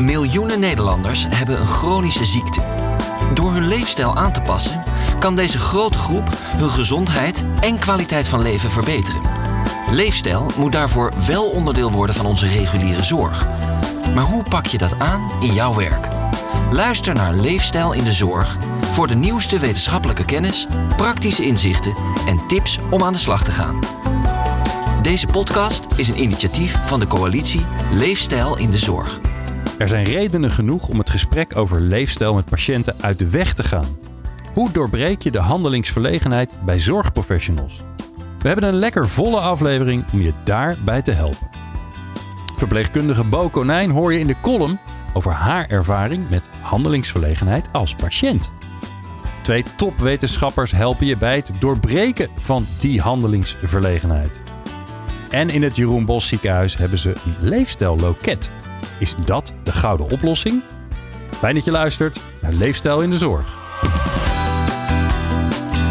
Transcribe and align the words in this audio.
Miljoenen 0.00 0.60
Nederlanders 0.60 1.26
hebben 1.28 1.60
een 1.60 1.66
chronische 1.66 2.24
ziekte. 2.24 2.64
Door 3.34 3.52
hun 3.52 3.68
leefstijl 3.68 4.16
aan 4.16 4.32
te 4.32 4.40
passen, 4.40 4.82
kan 5.18 5.36
deze 5.36 5.58
grote 5.58 5.98
groep 5.98 6.28
hun 6.56 6.70
gezondheid 6.70 7.44
en 7.60 7.78
kwaliteit 7.78 8.28
van 8.28 8.42
leven 8.42 8.70
verbeteren. 8.70 9.20
Leefstijl 9.90 10.50
moet 10.56 10.72
daarvoor 10.72 11.12
wel 11.26 11.50
onderdeel 11.50 11.90
worden 11.90 12.14
van 12.14 12.26
onze 12.26 12.46
reguliere 12.46 13.02
zorg. 13.02 13.46
Maar 14.14 14.24
hoe 14.24 14.42
pak 14.48 14.66
je 14.66 14.78
dat 14.78 14.98
aan 14.98 15.30
in 15.40 15.52
jouw 15.52 15.74
werk? 15.74 16.08
Luister 16.70 17.14
naar 17.14 17.34
Leefstijl 17.34 17.92
in 17.92 18.04
de 18.04 18.12
Zorg 18.12 18.56
voor 18.90 19.06
de 19.06 19.16
nieuwste 19.16 19.58
wetenschappelijke 19.58 20.24
kennis, 20.24 20.66
praktische 20.96 21.44
inzichten 21.44 21.94
en 22.26 22.46
tips 22.46 22.78
om 22.90 23.02
aan 23.02 23.12
de 23.12 23.18
slag 23.18 23.44
te 23.44 23.52
gaan. 23.52 23.78
Deze 25.02 25.26
podcast 25.26 25.86
is 25.96 26.08
een 26.08 26.22
initiatief 26.22 26.78
van 26.84 27.00
de 27.00 27.06
coalitie 27.06 27.66
Leefstijl 27.92 28.58
in 28.58 28.70
de 28.70 28.78
Zorg. 28.78 29.20
Er 29.78 29.88
zijn 29.88 30.04
redenen 30.04 30.50
genoeg 30.50 30.88
om 30.88 30.98
het 30.98 31.10
gesprek 31.10 31.56
over 31.56 31.80
leefstijl 31.80 32.34
met 32.34 32.44
patiënten 32.44 32.94
uit 33.00 33.18
de 33.18 33.30
weg 33.30 33.54
te 33.54 33.62
gaan. 33.62 33.98
Hoe 34.52 34.72
doorbreek 34.72 35.22
je 35.22 35.30
de 35.30 35.38
handelingsverlegenheid 35.38 36.52
bij 36.64 36.80
zorgprofessionals? 36.80 37.80
We 38.38 38.48
hebben 38.48 38.68
een 38.68 38.78
lekker 38.78 39.08
volle 39.08 39.40
aflevering 39.40 40.04
om 40.12 40.20
je 40.20 40.32
daarbij 40.44 41.02
te 41.02 41.12
helpen. 41.12 41.48
Verpleegkundige 42.56 43.24
Bo 43.24 43.48
Konijn 43.48 43.90
hoor 43.90 44.12
je 44.12 44.18
in 44.18 44.26
de 44.26 44.40
column 44.40 44.78
over 45.12 45.32
haar 45.32 45.68
ervaring 45.68 46.30
met 46.30 46.48
handelingsverlegenheid 46.60 47.68
als 47.72 47.94
patiënt. 47.94 48.50
Twee 49.42 49.64
topwetenschappers 49.76 50.70
helpen 50.70 51.06
je 51.06 51.16
bij 51.16 51.36
het 51.36 51.52
doorbreken 51.58 52.28
van 52.38 52.66
die 52.80 53.00
handelingsverlegenheid. 53.00 54.42
En 55.30 55.50
in 55.50 55.62
het 55.62 55.76
Jeroen 55.76 56.04
Bos 56.04 56.26
ziekenhuis 56.26 56.76
hebben 56.76 56.98
ze 56.98 57.14
een 57.24 57.48
leefstijlloket. 57.48 58.50
Is 58.98 59.14
dat 59.24 59.54
de 59.62 59.72
gouden 59.72 60.10
oplossing? 60.10 60.62
Fijn 61.30 61.54
dat 61.54 61.64
je 61.64 61.70
luistert 61.70 62.20
naar 62.42 62.52
Leefstijl 62.52 63.00
in 63.00 63.10
de 63.10 63.16
Zorg. 63.16 63.62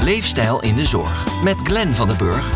Leefstijl 0.03 0.61
in 0.61 0.75
de 0.75 0.85
Zorg 0.85 1.43
met 1.43 1.55
Glenn 1.63 1.93
van 1.93 2.07
den 2.07 2.17
Burg. 2.17 2.49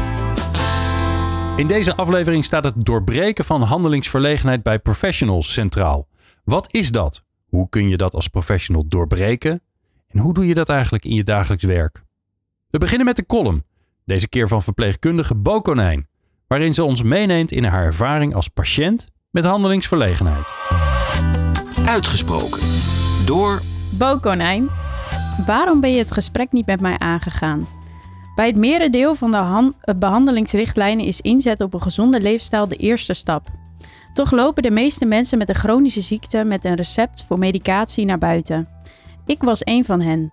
In 1.57 1.67
deze 1.67 1.95
aflevering 1.95 2.45
staat 2.45 2.63
het 2.63 2.85
doorbreken 2.85 3.45
van 3.45 3.61
handelingsverlegenheid 3.61 4.63
bij 4.63 4.79
professionals 4.79 5.53
centraal. 5.53 6.07
Wat 6.43 6.73
is 6.73 6.91
dat? 6.91 7.23
Hoe 7.45 7.69
kun 7.69 7.89
je 7.89 7.97
dat 7.97 8.13
als 8.13 8.27
professional 8.27 8.87
doorbreken? 8.87 9.61
En 10.07 10.19
hoe 10.19 10.33
doe 10.33 10.47
je 10.47 10.53
dat 10.53 10.69
eigenlijk 10.69 11.05
in 11.05 11.15
je 11.15 11.23
dagelijks 11.23 11.63
werk? 11.63 12.03
We 12.69 12.77
beginnen 12.77 13.05
met 13.05 13.15
de 13.15 13.25
column, 13.25 13.65
deze 14.05 14.29
keer 14.29 14.47
van 14.47 14.63
verpleegkundige 14.63 15.35
Bo 15.35 15.61
Konijn, 15.61 16.07
waarin 16.47 16.73
ze 16.73 16.83
ons 16.83 17.03
meeneemt 17.03 17.51
in 17.51 17.63
haar 17.63 17.83
ervaring 17.83 18.35
als 18.35 18.47
patiënt 18.47 19.09
met 19.31 19.45
handelingsverlegenheid. 19.45 20.53
Uitgesproken 21.85 22.59
door 23.25 23.61
Bo 23.91 24.17
Konijn, 24.17 24.69
waarom 25.45 25.79
ben 25.79 25.91
je 25.91 25.97
het 25.97 26.11
gesprek 26.11 26.51
niet 26.51 26.65
met 26.65 26.81
mij 26.81 26.97
aangegaan? 26.97 27.67
Bij 28.35 28.47
het 28.47 28.55
merendeel 28.55 29.15
van 29.15 29.31
de 29.31 29.37
han- 29.37 29.75
eh, 29.81 29.95
behandelingsrichtlijnen 29.95 31.05
is 31.05 31.21
inzet 31.21 31.61
op 31.61 31.73
een 31.73 31.81
gezonde 31.81 32.21
leefstijl 32.21 32.67
de 32.67 32.75
eerste 32.75 33.13
stap. 33.13 33.47
Toch 34.13 34.31
lopen 34.31 34.63
de 34.63 34.71
meeste 34.71 35.05
mensen 35.05 35.37
met 35.37 35.49
een 35.49 35.55
chronische 35.55 36.01
ziekte 36.01 36.43
met 36.43 36.65
een 36.65 36.75
recept 36.75 37.23
voor 37.27 37.39
medicatie 37.39 38.05
naar 38.05 38.17
buiten. 38.17 38.67
Ik 39.25 39.41
was 39.43 39.61
een 39.63 39.85
van 39.85 40.01
hen. 40.01 40.31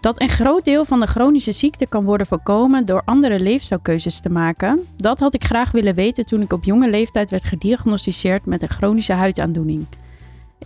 Dat 0.00 0.20
een 0.20 0.28
groot 0.28 0.64
deel 0.64 0.84
van 0.84 1.00
de 1.00 1.06
chronische 1.06 1.52
ziekte 1.52 1.86
kan 1.86 2.04
worden 2.04 2.26
voorkomen 2.26 2.84
door 2.84 3.02
andere 3.04 3.40
leefstijlkeuzes 3.40 4.20
te 4.20 4.30
maken, 4.30 4.86
dat 4.96 5.18
had 5.18 5.34
ik 5.34 5.44
graag 5.44 5.70
willen 5.70 5.94
weten 5.94 6.24
toen 6.24 6.42
ik 6.42 6.52
op 6.52 6.64
jonge 6.64 6.90
leeftijd 6.90 7.30
werd 7.30 7.44
gediagnosticeerd 7.44 8.46
met 8.46 8.62
een 8.62 8.70
chronische 8.70 9.12
huidaandoening. 9.12 9.86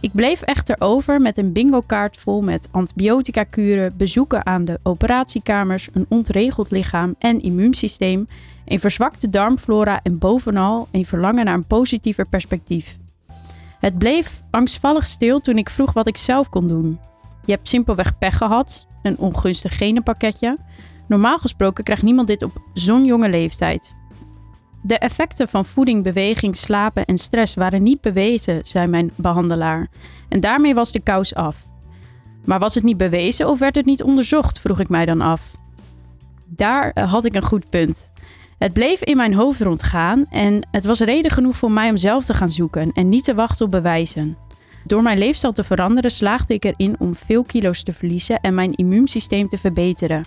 Ik 0.01 0.11
bleef 0.13 0.43
echter 0.43 0.77
over 0.79 1.21
met 1.21 1.39
een 1.39 1.53
bingo-kaart 1.53 2.17
vol 2.17 2.43
met 2.43 2.69
antibiotica-kuren, 2.71 3.95
bezoeken 3.97 4.47
aan 4.47 4.65
de 4.65 4.81
operatiekamers, 4.83 5.89
een 5.93 6.07
ontregeld 6.09 6.71
lichaam 6.71 7.15
en 7.19 7.41
immuunsysteem, 7.41 8.29
een 8.65 8.81
verzwakte 8.81 9.31
darmflora 9.31 10.01
en 10.03 10.19
bovenal 10.19 10.89
een 10.91 11.05
verlangen 11.05 11.45
naar 11.45 11.55
een 11.55 11.67
positiever 11.67 12.27
perspectief. 12.27 12.97
Het 13.81 13.99
bleef 13.99 14.43
angstvallig 14.51 15.07
stil 15.07 15.41
toen 15.41 15.59
ik 15.59 15.71
vroeg 15.71 15.93
wat 15.93 16.07
ik 16.07 16.17
zelf 16.17 16.49
kon 16.49 16.69
doen. 16.69 16.99
Je 17.45 17.53
hebt 17.53 17.69
simpelweg 17.69 18.19
pech 18.19 18.37
gehad, 18.37 18.87
een 19.05 19.19
ongunstig 19.19 19.77
genenpakketje. 19.77 20.59
Normaal 21.09 21.39
gesproken 21.39 21.85
krijgt 21.85 22.03
niemand 22.03 22.29
dit 22.29 22.43
op 22.43 22.63
zo'n 22.73 23.05
jonge 23.05 23.29
leeftijd. 23.29 23.95
De 24.83 24.99
effecten 24.99 25.49
van 25.49 25.65
voeding, 25.65 26.03
beweging, 26.03 26.57
slapen 26.57 27.05
en 27.05 27.19
stress 27.19 27.55
waren 27.55 27.83
niet 27.83 28.01
bewezen, 28.01 28.67
zei 28.67 28.87
mijn 28.87 29.11
behandelaar. 29.15 29.89
En 30.29 30.41
daarmee 30.41 30.75
was 30.75 30.93
de 30.93 31.01
kous 31.01 31.35
af. 31.35 31.67
Maar 32.45 32.59
was 32.59 32.75
het 32.75 32.85
niet 32.85 32.97
bewezen 32.97 33.49
of 33.49 33.59
werd 33.59 33.75
het 33.75 33.85
niet 33.85 34.03
onderzocht, 34.03 34.61
vroeg 34.61 34.81
ik 34.81 34.89
mij 34.89 35.05
dan 35.05 35.21
af. 35.21 35.57
Daar 36.45 36.91
eh, 36.91 37.13
had 37.13 37.25
ik 37.25 37.35
een 37.35 37.43
goed 37.43 37.71
punt. 37.71 38.13
Het 38.59 38.73
bleef 38.73 39.03
in 39.03 39.17
mijn 39.17 39.35
hoofd 39.35 39.61
rondgaan 39.61 40.27
en 40.31 40.69
het 40.71 40.85
was 40.85 41.01
reden 41.01 41.31
genoeg 41.31 41.57
voor 41.57 41.71
mij 41.71 41.91
om 41.91 41.97
zelf 41.97 42.25
te 42.25 42.35
gaan 42.35 42.51
zoeken 42.51 42.93
en 42.93 43.09
niet 43.09 43.25
te 43.25 43.35
wachten 43.35 43.65
op 43.65 43.71
bewijzen. 43.71 44.37
Door 44.85 45.03
mijn 45.03 45.19
leefstijl 45.19 45.53
te 45.53 45.65
veranderen 45.65 46.11
slaagde 46.11 46.55
ik 46.55 46.65
erin 46.65 46.97
om 46.99 47.15
veel 47.15 47.45
kilo's 47.45 47.83
te 47.83 47.93
verliezen 47.93 48.41
en 48.41 48.55
mijn 48.55 48.73
immuunsysteem 48.73 49.49
te 49.49 49.59
verbeteren. 49.59 50.25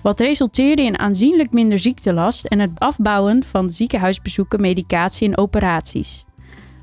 Wat 0.00 0.20
resulteerde 0.20 0.82
in 0.82 0.98
aanzienlijk 0.98 1.52
minder 1.52 1.78
ziektelast 1.78 2.44
en 2.44 2.58
het 2.58 2.70
afbouwen 2.78 3.42
van 3.42 3.70
ziekenhuisbezoeken, 3.70 4.60
medicatie 4.60 5.28
en 5.28 5.38
operaties. 5.38 6.24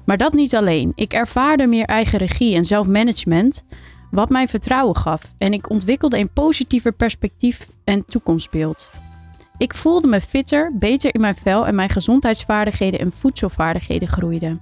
Maar 0.05 0.17
dat 0.17 0.33
niet 0.33 0.55
alleen. 0.55 0.91
Ik 0.95 1.13
ervaarde 1.13 1.67
meer 1.67 1.85
eigen 1.85 2.19
regie 2.19 2.55
en 2.55 2.65
zelfmanagement, 2.65 3.63
wat 4.11 4.29
mij 4.29 4.47
vertrouwen 4.47 4.95
gaf 4.95 5.33
en 5.37 5.53
ik 5.53 5.69
ontwikkelde 5.69 6.17
een 6.17 6.33
positiever 6.33 6.93
perspectief 6.93 7.69
en 7.83 8.05
toekomstbeeld. 8.05 8.91
Ik 9.57 9.73
voelde 9.73 10.07
me 10.07 10.21
fitter, 10.21 10.71
beter 10.77 11.13
in 11.13 11.21
mijn 11.21 11.35
vel 11.35 11.67
en 11.67 11.75
mijn 11.75 11.89
gezondheidsvaardigheden 11.89 12.99
en 12.99 13.11
voedselvaardigheden 13.11 14.07
groeiden. 14.07 14.61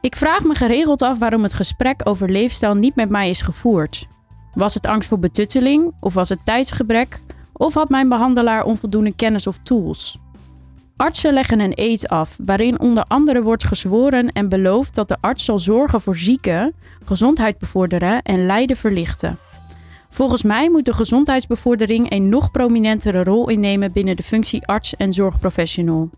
Ik 0.00 0.16
vraag 0.16 0.44
me 0.44 0.54
geregeld 0.54 1.02
af 1.02 1.18
waarom 1.18 1.42
het 1.42 1.54
gesprek 1.54 2.00
over 2.04 2.30
leefstijl 2.30 2.74
niet 2.74 2.94
met 2.94 3.08
mij 3.08 3.30
is 3.30 3.40
gevoerd. 3.40 4.06
Was 4.54 4.74
het 4.74 4.86
angst 4.86 5.08
voor 5.08 5.18
betutteling 5.18 5.92
of 6.00 6.14
was 6.14 6.28
het 6.28 6.44
tijdsgebrek 6.44 7.22
of 7.52 7.74
had 7.74 7.88
mijn 7.88 8.08
behandelaar 8.08 8.64
onvoldoende 8.64 9.14
kennis 9.14 9.46
of 9.46 9.58
tools? 9.58 10.18
Artsen 10.96 11.32
leggen 11.32 11.60
een 11.60 11.72
eed 11.74 12.08
af 12.08 12.38
waarin 12.44 12.80
onder 12.80 13.04
andere 13.08 13.42
wordt 13.42 13.64
gezworen 13.64 14.32
en 14.32 14.48
beloofd 14.48 14.94
dat 14.94 15.08
de 15.08 15.16
arts 15.20 15.44
zal 15.44 15.58
zorgen 15.58 16.00
voor 16.00 16.16
zieken, 16.16 16.74
gezondheid 17.04 17.58
bevorderen 17.58 18.22
en 18.22 18.46
lijden 18.46 18.76
verlichten. 18.76 19.38
Volgens 20.10 20.42
mij 20.42 20.70
moet 20.70 20.84
de 20.84 20.92
gezondheidsbevordering 20.92 22.10
een 22.12 22.28
nog 22.28 22.50
prominentere 22.50 23.24
rol 23.24 23.48
innemen 23.48 23.92
binnen 23.92 24.16
de 24.16 24.22
functie 24.22 24.66
arts 24.66 24.96
en 24.96 25.12
zorgprofessional. 25.12 26.10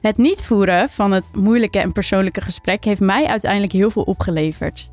Het 0.00 0.16
niet 0.16 0.42
voeren 0.42 0.88
van 0.88 1.12
het 1.12 1.24
moeilijke 1.34 1.78
en 1.78 1.92
persoonlijke 1.92 2.40
gesprek 2.40 2.84
heeft 2.84 3.00
mij 3.00 3.26
uiteindelijk 3.26 3.72
heel 3.72 3.90
veel 3.90 4.02
opgeleverd. 4.02 4.88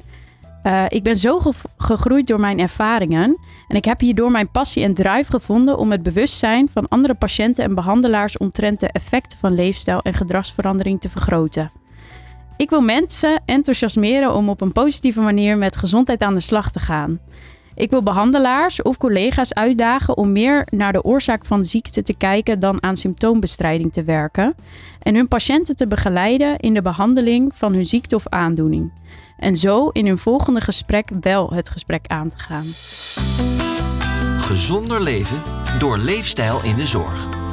Uh, 0.63 0.83
ik 0.87 1.03
ben 1.03 1.15
zo 1.15 1.39
ge 1.39 1.51
gegroeid 1.77 2.27
door 2.27 2.39
mijn 2.39 2.59
ervaringen 2.59 3.37
en 3.67 3.75
ik 3.75 3.85
heb 3.85 3.99
hierdoor 3.99 4.31
mijn 4.31 4.51
passie 4.51 4.83
en 4.83 4.93
drive 4.93 5.31
gevonden 5.31 5.77
om 5.77 5.91
het 5.91 6.03
bewustzijn 6.03 6.69
van 6.69 6.87
andere 6.87 7.13
patiënten 7.13 7.63
en 7.63 7.75
behandelaars 7.75 8.37
omtrent 8.37 8.79
de 8.79 8.91
effecten 8.91 9.37
van 9.37 9.55
leefstijl 9.55 10.01
en 10.01 10.13
gedragsverandering 10.13 11.01
te 11.01 11.09
vergroten. 11.09 11.71
Ik 12.57 12.69
wil 12.69 12.81
mensen 12.81 13.41
enthousiasmeren 13.45 14.33
om 14.33 14.49
op 14.49 14.61
een 14.61 14.71
positieve 14.71 15.21
manier 15.21 15.57
met 15.57 15.75
gezondheid 15.75 16.21
aan 16.21 16.33
de 16.33 16.39
slag 16.39 16.71
te 16.71 16.79
gaan. 16.79 17.19
Ik 17.75 17.89
wil 17.89 18.03
behandelaars 18.03 18.81
of 18.81 18.97
collega's 18.97 19.53
uitdagen 19.53 20.17
om 20.17 20.31
meer 20.31 20.67
naar 20.69 20.93
de 20.93 21.03
oorzaak 21.03 21.45
van 21.45 21.65
ziekte 21.65 22.01
te 22.01 22.13
kijken 22.17 22.59
dan 22.59 22.83
aan 22.83 22.97
symptoombestrijding 22.97 23.93
te 23.93 24.03
werken. 24.03 24.55
En 24.99 25.15
hun 25.15 25.27
patiënten 25.27 25.75
te 25.75 25.87
begeleiden 25.87 26.57
in 26.57 26.73
de 26.73 26.81
behandeling 26.81 27.55
van 27.55 27.73
hun 27.73 27.85
ziekte 27.85 28.15
of 28.15 28.27
aandoening. 28.27 28.91
En 29.37 29.55
zo 29.55 29.89
in 29.89 30.07
hun 30.07 30.17
volgende 30.17 30.61
gesprek 30.61 31.09
wel 31.21 31.53
het 31.53 31.69
gesprek 31.69 32.07
aan 32.07 32.29
te 32.29 32.37
gaan. 32.37 32.65
Gezonder 34.37 35.01
leven 35.01 35.41
door 35.79 35.97
leefstijl 35.97 36.63
in 36.63 36.75
de 36.75 36.85
zorg. 36.85 37.44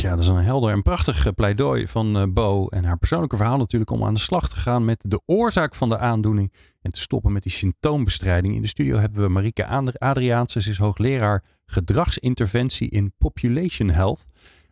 Ja, 0.00 0.10
dat 0.10 0.18
is 0.18 0.26
een 0.26 0.36
helder 0.36 0.72
en 0.72 0.82
prachtig 0.82 1.26
eh, 1.26 1.32
pleidooi 1.32 1.86
van 1.86 2.16
uh, 2.16 2.22
Bo 2.28 2.68
en 2.68 2.84
haar 2.84 2.98
persoonlijke 2.98 3.36
verhaal 3.36 3.56
natuurlijk 3.56 3.90
om 3.90 4.04
aan 4.04 4.14
de 4.14 4.20
slag 4.20 4.48
te 4.48 4.56
gaan 4.56 4.84
met 4.84 5.04
de 5.08 5.20
oorzaak 5.26 5.74
van 5.74 5.88
de 5.88 5.98
aandoening 5.98 6.52
en 6.82 6.90
te 6.90 7.00
stoppen 7.00 7.32
met 7.32 7.42
die 7.42 7.52
symptoombestrijding. 7.52 8.54
In 8.54 8.62
de 8.62 8.68
studio 8.68 8.98
hebben 8.98 9.22
we 9.22 9.28
Marike 9.28 9.66
Adriaanse, 9.98 10.62
ze 10.62 10.70
is 10.70 10.78
hoogleraar 10.78 11.44
gedragsinterventie 11.64 12.90
in 12.90 13.12
population 13.18 13.90
health 13.90 14.24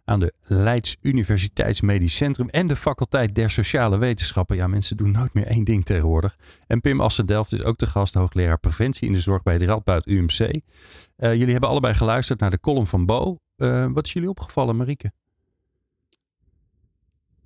aan 0.04 0.20
de 0.20 0.32
Leids 0.42 0.96
Universiteitsmedisch 1.00 2.16
Centrum 2.16 2.48
en 2.48 2.66
de 2.66 2.76
faculteit 2.76 3.34
der 3.34 3.50
Sociale 3.50 3.98
Wetenschappen. 3.98 4.56
Ja, 4.56 4.66
mensen 4.66 4.96
doen 4.96 5.10
nooit 5.10 5.34
meer 5.34 5.46
één 5.46 5.64
ding 5.64 5.84
tegenwoordig. 5.84 6.36
En 6.66 6.80
Pim 6.80 7.00
Assendelft 7.00 7.52
is 7.52 7.62
ook 7.62 7.78
de 7.78 7.86
gast, 7.86 8.14
hoogleraar 8.14 8.58
preventie 8.58 9.06
in 9.06 9.12
de 9.12 9.20
zorg 9.20 9.42
bij 9.42 9.54
het 9.54 9.62
Radboud 9.62 10.06
UMC. 10.06 10.40
Uh, 10.40 10.60
jullie 11.16 11.52
hebben 11.52 11.70
allebei 11.70 11.94
geluisterd 11.94 12.40
naar 12.40 12.50
de 12.50 12.60
column 12.60 12.86
van 12.86 13.06
Bo. 13.06 13.38
Uh, 13.58 13.86
wat 13.92 14.06
is 14.06 14.12
jullie 14.12 14.28
opgevallen, 14.28 14.76
Marieke? 14.76 15.12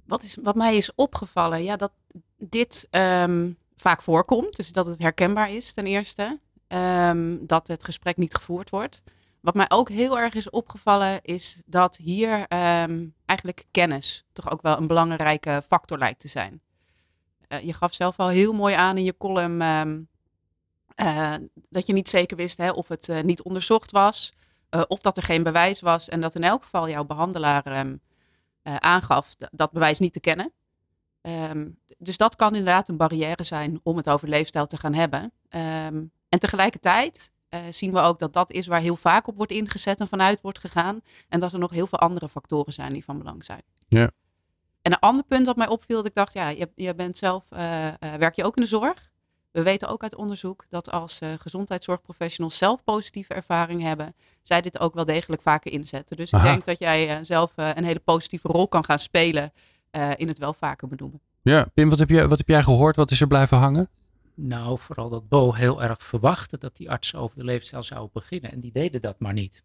Wat, 0.05 0.23
is, 0.23 0.37
wat 0.43 0.55
mij 0.55 0.77
is 0.77 0.95
opgevallen, 0.95 1.63
ja, 1.63 1.77
dat 1.77 1.93
dit 2.39 2.87
ehm, 2.91 3.51
vaak 3.77 4.03
voorkomt. 4.03 4.57
Dus 4.57 4.73
dat 4.73 4.87
het 4.87 4.99
herkenbaar 4.99 5.51
is 5.51 5.73
ten 5.73 5.87
eerste. 5.87 6.41
Ehm, 6.67 7.37
dat 7.41 7.69
het 7.69 7.85
gesprek 7.85 8.17
niet 8.17 8.35
gevoerd 8.35 8.71
wordt. 8.71 9.03
Wat 9.41 9.55
mij 9.55 9.67
ook 9.69 9.89
heel 9.89 10.19
erg 10.19 10.35
is 10.35 10.51
opgevallen 10.51 11.23
is 11.23 11.63
dat 11.67 11.97
hier 11.97 12.47
ehm, 12.49 13.07
eigenlijk 13.27 13.65
kennis 13.71 14.25
toch 14.33 14.51
ook 14.51 14.63
wel 14.63 14.77
een 14.77 14.87
belangrijke 14.87 15.63
factor 15.67 15.99
lijkt 15.99 16.21
te 16.21 16.29
zijn. 16.29 16.61
Eh, 17.49 17.61
je 17.61 17.73
gaf 17.73 17.95
zelf 17.95 18.19
al 18.19 18.29
heel 18.29 18.53
mooi 18.53 18.75
aan 18.75 18.97
in 18.97 19.05
je 19.05 19.17
column 19.19 19.61
eh, 20.95 21.35
dat 21.69 21.87
je 21.87 21.93
niet 21.93 22.09
zeker 22.09 22.37
wist 22.37 22.57
hè, 22.57 22.71
of 22.71 22.89
het 22.89 23.09
eh, 23.09 23.21
niet 23.21 23.43
onderzocht 23.43 23.91
was, 23.91 24.33
of 24.89 25.01
dat 25.01 25.17
er 25.17 25.23
geen 25.23 25.43
bewijs 25.43 25.81
was 25.81 26.09
en 26.09 26.21
dat 26.21 26.35
in 26.35 26.45
elk 26.45 26.63
geval 26.63 26.89
jouw 26.89 27.05
behandelaar 27.05 27.87
aangaf 28.63 29.35
dat 29.51 29.73
bewijs 29.73 29.99
niet 29.99 30.13
te 30.13 30.21
kennen. 30.21 30.53
Ehm, 31.23 31.69
dus 31.99 32.17
dat 32.17 32.37
kan 32.37 32.55
inderdaad 32.55 32.89
een 32.89 32.97
barrière 32.97 33.45
zijn 33.45 33.81
om 33.83 33.97
het 33.97 34.09
over 34.09 34.29
leefstijl 34.29 34.67
te 34.67 34.77
gaan 34.77 34.95
hebben. 34.95 35.21
Um, 35.23 36.13
en 36.29 36.39
tegelijkertijd 36.39 37.33
uh, 37.51 37.61
zien 37.71 37.93
we 37.93 38.01
ook 38.01 38.19
dat 38.19 38.33
dat 38.33 38.51
is 38.51 38.67
waar 38.67 38.81
heel 38.81 38.97
vaak 38.97 39.27
op 39.27 39.37
wordt 39.37 39.53
ingezet 39.53 40.01
en 40.01 40.09
vanuit 40.09 40.41
wordt 40.41 40.59
gegaan. 40.59 41.01
En 41.29 41.41
dat 41.41 41.53
er 41.53 41.59
nog 41.59 41.71
heel 41.71 41.87
veel 41.87 41.99
andere 41.99 42.29
factoren 42.29 42.73
zijn 42.73 42.93
die 42.93 43.05
van 43.05 43.19
belang 43.19 43.45
zijn. 43.45 43.63
Ja. 43.89 44.11
En 44.83 44.93
een 44.93 44.99
ander 44.99 45.25
punt 45.25 45.47
dat 45.47 45.57
mij 45.57 45.69
opviel, 45.69 45.97
dat 45.97 46.07
ik 46.07 46.15
dacht, 46.15 46.33
ja, 46.33 46.49
je, 46.49 46.71
je 46.75 46.95
bent 46.95 47.17
zelf, 47.17 47.45
werk 47.99 48.35
je 48.35 48.45
ook 48.45 48.57
in 48.57 48.63
de 48.63 48.69
zorg? 48.69 49.12
We 49.53 49.63
weten 49.63 49.89
ook 49.89 50.03
uit 50.03 50.15
onderzoek 50.15 50.65
dat 50.69 50.91
als 50.91 51.21
gezondheidszorgprofessionals 51.39 52.59
zelf 52.59 52.85
positieve 52.85 53.35
ervaring 53.35 53.83
hebben, 53.83 54.15
zij 54.43 54.61
dit 54.61 54.79
ook 54.79 54.95
wel 54.95 55.05
degelijk 55.05 55.43
vaker 55.43 55.73
inzetten. 55.73 56.17
Dus 56.17 56.35
Aha. 56.35 56.45
ik 56.45 56.51
denk 56.51 56.65
dat 56.65 56.79
jij 56.79 57.25
zelf 57.25 57.53
een 57.57 57.85
hele 57.85 58.01
positieve 58.05 58.49
rol 58.49 58.69
kan 58.69 58.85
gaan 58.85 58.99
spelen 58.99 59.53
in 60.17 60.29
het 60.29 60.39
wel 60.39 60.55
vaker 60.55 60.89
benoemen. 60.89 61.21
Ja, 61.43 61.67
Pim, 61.75 61.89
wat 61.89 61.99
heb, 61.99 62.09
jij, 62.09 62.29
wat 62.29 62.39
heb 62.39 62.49
jij 62.49 62.63
gehoord? 62.63 62.97
Wat 62.97 63.11
is 63.11 63.21
er 63.21 63.27
blijven 63.27 63.57
hangen? 63.57 63.89
Nou, 64.35 64.79
vooral 64.79 65.09
dat 65.09 65.29
Bo 65.29 65.53
heel 65.53 65.83
erg 65.83 66.05
verwachtte 66.05 66.59
dat 66.59 66.77
die 66.77 66.91
artsen 66.91 67.19
over 67.19 67.39
de 67.39 67.45
leefstijl 67.45 67.83
zouden 67.83 68.11
beginnen. 68.13 68.53
En 68.53 68.61
die 68.61 68.73
deden 68.73 69.01
dat 69.01 69.19
maar 69.19 69.33
niet. 69.33 69.63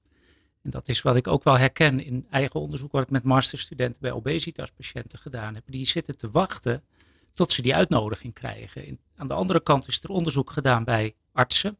En 0.63 0.69
dat 0.69 0.87
is 0.87 1.01
wat 1.01 1.15
ik 1.15 1.27
ook 1.27 1.43
wel 1.43 1.57
herken 1.57 2.05
in 2.05 2.25
eigen 2.29 2.59
onderzoek 2.59 2.91
wat 2.91 3.03
ik 3.03 3.09
met 3.09 3.23
masterstudenten 3.23 4.01
bij 4.01 4.11
obesitaspatiënten 4.11 5.19
gedaan 5.19 5.55
heb. 5.55 5.63
Die 5.67 5.85
zitten 5.85 6.17
te 6.17 6.31
wachten 6.31 6.83
tot 7.37 7.51
ze 7.51 7.61
die 7.61 7.75
uitnodiging 7.75 8.33
krijgen. 8.33 8.99
Aan 9.15 9.27
de 9.27 9.33
andere 9.33 9.59
kant 9.59 9.87
is 9.87 10.03
er 10.03 10.09
onderzoek 10.09 10.51
gedaan 10.51 10.83
bij 10.83 11.15
artsen. 11.31 11.77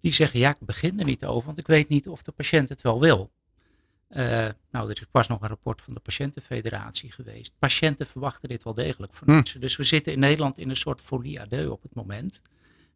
Die 0.00 0.12
zeggen, 0.12 0.40
ja, 0.40 0.50
ik 0.50 0.56
begin 0.60 0.98
er 0.98 1.04
niet 1.04 1.24
over, 1.24 1.46
want 1.46 1.58
ik 1.58 1.66
weet 1.66 1.88
niet 1.88 2.08
of 2.08 2.22
de 2.22 2.32
patiënt 2.32 2.68
het 2.68 2.82
wel 2.82 3.00
wil. 3.00 3.30
Uh, 4.10 4.48
nou, 4.70 4.90
er 4.90 4.96
is 4.96 5.06
pas 5.10 5.28
nog 5.28 5.42
een 5.42 5.48
rapport 5.48 5.82
van 5.82 5.94
de 5.94 6.00
Patiëntenfederatie 6.00 7.12
geweest. 7.12 7.52
Patiënten 7.58 8.06
verwachten 8.06 8.48
dit 8.48 8.62
wel 8.62 8.74
degelijk 8.74 9.14
van 9.14 9.28
artsen. 9.28 9.60
Hm. 9.60 9.66
Dus 9.66 9.76
we 9.76 9.84
zitten 9.84 10.12
in 10.12 10.18
Nederland 10.18 10.58
in 10.58 10.68
een 10.68 10.76
soort 10.76 11.00
folie 11.00 11.40
à 11.40 11.44
deux 11.44 11.70
op 11.70 11.82
het 11.82 11.94
moment. 11.94 12.42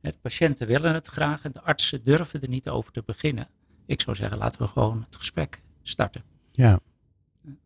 De 0.01 0.15
patiënten 0.21 0.67
willen 0.67 0.95
het 0.95 1.07
graag 1.07 1.43
en 1.43 1.53
de 1.53 1.61
artsen 1.61 2.03
durven 2.03 2.41
er 2.41 2.49
niet 2.49 2.69
over 2.69 2.93
te 2.93 3.03
beginnen. 3.07 3.49
Ik 3.87 4.01
zou 4.01 4.17
zeggen, 4.17 4.39
laten 4.39 4.63
we 4.63 4.69
gewoon 4.69 5.03
het 5.05 5.17
gesprek 5.17 5.61
starten. 5.83 6.23
Ja, 6.53 6.81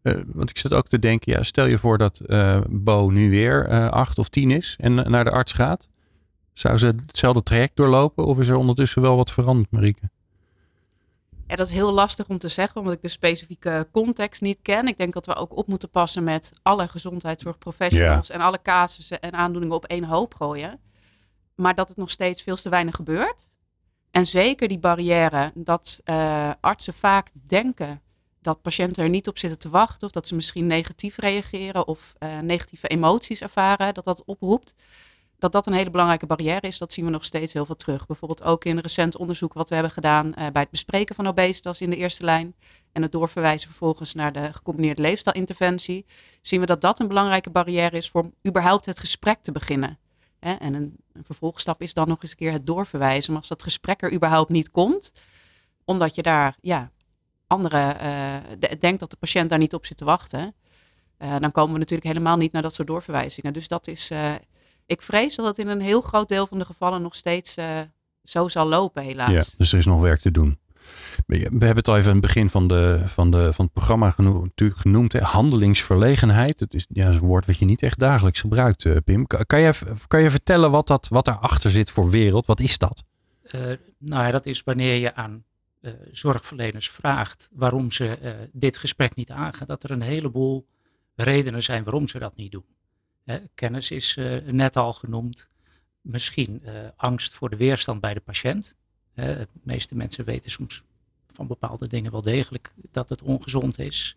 uh, 0.03 0.21
want 0.27 0.51
ik 0.51 0.59
zit 0.59 0.73
ook 0.73 0.89
te 0.89 0.99
denken, 0.99 1.33
ja, 1.33 1.43
stel 1.43 1.67
je 1.67 1.79
voor 1.79 1.99
dat 1.99 2.21
uh, 2.27 2.61
Bo 2.71 3.09
nu 3.09 3.31
weer 3.31 3.91
acht 3.91 4.19
of 4.19 4.29
tien 4.29 4.51
is 4.51 4.77
en 4.81 4.95
naar 4.95 5.25
de 5.25 5.31
arts 5.31 5.53
gaat. 5.53 5.89
Zou 6.53 6.79
ze 6.79 6.95
hetzelfde 7.07 7.43
traject 7.43 7.77
doorlopen 7.77 8.27
of 8.27 8.39
is 8.39 8.49
er 8.49 8.57
ondertussen 8.57 9.03
wel 9.03 9.17
wat 9.17 9.33
veranderd, 9.33 9.71
Marieke? 9.71 10.11
Ja, 11.47 11.57
dat 11.57 11.69
is 11.69 11.73
heel 11.73 11.93
lastig 11.93 12.29
om 12.29 12.39
te 12.39 12.49
zeggen, 12.49 12.81
omdat 12.81 12.95
ik 12.95 13.03
de 13.03 13.09
specifieke 13.09 13.89
context 13.93 14.41
niet 14.41 14.59
ken. 14.63 14.89
Ik 14.89 14.99
denk 14.99 15.15
dat 15.15 15.27
we 15.27 15.35
ook 15.35 15.57
op 15.57 15.67
moeten 15.67 15.91
passen 15.91 16.25
met 16.25 16.53
alle 16.63 16.89
gezondheidszorgprofessionals 16.89 18.31
en 18.31 18.41
alle 18.41 18.63
casussen 18.63 19.21
en 19.21 19.33
aandoeningen 19.33 19.77
op 19.77 19.85
één 19.85 20.05
hoop 20.05 20.35
gooien. 20.35 20.81
Maar 21.55 21.75
dat 21.75 21.89
het 21.89 21.97
nog 21.97 22.11
steeds 22.11 22.43
veel 22.43 22.57
te 22.57 22.69
weinig 22.69 22.95
gebeurt. 22.95 23.49
En 24.11 24.27
zeker 24.27 24.69
die 24.69 24.79
barrière 24.79 25.53
dat 25.55 26.01
uh, 26.05 26.53
artsen 26.61 26.95
vaak 26.95 27.31
denken 27.47 28.01
dat 28.45 28.63
patiënten 28.63 29.03
er 29.03 29.09
niet 29.09 29.29
op 29.29 29.39
zitten 29.39 29.59
te 29.59 29.69
wachten, 29.69 30.07
of 30.07 30.13
dat 30.13 30.27
ze 30.27 30.35
misschien 30.35 30.67
negatief 30.67 31.17
reageren 31.17 31.89
of 31.89 32.13
uh, 32.19 32.39
negatieve 32.39 32.89
emoties 32.89 33.41
ervaren, 33.41 33.95
dat 33.95 34.05
dat 34.05 34.23
oproept 34.25 34.75
dat 35.45 35.53
dat 35.53 35.67
een 35.67 35.73
hele 35.73 35.91
belangrijke 35.91 36.27
barrière 36.27 36.67
is, 36.67 36.79
dat 36.79 36.93
zien 36.93 37.05
we 37.05 37.11
nog 37.11 37.25
steeds 37.25 37.53
heel 37.53 37.67
veel 37.67 37.77
terug. 37.77 38.07
Bijvoorbeeld 38.07 38.43
ook 38.43 38.65
in 38.65 38.79
recent 38.79 39.17
onderzoek 39.17 39.53
wat 39.53 39.69
we 39.69 39.75
hebben 39.75 39.93
gedaan 39.93 40.27
uh, 40.27 40.35
bij 40.35 40.63
het 40.63 40.71
bespreken 40.71 41.15
van 41.15 41.27
obesitas 41.27 41.81
in 41.81 41.91
de 41.91 41.97
eerste 41.97 42.25
lijn 42.25 42.55
en 42.93 43.03
het 43.03 43.13
doorverwijzen 43.13 43.69
vervolgens 43.69 44.15
naar 44.15 44.33
de 44.33 44.53
gecombineerde 44.53 45.03
leefstijlinterventie, 45.03 46.07
zien 46.41 46.61
we 46.61 46.67
dat 46.67 46.81
dat 46.81 47.01
een 47.01 47.09
belangrijke 47.09 47.51
barrière 47.51 47.97
is 47.97 48.11
voor 48.11 48.31
überhaupt 48.47 48.87
het 48.87 48.99
gesprek 48.99 49.43
te 49.43 49.53
beginnen. 49.53 49.99
Hè? 50.39 50.53
En 50.53 50.75
een, 50.75 50.97
een, 51.13 51.25
vervolgstap 51.25 51.83
is 51.83 51.95
dan 51.95 52.09
nog 52.09 52.23
eens 52.23 52.31
een 52.31 52.37
keer 52.37 52.53
het 52.53 52.67
doorverwijzen. 52.67 53.33
Maar 53.33 53.41
als 53.41 53.49
dat 53.49 53.63
gesprek 53.63 54.03
er 54.03 54.13
überhaupt 54.13 54.51
niet 54.51 54.71
komt, 54.71 55.13
omdat 55.85 56.15
je 56.15 56.23
daar 56.23 56.57
ja, 56.61 56.91
andere 57.55 57.97
uh, 58.03 58.79
denkt 58.81 59.01
dat 59.01 59.11
de 59.11 59.17
patiënt 59.17 59.51
daar 59.51 59.59
niet 59.59 59.75
op 59.75 59.87
zit 59.87 59.97
te 59.97 60.05
wachten, 60.05 60.55
uh, 61.19 61.39
dan 61.39 61.53
komen 61.53 61.73
we 61.73 61.79
natuurlijk 61.79 62.09
helemaal 62.09 62.37
niet 62.37 62.53
naar 62.53 62.63
dat 62.63 62.75
soort 62.75 62.89
doorverwijzingen. 62.89 63.53
Dus 63.53 63.69
dat 63.69 63.87
is 63.87 64.11
ik 64.87 65.03
vrees 65.03 65.37
dat 65.37 65.47
het 65.47 65.59
in 65.59 65.69
een 65.69 65.81
heel 65.81 66.01
groot 66.01 66.29
deel 66.29 66.47
van 66.47 66.59
de 66.59 66.65
gevallen 66.65 67.03
nog 67.03 67.15
steeds 67.15 67.59
uh, 67.59 67.81
zo 68.23 68.49
zal 68.49 68.67
lopen, 68.67 69.03
helaas. 69.03 69.31
Ja, 69.31 69.45
dus 69.57 69.73
er 69.73 69.79
is 69.79 69.87
nog 69.87 70.01
werk 70.01 70.21
te 70.21 70.31
doen. 70.31 70.59
We 71.27 71.37
hebben 71.37 71.77
het 71.77 71.89
al 71.89 71.97
even 71.97 72.09
aan 72.09 72.17
het 72.17 72.27
begin 72.27 72.51
van, 72.51 72.69
de, 72.69 73.03
van, 73.07 73.31
de, 73.31 73.53
van 73.53 73.65
het 73.65 73.75
programma 73.75 74.11
genoemd, 74.11 74.51
genoemd 74.55 75.13
hè, 75.13 75.21
handelingsverlegenheid. 75.21 76.61
Het 76.61 76.75
is 76.75 76.87
ja, 76.89 77.07
een 77.07 77.19
woord 77.19 77.47
wat 77.47 77.57
je 77.57 77.65
niet 77.65 77.83
echt 77.83 77.99
dagelijks 77.99 78.41
gebruikt, 78.41 79.05
Pim. 79.05 79.27
Kan, 79.27 79.61
je, 79.61 79.73
kan 80.07 80.23
je 80.23 80.31
vertellen 80.31 80.71
wat, 80.71 80.87
dat, 80.87 81.09
wat 81.09 81.25
daarachter 81.25 81.71
zit 81.71 81.91
voor 81.91 82.11
wereld? 82.11 82.47
Wat 82.47 82.61
is 82.61 82.79
dat? 82.79 83.05
Uh, 83.53 83.61
nou 83.99 84.25
ja, 84.25 84.31
dat 84.31 84.47
is 84.47 84.63
wanneer 84.63 84.95
je 84.95 85.15
aan 85.15 85.45
zorgverleners 86.13 86.91
vraagt 86.91 87.51
waarom 87.53 87.91
ze 87.91 88.49
dit 88.53 88.79
gesprek 88.79 89.15
niet 89.15 89.31
aangaan. 89.31 89.67
Dat 89.67 89.83
er 89.83 89.91
een 89.91 90.03
heleboel 90.03 90.67
redenen 91.15 91.63
zijn 91.63 91.85
waarom 91.85 92.09
ze 92.09 92.19
dat 92.19 92.37
niet 92.37 92.53
doen 92.53 92.65
kennis 93.55 93.91
is 93.91 94.19
net 94.45 94.77
al 94.77 94.93
genoemd. 94.93 95.51
Misschien 96.01 96.63
angst 96.97 97.35
voor 97.35 97.51
de 97.51 97.57
weerstand 97.57 98.01
bij 98.01 98.15
de 98.15 98.21
patiënt. 98.21 98.75
de 99.15 99.49
meeste 99.63 99.97
mensen 99.97 100.25
weten 100.25 100.51
soms 100.51 100.83
van 101.33 101.47
bepaalde 101.47 101.89
dingen 101.89 102.13
wel 102.13 102.21
degelijk 102.21 102.73
dat 102.91 103.09
het 103.09 103.23
ongezond 103.23 103.79
is. 103.79 104.17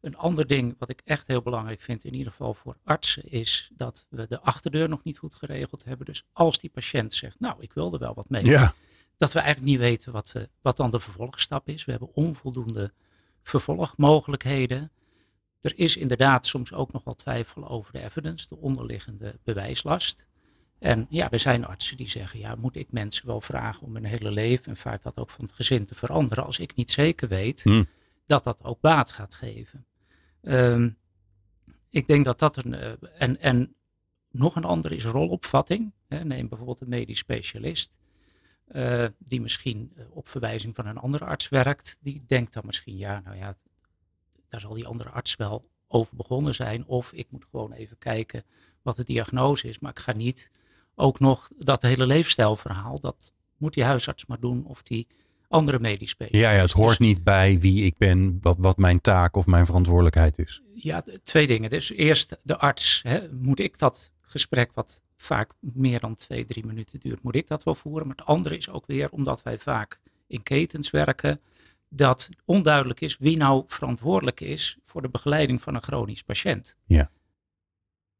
Een 0.00 0.16
ander 0.16 0.46
ding 0.46 0.74
wat 0.78 0.90
ik 0.90 1.00
echt 1.04 1.26
heel 1.26 1.42
belangrijk 1.42 1.80
vind, 1.80 2.04
in 2.04 2.14
ieder 2.14 2.30
geval 2.32 2.54
voor 2.54 2.76
artsen, 2.84 3.30
is 3.30 3.70
dat 3.76 4.06
we 4.08 4.26
de 4.28 4.40
achterdeur 4.40 4.88
nog 4.88 5.04
niet 5.04 5.18
goed 5.18 5.34
geregeld 5.34 5.84
hebben. 5.84 6.06
Dus 6.06 6.24
als 6.32 6.58
die 6.58 6.70
patiënt 6.70 7.14
zegt, 7.14 7.40
nou, 7.40 7.56
ik 7.58 7.72
wil 7.72 7.92
er 7.92 7.98
wel 7.98 8.14
wat 8.14 8.28
mee, 8.28 8.44
ja. 8.44 8.74
Dat 9.20 9.32
we 9.32 9.38
eigenlijk 9.38 9.70
niet 9.70 9.80
weten 9.80 10.12
wat, 10.12 10.32
we, 10.32 10.48
wat 10.60 10.76
dan 10.76 10.90
de 10.90 11.00
vervolgstap 11.00 11.68
is. 11.68 11.84
We 11.84 11.90
hebben 11.90 12.14
onvoldoende 12.14 12.92
vervolgmogelijkheden. 13.42 14.92
Er 15.60 15.78
is 15.78 15.96
inderdaad 15.96 16.46
soms 16.46 16.72
ook 16.72 16.92
nog 16.92 17.04
wel 17.04 17.14
twijfel 17.14 17.68
over 17.68 17.92
de 17.92 18.02
evidence, 18.02 18.48
de 18.48 18.56
onderliggende 18.56 19.38
bewijslast. 19.44 20.26
En 20.78 21.06
ja, 21.08 21.30
er 21.30 21.38
zijn 21.38 21.66
artsen 21.66 21.96
die 21.96 22.08
zeggen, 22.08 22.38
ja, 22.38 22.54
moet 22.54 22.76
ik 22.76 22.92
mensen 22.92 23.26
wel 23.26 23.40
vragen 23.40 23.86
om 23.86 23.94
hun 23.94 24.04
hele 24.04 24.30
leven 24.30 24.64
en 24.64 24.76
vaak 24.76 25.02
dat 25.02 25.16
ook 25.16 25.30
van 25.30 25.44
het 25.44 25.54
gezin 25.54 25.84
te 25.84 25.94
veranderen, 25.94 26.44
als 26.44 26.58
ik 26.58 26.74
niet 26.74 26.90
zeker 26.90 27.28
weet 27.28 27.62
hmm. 27.62 27.86
dat 28.26 28.44
dat 28.44 28.64
ook 28.64 28.80
baat 28.80 29.12
gaat 29.12 29.34
geven. 29.34 29.86
Um, 30.42 30.98
ik 31.90 32.06
denk 32.06 32.24
dat 32.24 32.38
dat 32.38 32.56
een, 32.56 32.72
uh, 32.72 32.92
en, 33.18 33.40
en 33.40 33.74
nog 34.30 34.56
een 34.56 34.64
andere 34.64 34.96
is 34.96 35.04
rolopvatting. 35.04 35.92
Neem 36.08 36.48
bijvoorbeeld 36.48 36.80
een 36.80 36.88
medisch 36.88 37.18
specialist. 37.18 37.92
Uh, 38.72 39.04
die 39.18 39.40
misschien 39.40 39.92
uh, 39.96 40.04
op 40.10 40.28
verwijzing 40.28 40.74
van 40.74 40.86
een 40.86 40.98
andere 40.98 41.24
arts 41.24 41.48
werkt, 41.48 41.98
die 42.00 42.22
denkt 42.26 42.52
dan 42.52 42.62
misschien, 42.66 42.96
ja, 42.96 43.20
nou 43.24 43.36
ja, 43.36 43.56
daar 44.48 44.60
zal 44.60 44.74
die 44.74 44.86
andere 44.86 45.10
arts 45.10 45.36
wel 45.36 45.64
over 45.88 46.16
begonnen 46.16 46.54
zijn. 46.54 46.86
Of 46.86 47.12
ik 47.12 47.26
moet 47.30 47.46
gewoon 47.50 47.72
even 47.72 47.98
kijken 47.98 48.44
wat 48.82 48.96
de 48.96 49.04
diagnose 49.04 49.68
is. 49.68 49.78
Maar 49.78 49.90
ik 49.90 49.98
ga 49.98 50.12
niet 50.12 50.50
ook 50.94 51.18
nog 51.18 51.50
dat 51.58 51.82
hele 51.82 52.06
leefstijlverhaal, 52.06 53.00
dat 53.00 53.32
moet 53.56 53.74
die 53.74 53.84
huisarts 53.84 54.26
maar 54.26 54.40
doen 54.40 54.66
of 54.66 54.82
die 54.82 55.06
andere 55.48 55.78
medisch 55.78 56.10
specialist. 56.10 56.44
Ja, 56.44 56.52
ja, 56.52 56.60
het 56.60 56.72
hoort 56.72 56.98
niet 56.98 57.24
bij 57.24 57.58
wie 57.58 57.84
ik 57.84 57.98
ben, 57.98 58.38
wat, 58.40 58.56
wat 58.58 58.76
mijn 58.76 59.00
taak 59.00 59.36
of 59.36 59.46
mijn 59.46 59.66
verantwoordelijkheid 59.66 60.38
is. 60.38 60.62
Ja, 60.74 61.02
twee 61.22 61.46
dingen. 61.46 61.70
Dus 61.70 61.92
eerst 61.92 62.36
de 62.42 62.58
arts. 62.58 63.00
Hè, 63.02 63.32
moet 63.32 63.58
ik 63.58 63.78
dat 63.78 64.12
gesprek, 64.20 64.70
wat 64.74 65.02
vaak 65.20 65.52
meer 65.60 66.00
dan 66.00 66.14
twee, 66.14 66.44
drie 66.44 66.66
minuten 66.66 67.00
duurt, 67.00 67.22
moet 67.22 67.34
ik 67.34 67.48
dat 67.48 67.62
wel 67.62 67.74
voeren? 67.74 68.06
Maar 68.06 68.16
het 68.16 68.26
andere 68.26 68.56
is 68.56 68.70
ook 68.70 68.86
weer, 68.86 69.10
omdat 69.10 69.42
wij 69.42 69.58
vaak 69.58 70.00
in 70.26 70.42
ketens 70.42 70.90
werken, 70.90 71.40
dat 71.88 72.28
onduidelijk 72.44 73.00
is 73.00 73.16
wie 73.18 73.36
nou 73.36 73.64
verantwoordelijk 73.66 74.40
is 74.40 74.78
voor 74.84 75.02
de 75.02 75.08
begeleiding 75.08 75.62
van 75.62 75.74
een 75.74 75.82
chronisch 75.82 76.22
patiënt. 76.22 76.76
Ja. 76.86 77.10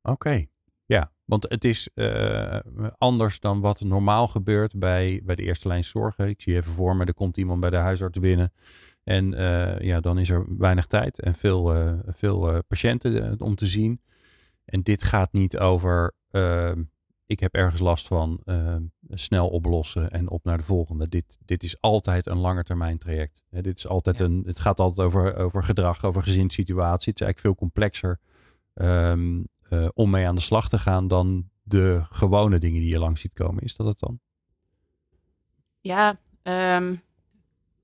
Oké. 0.02 0.47
Ja, 0.87 1.12
want 1.25 1.47
het 1.49 1.64
is 1.64 1.88
uh, 1.95 2.59
anders 2.99 3.40
dan 3.40 3.61
wat 3.61 3.80
normaal 3.80 4.28
gebeurt 4.28 4.78
bij, 4.78 5.21
bij 5.25 5.35
de 5.35 5.42
eerste 5.42 5.69
lijn 5.69 5.85
zorgen. 5.85 6.28
Ik 6.28 6.42
zie 6.42 6.54
even 6.54 6.73
voor 6.73 6.97
me, 6.97 7.04
er 7.04 7.14
komt 7.14 7.37
iemand 7.37 7.61
bij 7.61 7.71
de 7.71 7.76
huisarts 7.76 8.19
binnen. 8.19 8.52
En 9.04 9.33
uh, 9.33 9.78
ja, 9.78 10.00
dan 10.00 10.19
is 10.19 10.30
er 10.30 10.47
weinig 10.59 10.87
tijd 10.87 11.21
en 11.21 11.35
veel, 11.35 11.76
uh, 11.76 11.99
veel 12.07 12.62
patiënten 12.62 13.40
om 13.40 13.54
te 13.54 13.66
zien. 13.66 14.00
En 14.70 14.82
dit 14.82 15.02
gaat 15.02 15.32
niet 15.32 15.58
over 15.58 16.14
ehm, 16.30 16.82
ik 17.26 17.40
heb 17.40 17.54
ergens 17.54 17.80
last 17.80 18.06
van, 18.06 18.40
ehm, 18.44 18.82
snel 19.08 19.48
oplossen 19.48 20.10
en 20.10 20.30
op 20.30 20.44
naar 20.44 20.56
de 20.58 20.64
volgende. 20.64 21.08
Dit, 21.08 21.38
dit 21.44 21.62
is 21.62 21.80
altijd 21.80 22.26
een 22.26 22.38
langetermijn 22.38 22.98
traject. 22.98 23.42
Dit 23.50 23.76
is 23.76 23.86
altijd 23.86 24.18
Ja. 24.18 24.24
een, 24.24 24.42
het 24.46 24.58
gaat 24.60 24.80
altijd 24.80 25.06
over, 25.06 25.36
over 25.36 25.62
gedrag, 25.64 26.04
over 26.04 26.22
gezinssituatie. 26.22 27.12
Het 27.12 27.20
is 27.20 27.26
eigenlijk 27.26 27.38
veel 27.40 27.54
complexer 27.54 28.20
ehm, 28.74 29.42
eh, 29.68 29.88
om 29.94 30.10
mee 30.10 30.26
aan 30.26 30.34
de 30.34 30.40
slag 30.40 30.68
te 30.68 30.78
gaan 30.78 31.08
dan 31.08 31.48
de 31.62 32.02
gewone 32.10 32.58
dingen 32.58 32.80
die 32.80 32.90
je 32.90 32.98
langs 32.98 33.20
ziet 33.20 33.32
komen. 33.32 33.62
Is 33.62 33.74
dat 33.76 33.86
het 33.86 33.98
dan? 33.98 34.20
Ja, 35.80 36.18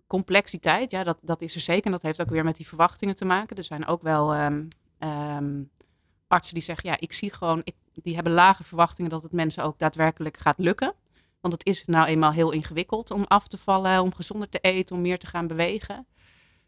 complexiteit, 0.07 0.91
ja, 0.91 1.05
dat, 1.05 1.19
dat 1.23 1.43
is 1.43 1.55
er 1.55 1.61
zeker. 1.61 1.85
En 1.85 1.93
dat 1.93 2.03
heeft 2.03 2.21
ook 2.21 2.31
weer 2.31 2.45
met 2.45 2.57
die 2.57 2.69
verwachtingen 2.69 3.17
te 3.17 3.25
maken. 3.25 3.57
Er 3.57 3.65
zijn 3.65 3.87
ook 3.87 4.03
wel 4.03 4.35
artsen 6.29 6.55
die 6.55 6.63
zeggen, 6.63 6.89
ja, 6.91 6.97
ik 7.01 7.13
zie 7.13 7.33
gewoon, 7.33 7.61
ik, 7.65 7.75
die 7.95 8.15
hebben 8.15 8.33
lage 8.33 8.65
verwachtingen 8.65 9.11
dat 9.11 9.23
het 9.23 9.33
mensen 9.33 9.65
ook 9.65 9.79
daadwerkelijk 9.79 10.37
gaat 10.39 10.59
lukken. 10.59 10.95
Want 11.41 11.53
het 11.55 11.67
is 11.67 11.85
nou 11.85 12.07
eenmaal 12.07 12.33
heel 12.33 12.51
ingewikkeld 12.51 13.11
om 13.11 13.25
af 13.29 13.49
te 13.49 13.59
vallen, 13.59 14.03
om 14.03 14.15
gezonder 14.15 14.49
te 14.49 14.59
eten, 14.59 14.97
om 14.97 15.03
meer 15.03 15.19
te 15.19 15.27
gaan 15.27 15.47
bewegen. 15.47 16.07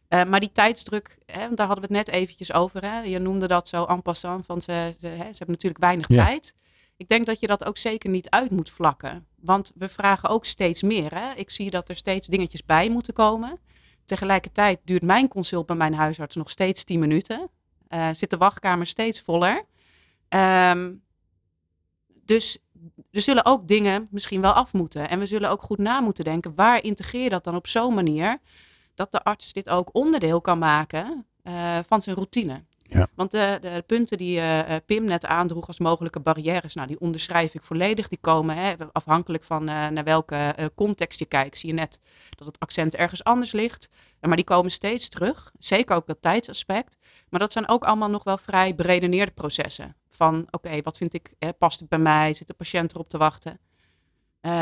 Eh, 0.08 0.24
maar 0.24 0.40
die 0.40 0.52
tijdsdruk, 0.52 1.18
hè, 1.26 1.54
daar 1.54 1.66
hadden 1.66 1.88
we 1.88 1.94
het 1.94 2.06
net 2.06 2.08
eventjes 2.16 2.52
over. 2.52 2.82
Hè? 2.82 3.00
Je 3.00 3.18
noemde 3.18 3.46
dat 3.46 3.68
zo 3.68 3.84
en 3.84 4.02
passant, 4.02 4.46
van 4.46 4.60
ze, 4.62 4.94
ze, 4.98 5.06
hè, 5.06 5.16
ze 5.16 5.22
hebben 5.22 5.50
natuurlijk 5.50 5.82
weinig 5.82 6.08
Ja. 6.08 6.24
tijd. 6.24 6.54
Ik 6.96 7.08
denk 7.08 7.26
dat 7.26 7.40
je 7.40 7.46
dat 7.46 7.64
ook 7.64 7.76
zeker 7.76 8.10
niet 8.10 8.30
uit 8.30 8.50
moet 8.50 8.70
vlakken. 8.70 9.26
Want 9.40 9.72
we 9.74 9.88
vragen 9.88 10.28
ook 10.28 10.44
steeds 10.44 10.82
meer. 10.82 11.14
Hè? 11.14 11.32
Ik 11.34 11.50
zie 11.50 11.70
dat 11.70 11.88
er 11.88 11.96
steeds 11.96 12.26
dingetjes 12.26 12.64
bij 12.64 12.90
moeten 12.90 13.14
komen. 13.14 13.58
Tegelijkertijd 14.04 14.80
duurt 14.84 15.02
mijn 15.02 15.28
consult 15.28 15.66
bij 15.66 15.76
mijn 15.76 15.94
huisarts 15.94 16.36
nog 16.36 16.50
steeds 16.50 16.84
10 16.84 16.98
minuten. 17.00 17.50
Eh, 17.88 18.08
zit 18.14 18.30
de 18.30 18.36
wachtkamer 18.36 18.86
steeds 18.86 19.20
voller. 19.20 19.64
Ehm, 20.28 20.92
dus 22.24 22.58
er 23.10 23.22
zullen 23.22 23.44
ook 23.44 23.68
dingen 23.68 24.08
misschien 24.10 24.40
wel 24.40 24.52
af 24.52 24.72
moeten. 24.72 25.08
En 25.08 25.18
we 25.18 25.26
zullen 25.26 25.50
ook 25.50 25.62
goed 25.62 25.78
na 25.78 26.00
moeten 26.00 26.24
denken. 26.24 26.54
Waar 26.54 26.82
integreer 26.82 27.22
je 27.22 27.28
dat 27.28 27.44
dan 27.44 27.54
op 27.54 27.66
zo'n 27.66 27.94
manier 27.94 28.38
dat 28.94 29.12
de 29.12 29.22
arts 29.22 29.52
dit 29.52 29.68
ook 29.68 29.88
onderdeel 29.92 30.40
kan 30.40 30.58
maken 30.58 31.26
eh, 31.42 31.78
van 31.86 32.02
zijn 32.02 32.16
routine? 32.16 32.64
Ja. 32.90 33.08
Want 33.14 33.30
de, 33.30 33.58
de 33.60 33.84
punten 33.86 34.18
die 34.18 34.38
eh, 34.38 34.74
eh, 34.74 34.82
Pim 34.86 35.04
net 35.04 35.26
aandroeg 35.26 35.66
als 35.66 35.78
mogelijke 35.78 36.20
barrières, 36.20 36.74
nou, 36.74 36.88
die 36.88 37.00
onderschrijf 37.00 37.54
ik 37.54 37.62
volledig. 37.62 38.08
Die 38.08 38.18
komen 38.20 38.56
hè, 38.56 38.74
afhankelijk 38.92 39.44
van 39.44 39.68
eh, 39.68 39.88
naar 39.88 40.04
welke 40.04 40.70
context 40.74 41.18
je 41.18 41.24
kijkt. 41.24 41.58
Zie 41.58 41.68
je 41.68 41.74
net 41.74 42.00
dat 42.30 42.46
het 42.46 42.58
accent 42.58 42.94
ergens 42.94 43.24
anders 43.24 43.52
ligt. 43.52 43.88
Maar 44.20 44.36
die 44.36 44.44
komen 44.44 44.70
steeds 44.70 45.08
terug. 45.08 45.52
Zeker 45.58 45.96
ook 45.96 46.06
dat 46.06 46.22
tijdsaspect. 46.22 46.98
Maar 47.28 47.40
dat 47.40 47.52
zijn 47.52 47.68
ook 47.68 47.84
allemaal 47.84 48.10
nog 48.10 48.24
wel 48.24 48.38
vrij 48.38 48.74
beredeneerde 48.74 49.32
processen. 49.32 49.96
Van 50.10 50.46
oké, 50.50 50.82
wat 50.82 50.96
vind 50.96 51.14
ik, 51.14 51.34
eh, 51.38 51.48
past 51.58 51.80
het 51.80 51.88
bij 51.88 51.98
mij? 51.98 52.34
Zit 52.34 52.46
de 52.46 52.54
patiënt 52.54 52.92
erop 52.92 53.08
te 53.08 53.18
wachten? 53.18 53.58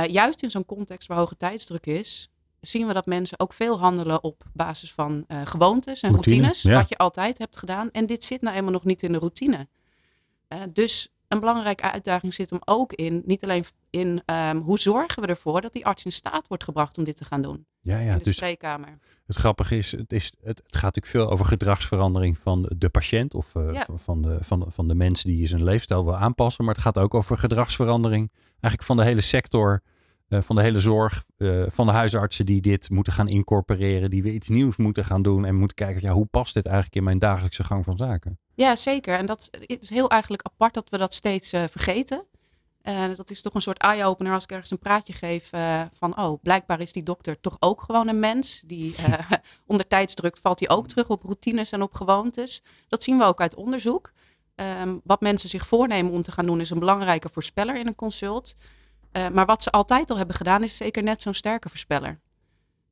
Juist 0.06 0.42
in 0.42 0.50
zo'n 0.50 0.64
context 0.64 1.08
waar 1.08 1.18
hoge 1.18 1.36
tijdsdruk 1.36 1.86
is, 1.86 2.30
zien 2.60 2.86
we 2.86 2.92
dat 2.92 3.06
mensen 3.06 3.40
ook 3.40 3.52
veel 3.52 3.78
handelen 3.78 4.22
op 4.22 4.44
basis 4.52 4.92
van 4.92 5.24
eh, 5.28 5.40
gewoontes 5.44 6.00
en 6.00 6.10
Routine, 6.10 6.34
routines. 6.36 6.62
ja. 6.62 6.78
Wat 6.78 6.88
je 6.88 6.96
altijd 6.96 7.38
hebt 7.38 7.56
gedaan. 7.56 7.90
En 7.90 8.06
dit 8.06 8.24
zit 8.24 8.40
nou 8.40 8.56
eenmaal 8.56 8.72
nog 8.72 8.84
niet 8.84 9.02
in 9.02 9.12
de 9.12 9.18
routine. 9.18 9.68
Eh, 10.48 10.60
dus 10.72 11.08
een 11.28 11.40
belangrijke 11.40 11.92
uitdaging 11.92 12.34
zit 12.34 12.50
hem 12.50 12.58
ook 12.64 12.92
in, 12.92 13.22
niet 13.26 13.42
alleen 13.44 13.64
in 13.90 14.22
ehm, 14.24 14.56
hoe 14.56 14.78
zorgen 14.78 15.22
we 15.22 15.28
ervoor 15.28 15.60
dat 15.60 15.72
die 15.72 15.86
arts 15.86 16.04
in 16.04 16.12
staat 16.12 16.48
wordt 16.48 16.64
gebracht 16.64 16.98
om 16.98 17.04
dit 17.04 17.16
te 17.16 17.24
gaan 17.24 17.42
doen 17.42 17.66
Ja, 17.80 17.98
ja. 17.98 18.12
in 18.12 18.18
de 18.18 18.24
Dus 18.24 18.36
spreekkamer. 18.36 18.98
het 19.26 19.36
grappige 19.36 19.76
is, 19.78 19.90
het, 19.90 20.12
is 20.12 20.24
het, 20.24 20.58
het 20.66 20.76
gaat 20.76 20.94
natuurlijk 20.94 21.06
veel 21.06 21.30
over 21.30 21.44
gedragsverandering 21.46 22.38
van 22.38 22.72
de 22.76 22.88
patiënt 22.88 23.34
of 23.34 23.54
eh, 23.54 23.72
Ja. 23.72 23.86
van, 23.94 24.22
de, 24.22 24.38
van, 24.40 24.64
van 24.68 24.88
de 24.88 24.94
mensen 24.94 25.28
die 25.28 25.46
zijn 25.46 25.64
leefstijl 25.64 26.04
wil 26.04 26.16
aanpassen. 26.16 26.64
Maar 26.64 26.74
het 26.74 26.82
gaat 26.82 26.98
ook 26.98 27.14
over 27.14 27.38
gedragsverandering 27.38 28.30
eigenlijk 28.50 28.82
van 28.82 28.96
de 28.96 29.04
hele 29.04 29.20
sector, 29.20 29.82
eh, 30.28 30.40
van 30.40 30.56
de 30.56 30.62
hele 30.62 30.80
zorg, 30.80 31.24
eh, 31.36 31.62
van 31.66 31.86
de 31.86 31.92
huisartsen 31.92 32.46
die 32.46 32.60
dit 32.60 32.90
moeten 32.90 33.12
gaan 33.12 33.28
incorporeren, 33.28 34.10
die 34.10 34.22
weer 34.22 34.32
iets 34.32 34.48
nieuws 34.48 34.76
moeten 34.76 35.04
gaan 35.04 35.22
doen 35.22 35.44
en 35.44 35.54
moeten 35.54 35.76
kijken, 35.76 36.02
ja, 36.02 36.12
hoe 36.12 36.26
past 36.26 36.54
dit 36.54 36.66
eigenlijk 36.66 36.96
in 36.96 37.04
mijn 37.04 37.18
dagelijkse 37.18 37.64
gang 37.64 37.84
van 37.84 37.96
zaken? 37.96 38.38
Ja, 38.54 38.76
zeker. 38.76 39.18
En 39.18 39.26
dat 39.26 39.50
is 39.66 39.90
heel 39.90 40.10
eigenlijk 40.10 40.42
apart 40.42 40.74
dat 40.74 40.90
we 40.90 40.98
dat 40.98 41.14
steeds 41.14 41.52
eh, 41.52 41.64
vergeten. 41.70 42.24
Dat 43.16 43.30
is 43.30 43.42
toch 43.42 43.54
een 43.54 43.60
soort 43.60 43.78
eye-opener 43.78 44.32
als 44.32 44.44
ik 44.44 44.50
ergens 44.50 44.70
een 44.70 44.78
praatje 44.78 45.12
geef 45.12 45.50
van, 45.92 46.18
oh, 46.18 46.42
blijkbaar 46.42 46.80
is 46.80 46.92
die 46.92 47.02
dokter 47.02 47.40
toch 47.40 47.56
ook 47.58 47.82
gewoon 47.82 48.08
een 48.08 48.18
mens. 48.18 48.62
Die 48.66 48.94
onder 49.66 49.86
tijdsdruk 49.86 50.36
valt 50.36 50.60
hij 50.60 50.68
ook 50.68 50.88
terug 50.88 51.08
op 51.08 51.22
routines 51.22 51.72
en 51.72 51.82
op 51.82 51.94
gewoontes. 51.94 52.62
Dat 52.88 53.02
zien 53.02 53.18
we 53.18 53.24
ook 53.24 53.40
uit 53.40 53.54
onderzoek. 53.54 54.12
Ehm, 54.54 54.96
wat 55.04 55.20
mensen 55.20 55.48
zich 55.48 55.66
voornemen 55.66 56.12
om 56.12 56.22
te 56.22 56.32
gaan 56.32 56.46
doen 56.46 56.60
is 56.60 56.70
een 56.70 56.78
belangrijke 56.78 57.28
voorspeller 57.28 57.76
in 57.76 57.86
een 57.86 57.94
consult. 57.94 58.56
Eh, 59.16 59.28
maar 59.28 59.46
wat 59.46 59.62
ze 59.62 59.70
altijd 59.70 60.10
al 60.10 60.16
hebben 60.16 60.36
gedaan 60.36 60.62
is 60.62 60.76
zeker 60.76 61.02
net 61.02 61.22
zo'n 61.22 61.34
sterke 61.34 61.68
voorspeller. 61.68 62.20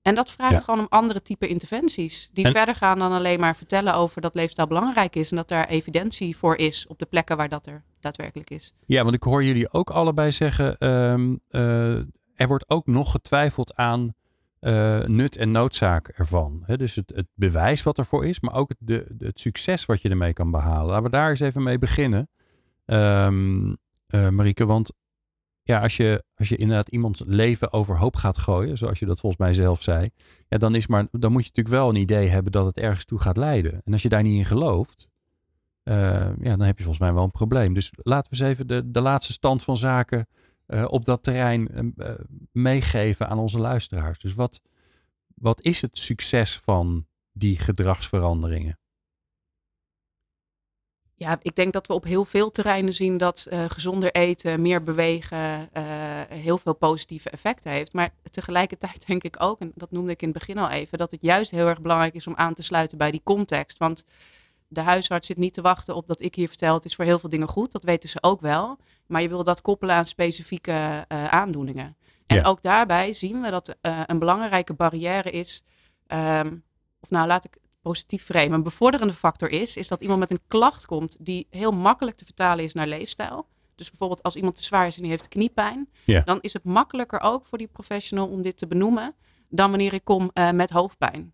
En 0.03 0.15
dat 0.15 0.31
vraagt 0.31 0.53
Ja. 0.53 0.59
gewoon 0.59 0.81
om 0.81 0.87
andere 0.89 1.23
type 1.23 1.47
interventies. 1.47 2.31
Die 2.33 2.45
En- 2.45 2.53
verder 2.53 2.75
gaan 2.75 2.99
dan 2.99 3.13
alleen 3.13 3.41
maar 3.41 3.57
vertellen 3.57 3.95
over 3.95 4.21
dat 4.21 4.35
leefstijl 4.35 4.67
belangrijk 4.69 5.17
is. 5.17 5.31
En 5.31 5.37
dat 5.37 5.49
daar 5.49 5.69
evidentie 5.69 6.37
voor 6.37 6.57
is 6.57 6.87
op 6.87 6.99
de 6.99 7.07
plekken 7.07 7.37
waar 7.37 7.49
dat 7.49 7.67
er 7.67 7.85
daadwerkelijk 8.01 8.51
is. 8.51 8.73
Ja, 8.85 9.03
want 9.03 9.15
ik 9.15 9.23
hoor 9.23 9.45
jullie 9.45 9.73
ook 9.73 9.91
allebei 9.91 10.33
zeggen, 10.33 10.79
ehm, 10.79 11.35
eh, 11.49 11.95
er 12.35 12.49
wordt 12.49 12.71
ook 12.71 12.87
nog 12.87 13.11
getwijfeld 13.11 13.75
aan 13.75 14.15
eh, 14.61 15.05
nut 15.05 15.37
en 15.37 15.51
noodzaak 15.51 16.09
ervan. 16.09 16.65
Dus 16.77 16.95
het, 16.95 17.13
het 17.15 17.27
bewijs 17.35 17.83
wat 17.83 17.99
ervoor 17.99 18.27
is, 18.27 18.41
maar 18.41 18.55
ook 18.55 18.69
het, 18.69 18.79
de, 18.81 19.07
het 19.19 19.41
succes 19.41 19.85
wat 19.87 20.03
je 20.03 20.09
ermee 20.09 20.33
kan 20.33 20.51
behalen. 20.51 20.87
Laten 20.87 21.03
we 21.05 21.11
daar 21.11 21.31
eens 21.31 21.41
even 21.41 21.63
mee 21.63 21.79
beginnen, 21.79 22.29
eh, 22.85 23.29
Marieke. 24.31 24.67
Want 24.67 24.91
ja, 25.67 25.81
als 25.81 25.97
je, 25.97 26.25
als 26.35 26.49
je 26.49 26.57
inderdaad 26.57 26.89
iemands 26.89 27.23
leven 27.27 27.73
overhoop 27.73 28.17
gaat 28.17 28.39
gooien, 28.39 28.79
zoals 28.79 28.99
je 28.99 29.07
dat 29.07 29.21
volgens 29.21 29.43
mij 29.43 29.55
zelf 29.55 29.83
zei, 29.83 30.11
ja, 30.49 30.59
dan, 30.59 30.75
is 30.75 30.87
maar, 30.87 31.07
dan 31.11 31.33
moet 31.33 31.43
je 31.43 31.49
natuurlijk 31.55 31.77
wel 31.77 31.89
een 31.89 32.01
idee 32.01 32.29
hebben 32.29 32.53
dat 32.53 32.67
het 32.67 32.79
ergens 32.79 33.05
toe 33.05 33.19
gaat 33.19 33.37
leiden. 33.37 33.81
En 33.85 33.93
als 33.93 34.03
je 34.03 34.09
daar 34.09 34.23
niet 34.23 34.39
in 34.39 34.45
gelooft, 34.45 35.09
eh, 35.83 35.97
ja, 36.41 36.57
dan 36.57 36.67
heb 36.67 36.77
je 36.77 36.85
volgens 36.85 37.05
mij 37.05 37.13
wel 37.13 37.25
een 37.25 37.31
probleem. 37.31 37.75
Dus 37.75 37.91
laten 37.97 38.31
we 38.31 38.45
eens 38.45 38.53
even 38.53 38.67
de, 38.67 38.91
de 38.91 39.01
laatste 39.01 39.33
stand 39.33 39.63
van 39.63 39.77
zaken 39.77 40.27
eh, 40.67 40.85
op 40.89 41.05
dat 41.05 41.23
terrein 41.23 41.69
eh, 41.69 42.11
eh, 42.11 42.19
meegeven 42.53 43.29
aan 43.29 43.39
onze 43.39 43.59
luisteraars. 43.59 44.19
Dus 44.19 44.35
wat, 44.35 44.61
wat 45.35 45.63
is 45.63 45.81
het 45.81 45.99
succes 45.99 46.59
van 46.59 47.07
die 47.33 47.59
gedragsveranderingen? 47.59 48.79
Ja, 51.17 51.39
ik 51.43 51.55
denk 51.57 51.73
dat 51.73 51.87
we 51.87 51.93
op 51.93 52.05
heel 52.05 52.25
veel 52.25 52.51
terreinen 52.51 52.95
zien 52.95 53.17
dat 53.19 53.47
eh, 53.51 53.65
gezonder 53.69 54.13
eten, 54.13 54.63
meer 54.63 54.83
bewegen, 54.83 55.69
eh, 55.73 55.85
heel 56.29 56.59
veel 56.59 56.75
positieve 56.75 57.31
effecten 57.31 57.71
heeft. 57.71 57.93
Maar 57.93 58.11
tegelijkertijd 58.31 59.07
denk 59.07 59.23
ik 59.23 59.37
ook, 59.39 59.61
en 59.61 59.73
dat 59.75 59.91
noemde 59.91 60.11
ik 60.11 60.23
in 60.23 60.29
het 60.29 60.39
begin 60.39 60.59
al 60.59 60.71
even, 60.71 60.99
dat 60.99 61.11
het 61.11 61.23
juist 61.23 61.51
heel 61.51 61.67
erg 61.67 61.81
belangrijk 61.81 62.15
is 62.15 62.27
om 62.27 62.37
aan 62.37 62.55
te 62.55 62.63
sluiten 62.63 62.99
bij 62.99 63.11
die 63.11 63.21
context. 63.25 63.79
Want 63.79 64.05
de 64.69 64.81
huisarts 64.81 65.27
zit 65.27 65.37
niet 65.37 65.55
te 65.55 65.61
wachten 65.63 65.95
op 65.95 66.07
dat 66.07 66.21
ik 66.21 66.35
hier 66.35 66.49
vertel, 66.49 66.75
het 66.75 66.85
is 66.85 66.95
voor 66.95 67.05
heel 67.05 67.19
veel 67.19 67.29
dingen 67.31 67.49
goed, 67.49 67.73
dat 67.73 67.85
weten 67.85 68.09
ze 68.09 68.19
ook 68.23 68.41
wel. 68.41 68.77
Maar 69.07 69.23
je 69.23 69.29
wil 69.29 69.45
dat 69.45 69.61
koppelen 69.61 69.95
aan 69.95 70.07
specifieke 70.07 71.05
eh, 71.09 71.27
aandoeningen. 71.27 71.97
En 72.27 72.37
Ja. 72.37 72.43
ook 72.43 72.63
daarbij 72.63 73.13
zien 73.13 73.41
we 73.41 73.51
dat 73.51 73.77
een 74.07 74.19
belangrijke 74.19 74.75
barrière 74.75 75.31
is, 75.31 75.63
ehm, 76.07 76.55
of 77.01 77.11
nou 77.11 77.27
laat 77.27 77.45
ik 77.45 77.57
positief 77.85 78.25
framen, 78.25 78.53
een 78.53 78.63
bevorderende 78.63 79.15
factor 79.15 79.51
is, 79.51 79.77
is 79.77 79.89
dat 79.89 80.01
iemand 80.01 80.19
met 80.19 80.31
een 80.31 80.41
klacht 80.49 80.87
komt 80.87 81.17
die 81.21 81.47
heel 81.51 81.73
makkelijk 81.73 82.17
te 82.17 82.25
vertalen 82.25 82.65
is 82.65 82.73
naar 82.73 82.87
leefstijl. 82.87 83.47
Dus 83.75 83.89
bijvoorbeeld 83.89 84.23
als 84.23 84.37
iemand 84.37 84.57
te 84.57 84.65
zwaar 84.65 84.87
is 84.87 84.97
en 84.97 85.03
die 85.03 85.11
heeft 85.11 85.29
kniepijn, 85.29 85.89
dan 86.25 86.39
is 86.41 86.53
het 86.53 86.65
makkelijker 86.65 87.21
ook 87.21 87.47
voor 87.47 87.59
die 87.59 87.67
professional 87.67 88.27
om 88.27 88.43
dit 88.43 88.57
te 88.57 88.67
benoemen 88.67 89.15
dan 89.49 89.71
wanneer 89.71 89.95
ik 89.95 90.05
kom 90.05 90.31
eh, 90.33 90.51
met 90.51 90.71
hoofdpijn. 90.71 91.33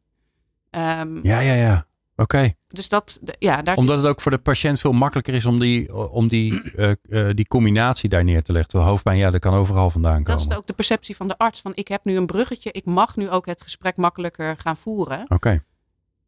Ehm, 0.70 1.18
Ja, 1.22 1.40
ja, 1.40 1.54
ja. 1.54 1.88
Oké. 2.16 2.52
Dus 2.68 2.88
dat, 2.88 3.20
ja, 3.38 3.62
daar 3.62 3.76
Omdat 3.76 3.96
het 3.96 4.06
ook 4.06 4.20
voor 4.20 4.30
de 4.30 4.38
patiënt 4.38 4.80
veel 4.80 4.92
makkelijker 4.92 5.34
is 5.34 5.44
om 5.44 5.60
die, 5.60 5.94
om 6.10 6.28
die, 6.28 6.72
eh, 6.72 6.90
eh, 6.90 7.34
die 7.34 7.46
combinatie 7.46 8.08
daar 8.08 8.24
neer 8.24 8.42
te 8.42 8.52
leggen. 8.52 8.80
Hoofdpijn, 8.80 9.16
ja, 9.18 9.30
dat 9.30 9.40
kan 9.40 9.54
overal 9.54 9.90
vandaan 9.90 10.22
dat 10.22 10.34
komen. 10.36 10.50
is 10.50 10.56
ook 10.56 10.66
de 10.66 10.72
perceptie 10.72 11.16
van 11.16 11.28
de 11.28 11.38
arts. 11.38 11.60
Van 11.60 11.72
ik 11.74 11.88
heb 11.88 12.04
nu 12.04 12.16
een 12.16 12.26
bruggetje, 12.26 12.72
ik 12.72 12.84
mag 12.84 13.16
nu 13.16 13.30
ook 13.30 13.46
het 13.46 13.62
gesprek 13.62 13.96
makkelijker 13.96 14.56
gaan 14.58 14.76
voeren. 14.76 15.24
Oké. 15.28 15.64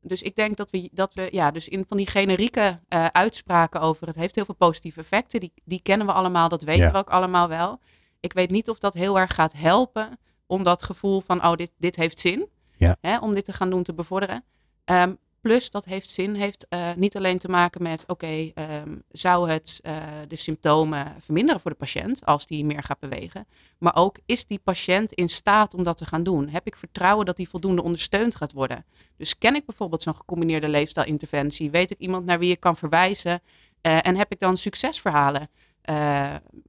Dus 0.02 0.23
ik 0.23 0.37
denk 0.37 0.56
dat 0.56 0.71
we, 0.71 0.88
dat 0.92 1.14
we 1.14 1.28
ja, 1.30 1.50
dus 1.50 1.68
in 1.68 1.85
van 1.88 1.97
die 1.97 2.06
generieke 2.06 2.80
eh, 2.88 3.06
uitspraken 3.06 3.80
over 3.80 4.06
het 4.06 4.16
heeft 4.16 4.35
heel 4.35 4.44
veel 4.44 4.54
positieve 4.54 5.00
effecten, 5.00 5.40
die, 5.40 5.52
die 5.64 5.80
kennen 5.82 6.06
we 6.06 6.12
allemaal, 6.12 6.49
dat 6.49 6.62
weten 6.62 6.85
Ja. 6.85 6.92
we 6.92 6.99
ook 6.99 7.11
allemaal 7.11 7.49
wel. 7.49 7.80
Ik 8.21 8.32
weet 8.32 8.50
niet 8.50 8.68
of 8.71 8.78
dat 8.78 8.94
heel 8.94 9.18
erg 9.18 9.35
gaat 9.35 9.52
helpen 9.52 10.18
om 10.47 10.62
dat 10.62 10.82
gevoel 10.82 11.21
van, 11.21 11.44
oh, 11.44 11.54
dit, 11.54 11.71
dit 11.78 11.97
heeft 11.97 12.18
zin, 12.21 12.49
Ja. 12.76 12.97
hè, 13.00 13.18
om 13.18 13.35
dit 13.35 13.44
te 13.44 13.52
gaan 13.52 13.71
doen, 13.71 13.82
te 13.82 13.94
bevorderen. 13.94 14.44
Ehm, 14.85 15.14
plus, 15.42 15.70
dat 15.70 15.84
heeft 15.84 16.11
zin, 16.11 16.34
heeft 16.34 16.66
eh, 16.68 16.90
niet 16.96 17.16
alleen 17.16 17.38
te 17.38 17.49
maken 17.49 17.82
met, 17.82 18.04
oké, 18.06 18.50
ehm, 18.54 18.96
zou 19.11 19.50
het 19.50 19.80
eh, 19.82 19.96
de 20.28 20.37
symptomen 20.37 21.14
verminderen 21.20 21.61
voor 21.61 21.70
de 21.70 21.76
patiënt 21.76 22.25
als 22.26 22.46
die 22.46 22.64
meer 22.64 22.82
gaat 22.82 22.99
bewegen, 22.99 23.46
maar 23.78 23.96
ook, 23.96 24.18
is 24.26 24.46
die 24.46 24.58
patiënt 24.64 25.12
in 25.12 25.28
staat 25.28 25.75
om 25.75 25.82
dat 25.82 25.96
te 25.96 26.06
gaan 26.06 26.22
doen? 26.22 26.49
Heb 26.49 26.66
ik 26.66 26.76
vertrouwen 26.76 27.26
dat 27.26 27.37
die 27.37 27.49
voldoende 27.49 27.82
ondersteund 27.82 28.37
gaat 28.37 28.52
worden? 28.52 28.84
Dus 29.16 29.38
ken 29.38 29.54
ik 29.54 29.66
bijvoorbeeld 29.66 30.02
zo'n 30.02 30.14
gecombineerde 30.14 30.68
leefstijlinterventie? 30.68 31.70
Weet 31.70 31.90
ik 31.90 31.99
iemand 31.99 32.25
naar 32.25 32.38
wie 32.38 32.50
ik 32.50 32.61
kan 32.61 32.76
verwijzen? 32.76 33.40
Eh, 33.80 34.06
en 34.06 34.16
heb 34.16 34.32
ik 34.32 34.40
dan 34.40 34.56
succesverhalen? 34.56 35.49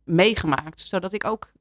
meegemaakt. 0.03 0.79
Zodat 0.79 1.13
ik 1.13 1.25
ook 1.25 1.51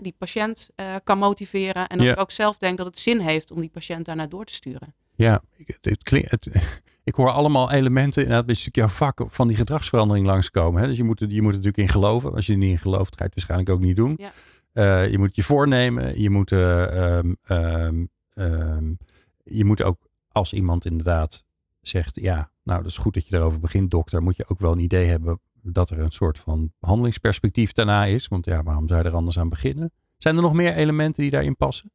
die 0.00 0.14
patiënt 0.18 0.70
kan 1.04 1.18
motiveren. 1.18 1.86
En 1.86 1.96
dat 1.96 2.06
Ja. 2.06 2.12
ik 2.12 2.18
ook 2.18 2.30
zelf 2.30 2.58
denk 2.58 2.76
dat 2.76 2.86
het 2.86 2.98
zin 2.98 3.20
heeft 3.20 3.50
om 3.50 3.60
die 3.60 3.70
patiënt 3.70 4.04
daarna 4.04 4.26
door 4.26 4.44
te 4.44 4.54
sturen. 4.54 4.94
Ja, 5.14 5.42
ik- 5.56 5.78
het 5.80 6.02
klinkt, 6.02 6.30
het, 6.30 6.48
ik 7.04 7.14
hoor 7.14 7.30
allemaal 7.30 7.70
elementen 7.70 8.22
inderdaad 8.22 8.48
een 8.48 8.56
stukje 8.56 8.80
jouw 8.80 8.90
vak 8.90 9.24
van 9.26 9.48
die 9.48 9.56
gedragsverandering 9.56 10.26
langskomen. 10.26 10.80
Hè? 10.82 10.86
Dus 10.88 10.96
je 10.96 11.04
moet, 11.04 11.20
er- 11.20 11.28
je 11.30 11.42
moet 11.42 11.50
er 11.52 11.56
natuurlijk 11.58 11.88
in 11.88 11.88
geloven. 12.00 12.34
Als 12.34 12.46
je 12.46 12.52
er 12.52 12.58
niet 12.58 12.70
in 12.70 12.78
gelooft, 12.78 13.16
ga 13.16 13.24
je 13.24 13.24
het 13.24 13.34
waarschijnlijk 13.34 13.70
ook 13.70 13.80
niet 13.80 13.96
doen. 13.96 14.14
Ja. 14.18 14.32
Eh, 14.72 15.10
je 15.10 15.18
moet 15.18 15.36
je 15.36 15.42
voornemen. 15.42 16.20
Je 16.20 16.30
moet, 16.30 16.52
eh, 16.52 17.16
ehm, 17.16 17.32
ehm, 17.44 18.04
ehm, 18.34 18.92
je 19.44 19.64
moet 19.64 19.82
ook 19.82 19.98
als 20.28 20.52
iemand 20.52 20.84
inderdaad 20.84 21.44
zegt, 21.80 22.20
ja, 22.20 22.50
nou 22.62 22.82
dat 22.82 22.90
is 22.90 22.96
goed 22.96 23.14
dat 23.14 23.24
je 23.24 23.30
daarover 23.30 23.60
begint, 23.60 23.90
dokter, 23.90 24.22
moet 24.22 24.36
je 24.36 24.44
ook 24.48 24.60
wel 24.60 24.72
een 24.72 24.78
idee 24.78 25.06
hebben 25.08 25.40
dat 25.62 25.90
er 25.90 25.98
een 25.98 26.10
soort 26.12 26.38
van 26.38 26.72
handelingsperspectief 26.80 27.72
daarna 27.72 28.04
is. 28.04 28.28
Want 28.28 28.44
ja, 28.44 28.62
waarom 28.62 28.88
zou 28.88 29.02
je 29.02 29.08
er 29.08 29.14
anders 29.14 29.38
aan 29.38 29.48
beginnen? 29.48 29.92
Zijn 30.18 30.36
er 30.36 30.42
nog 30.42 30.52
meer 30.52 30.74
elementen 30.74 31.22
die 31.22 31.30
daarin 31.30 31.56
passen? 31.56 31.90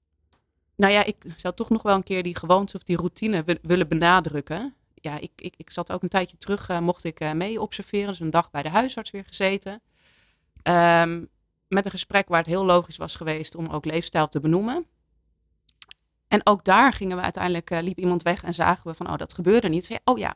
Nou 0.80 0.94
ja, 0.94 1.04
ik 1.04 1.16
zou 1.36 1.54
toch 1.56 1.70
nog 1.70 1.82
wel 1.82 1.96
een 1.96 2.04
keer 2.04 2.24
die 2.24 2.36
gewoonte 2.36 2.76
of 2.76 2.84
die 2.84 2.98
routine 2.98 3.44
wi- 3.44 3.60
willen 3.62 3.88
benadrukken. 3.88 4.76
Ja, 4.94 5.18
ik, 5.20 5.32
ik, 5.36 5.54
ik 5.58 5.70
zat 5.70 5.92
ook 5.92 6.04
een 6.04 6.10
tijdje 6.10 6.38
terug, 6.38 6.70
eh, 6.70 6.80
mocht 6.80 7.04
ik 7.04 7.20
eh, 7.20 7.32
mee 7.32 7.62
observeren. 7.62 8.08
Dus 8.08 8.20
een 8.20 8.30
dag 8.30 8.52
bij 8.52 8.64
de 8.64 8.70
huisarts 8.70 9.12
weer 9.12 9.24
gezeten. 9.26 9.82
Ehm, 10.62 11.26
met 11.68 11.86
een 11.86 11.92
gesprek 11.92 12.28
waar 12.28 12.38
het 12.38 12.48
heel 12.48 12.66
logisch 12.66 12.98
was 12.98 13.16
geweest 13.16 13.56
om 13.56 13.68
ook 13.68 13.86
leefstijl 13.86 14.28
te 14.28 14.40
benoemen. 14.40 14.86
En 16.28 16.42
ook 16.44 16.64
daar 16.64 16.94
gingen 16.94 17.18
we 17.18 17.24
uiteindelijk, 17.24 17.70
eh, 17.70 17.82
liep 17.82 17.98
iemand 17.98 18.24
weg 18.24 18.44
en 18.44 18.54
zagen 18.54 18.90
we 18.90 18.96
van, 18.96 19.10
oh, 19.10 19.18
dat 19.18 19.34
gebeurde 19.34 19.70
niet. 19.70 20.00
Oh 20.04 20.18
ja, 20.18 20.36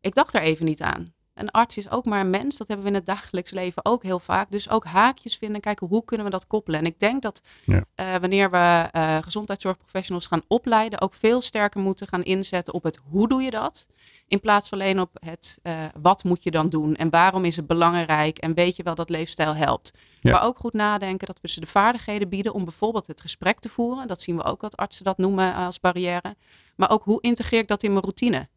ik 0.00 0.14
dacht 0.14 0.34
er 0.34 0.42
even 0.42 0.64
niet 0.64 0.82
aan. 0.82 1.14
Een 1.34 1.50
arts 1.50 1.76
is 1.76 1.90
ook 1.90 2.04
maar 2.04 2.20
een 2.20 2.30
mens, 2.30 2.56
dat 2.56 2.66
hebben 2.68 2.86
we 2.86 2.92
in 2.92 2.96
het 2.98 3.06
dagelijks 3.06 3.50
leven 3.50 3.84
ook 3.84 4.02
heel 4.02 4.18
vaak. 4.18 4.50
Dus 4.50 4.70
ook 4.70 4.84
haakjes 4.84 5.36
vinden, 5.36 5.60
kijken 5.60 5.86
hoe 5.86 6.04
kunnen 6.04 6.26
we 6.26 6.32
dat 6.32 6.46
koppelen. 6.46 6.80
En 6.80 6.86
ik 6.86 6.98
denk 6.98 7.22
dat 7.22 7.42
Ja. 7.64 7.84
eh, 7.94 8.16
wanneer 8.16 8.50
we 8.50 8.88
eh, 8.92 9.16
gezondheidszorgprofessionals 9.20 10.26
gaan 10.26 10.42
opleiden, 10.48 11.00
ook 11.00 11.14
veel 11.14 11.40
sterker 11.40 11.80
moeten 11.80 12.08
gaan 12.08 12.22
inzetten 12.22 12.74
op 12.74 12.82
het 12.82 13.00
hoe 13.10 13.28
doe 13.28 13.42
je 13.42 13.50
dat. 13.50 13.86
In 14.26 14.40
plaats 14.40 14.68
van 14.68 14.80
alleen 14.80 15.00
op 15.00 15.10
het 15.24 15.58
eh, 15.62 15.74
wat 16.00 16.24
moet 16.24 16.42
je 16.42 16.50
dan 16.50 16.68
doen 16.68 16.96
en 16.96 17.10
waarom 17.10 17.44
is 17.44 17.56
het 17.56 17.66
belangrijk 17.66 18.38
en 18.38 18.54
weet 18.54 18.76
je 18.76 18.82
wel 18.82 18.94
dat 18.94 19.10
leefstijl 19.10 19.54
helpt. 19.54 19.92
Ja. 20.20 20.30
Maar 20.32 20.44
ook 20.44 20.58
goed 20.58 20.72
nadenken 20.72 21.26
dat 21.26 21.38
we 21.40 21.48
ze 21.48 21.60
de 21.60 21.66
vaardigheden 21.66 22.28
bieden 22.28 22.54
om 22.54 22.64
bijvoorbeeld 22.64 23.06
het 23.06 23.20
gesprek 23.20 23.58
te 23.58 23.68
voeren. 23.68 24.08
Dat 24.08 24.20
zien 24.20 24.36
we 24.36 24.42
ook 24.44 24.60
dat 24.60 24.76
artsen 24.76 25.04
dat 25.04 25.18
noemen 25.18 25.54
als 25.54 25.80
barrière. 25.80 26.36
Maar 26.76 26.90
ook 26.90 27.04
hoe 27.04 27.20
integreer 27.20 27.60
ik 27.60 27.68
dat 27.68 27.82
in 27.82 27.90
mijn 27.90 28.02
routine? 28.02 28.48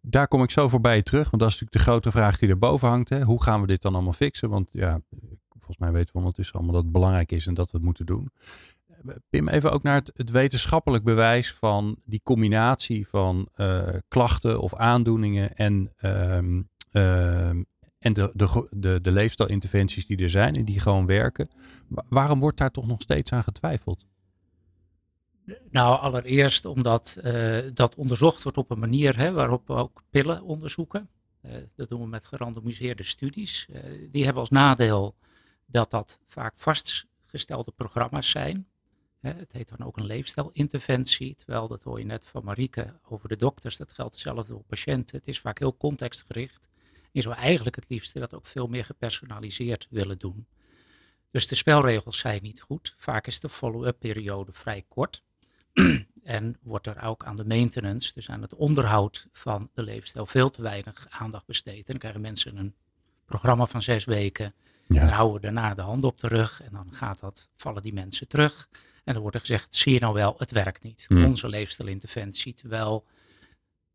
Daar 0.00 0.28
kom 0.28 0.42
ik 0.42 0.50
zo 0.50 0.68
voorbij 0.68 1.02
terug. 1.02 1.30
Want 1.30 1.42
dat 1.42 1.50
is 1.50 1.60
natuurlijk 1.60 1.84
de 1.84 1.90
grote 1.90 2.10
vraag 2.10 2.38
die 2.38 2.48
erboven 2.48 2.88
hangt. 2.88 3.08
Hè. 3.08 3.22
Hoe 3.22 3.42
gaan 3.42 3.60
we 3.60 3.66
dit 3.66 3.82
dan 3.82 3.94
allemaal 3.94 4.12
fixen? 4.12 4.48
Want 4.48 4.68
ja, 4.70 5.00
volgens 5.48 5.78
mij 5.78 5.92
weten 5.92 6.12
we 6.12 6.18
ondertussen 6.18 6.54
allemaal 6.54 6.74
dat 6.74 6.82
het 6.82 6.92
belangrijk 6.92 7.32
is 7.32 7.46
en 7.46 7.54
dat 7.54 7.70
we 7.70 7.76
het 7.76 7.86
moeten 7.86 8.06
doen. 8.06 8.30
Pim, 9.30 9.48
even 9.48 9.72
ook 9.72 9.82
naar 9.82 10.02
het, 10.14 10.30
wetenschappelijk 10.30 11.04
bewijs 11.04 11.52
van 11.54 11.96
die 12.04 12.20
combinatie 12.22 13.08
van 13.08 13.48
eh, 13.54 13.82
klachten 14.08 14.60
of 14.60 14.74
aandoeningen 14.74 15.56
en, 15.56 15.92
ehm, 15.96 16.62
ehm, 16.90 17.62
en 17.98 18.12
de, 18.12 18.30
de, 18.32 18.68
de, 18.70 19.00
de 19.00 19.12
leefstijlinterventies 19.12 20.06
die 20.06 20.16
er 20.16 20.30
zijn 20.30 20.56
en 20.56 20.64
die 20.64 20.80
gewoon 20.80 21.06
werken. 21.06 21.48
Wa- 21.88 22.04
waarom 22.08 22.40
wordt 22.40 22.58
daar 22.58 22.70
toch 22.70 22.86
nog 22.86 23.00
steeds 23.00 23.32
aan 23.32 23.42
getwijfeld? 23.42 24.06
Nou, 25.70 26.00
allereerst 26.00 26.64
omdat 26.64 27.18
eh, 27.22 27.58
dat 27.74 27.94
onderzocht 27.94 28.42
wordt 28.42 28.58
op 28.58 28.70
een 28.70 28.78
manier 28.78 29.16
hè, 29.16 29.32
waarop 29.32 29.66
we 29.66 29.72
ook 29.72 30.02
pillen 30.10 30.42
onderzoeken. 30.42 31.08
Eh, 31.40 31.52
dat 31.74 31.88
doen 31.88 32.00
we 32.00 32.06
met 32.06 32.26
gerandomiseerde 32.26 33.02
studies. 33.02 33.66
Eh, 33.72 33.82
die 34.10 34.24
hebben 34.24 34.40
als 34.40 34.50
nadeel 34.50 35.14
dat 35.66 35.90
dat 35.90 36.20
vaak 36.26 36.52
vastgestelde 36.56 37.70
programma's 37.70 38.30
zijn. 38.30 38.68
Het 39.20 39.52
heet 39.52 39.68
dan 39.68 39.86
ook 39.86 39.96
een 39.96 40.06
leefstijlinterventie, 40.06 41.36
terwijl 41.36 41.68
dat 41.68 41.82
hoor 41.82 41.98
je 41.98 42.04
net 42.04 42.26
van 42.26 42.44
Marieke 42.44 42.98
over 43.08 43.28
de 43.28 43.36
dokters. 43.36 43.76
Dat 43.76 43.92
geldt 43.92 44.12
hetzelfde 44.12 44.52
voor 44.52 44.62
patiënten. 44.62 45.16
Het 45.16 45.28
is 45.28 45.40
vaak 45.40 45.58
heel 45.58 45.76
contextgericht. 45.76 46.68
Je 47.12 47.22
zou 47.22 47.34
eigenlijk 47.34 47.76
het 47.76 47.84
liefste 47.88 48.18
dat 48.18 48.34
ook 48.34 48.46
veel 48.46 48.66
meer 48.66 48.84
gepersonaliseerd 48.84 49.86
willen 49.90 50.18
doen. 50.18 50.46
Dus 51.30 51.46
de 51.46 51.54
spelregels 51.54 52.18
zijn 52.18 52.42
niet 52.42 52.60
goed. 52.60 52.94
Vaak 52.96 53.26
is 53.26 53.40
de 53.40 53.48
follow-up 53.48 53.98
periode 53.98 54.52
vrij 54.52 54.84
kort. 54.88 55.22
en 56.22 56.56
wordt 56.62 56.86
er 56.86 57.02
ook 57.02 57.24
aan 57.24 57.36
de 57.36 57.44
maintenance, 57.44 58.12
dus 58.14 58.30
aan 58.30 58.42
het 58.42 58.54
onderhoud 58.54 59.26
van 59.32 59.70
de 59.74 59.82
leefstijl, 59.82 60.26
veel 60.26 60.50
te 60.50 60.62
weinig 60.62 61.06
aandacht 61.10 61.46
besteed. 61.46 61.78
En 61.78 61.84
dan 61.86 61.98
krijgen 61.98 62.20
mensen 62.20 62.56
een 62.56 62.74
programma 63.24 63.66
van 63.66 63.82
zes 63.82 64.04
weken. 64.04 64.54
Dan 64.88 65.08
houden 65.08 65.34
we 65.34 65.40
daarna 65.40 65.74
de 65.74 65.82
hand 65.82 66.04
op 66.04 66.20
de 66.20 66.28
rug 66.28 66.62
en 66.62 66.72
dan 66.72 66.88
gaat 66.90 67.20
dat, 67.20 67.50
vallen 67.56 67.82
die 67.82 67.92
mensen 67.92 68.28
terug. 68.28 68.68
En 69.04 69.12
dan 69.12 69.22
wordt 69.22 69.36
er 69.36 69.42
gezegd, 69.42 69.74
zie 69.74 69.92
je 69.92 70.00
nou 70.00 70.14
wel, 70.14 70.34
het 70.38 70.50
werkt 70.50 70.82
niet. 70.82 71.04
Hmm. 71.08 71.24
Onze 71.24 71.48
leefstijlinterventie, 71.48 72.54
terwijl, 72.54 73.04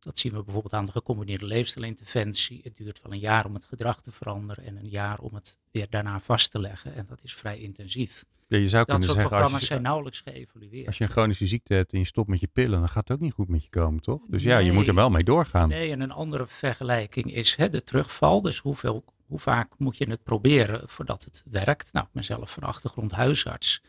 dat 0.04 0.20
zien 0.20 0.32
we 0.32 0.44
bijvoorbeeld 0.44 0.74
aan 0.74 0.86
de 0.86 0.92
gecombineerde 0.92 1.46
leefstijlinterventie. 1.46 2.60
Het 2.64 2.78
duurt 2.78 3.00
wel 3.04 3.12
een 3.12 3.20
jaar 3.20 3.46
om 3.46 3.54
het 3.54 3.66
gedrag 3.66 4.02
te 4.02 4.12
veranderen 4.12 4.66
en 4.66 4.78
een 4.78 4.90
jaar 4.90 5.20
om 5.20 5.34
het 5.34 5.58
weer 5.72 5.88
daarna 5.90 6.20
vast 6.20 6.52
te 6.52 6.60
leggen. 6.60 6.96
En 6.96 7.06
dat 7.10 7.20
is 7.24 7.34
vrij 7.34 7.60
intensief. 7.60 8.26
Ja, 8.48 8.58
je 8.58 8.70
zou 8.70 8.86
Dat 8.86 8.86
kunnen 8.86 9.04
soort 9.04 9.18
zeggen, 9.18 9.30
programma's 9.30 9.52
als 9.54 9.62
je, 9.62 9.68
zijn 9.68 9.82
nauwelijks 9.82 10.20
geëvalueerd. 10.20 10.88
als 10.88 10.98
je 10.98 11.04
een 11.04 11.10
chronische 11.10 11.46
ziekte 11.46 11.74
hebt 11.74 11.94
en 11.94 12.00
je 12.00 12.06
stopt 12.06 12.30
met 12.30 12.40
je 12.40 12.48
pillen, 12.54 12.80
dan 12.80 12.90
gaat 12.90 13.08
het 13.08 13.18
ook 13.18 13.24
niet 13.24 13.34
goed 13.34 13.48
met 13.48 13.64
je 13.64 13.70
komen, 13.70 14.02
toch? 14.02 14.22
Dus 14.28 14.44
ja, 14.44 14.58
je 14.58 14.72
moet 14.72 14.88
er 14.88 14.96
wel 14.96 15.10
mee 15.10 15.24
doorgaan. 15.24 15.70
Nee, 15.70 15.92
en 15.92 16.02
een 16.02 16.12
andere 16.12 16.48
vergelijking 16.48 17.34
is 17.34 17.56
hè, 17.56 17.70
de 17.70 17.82
terugval. 17.82 18.42
Dus 18.42 18.58
hoeveel, 18.58 19.04
hoe 19.26 19.40
vaak 19.40 19.74
moet 19.78 19.98
je 19.98 20.10
het 20.10 20.24
proberen 20.24 20.90
voordat 20.90 21.24
het 21.24 21.44
werkt? 21.50 21.94
Nou, 21.94 22.06
ik 22.06 22.12
ben 22.14 22.24
zelf 22.24 22.52
van 22.52 22.64
achtergrond 22.64 23.12
huisarts. 23.12 23.82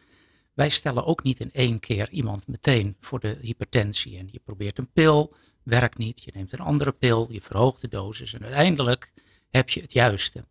Wij 0.54 0.68
stellen 0.68 1.04
ook 1.04 1.22
niet 1.22 1.40
in 1.40 1.52
één 1.52 1.80
keer 1.80 2.10
iemand 2.10 2.48
meteen 2.48 2.96
voor 3.00 3.20
de 3.20 3.38
hypertensie. 3.40 4.18
En 4.18 4.28
je 4.30 4.40
probeert 4.44 4.78
een 4.78 4.90
pil, 4.92 5.32
werkt 5.62 5.98
niet. 5.98 6.22
Je 6.22 6.30
neemt 6.34 6.52
een 6.52 6.60
andere 6.60 6.92
pil, 6.92 7.26
je 7.30 7.40
verhoogt 7.40 7.80
de 7.80 7.88
dosis. 7.88 8.32
En 8.32 8.42
uiteindelijk 8.42 9.12
heb 9.50 9.70
je 9.70 9.80
het 9.80 9.92
juiste. 9.92 10.44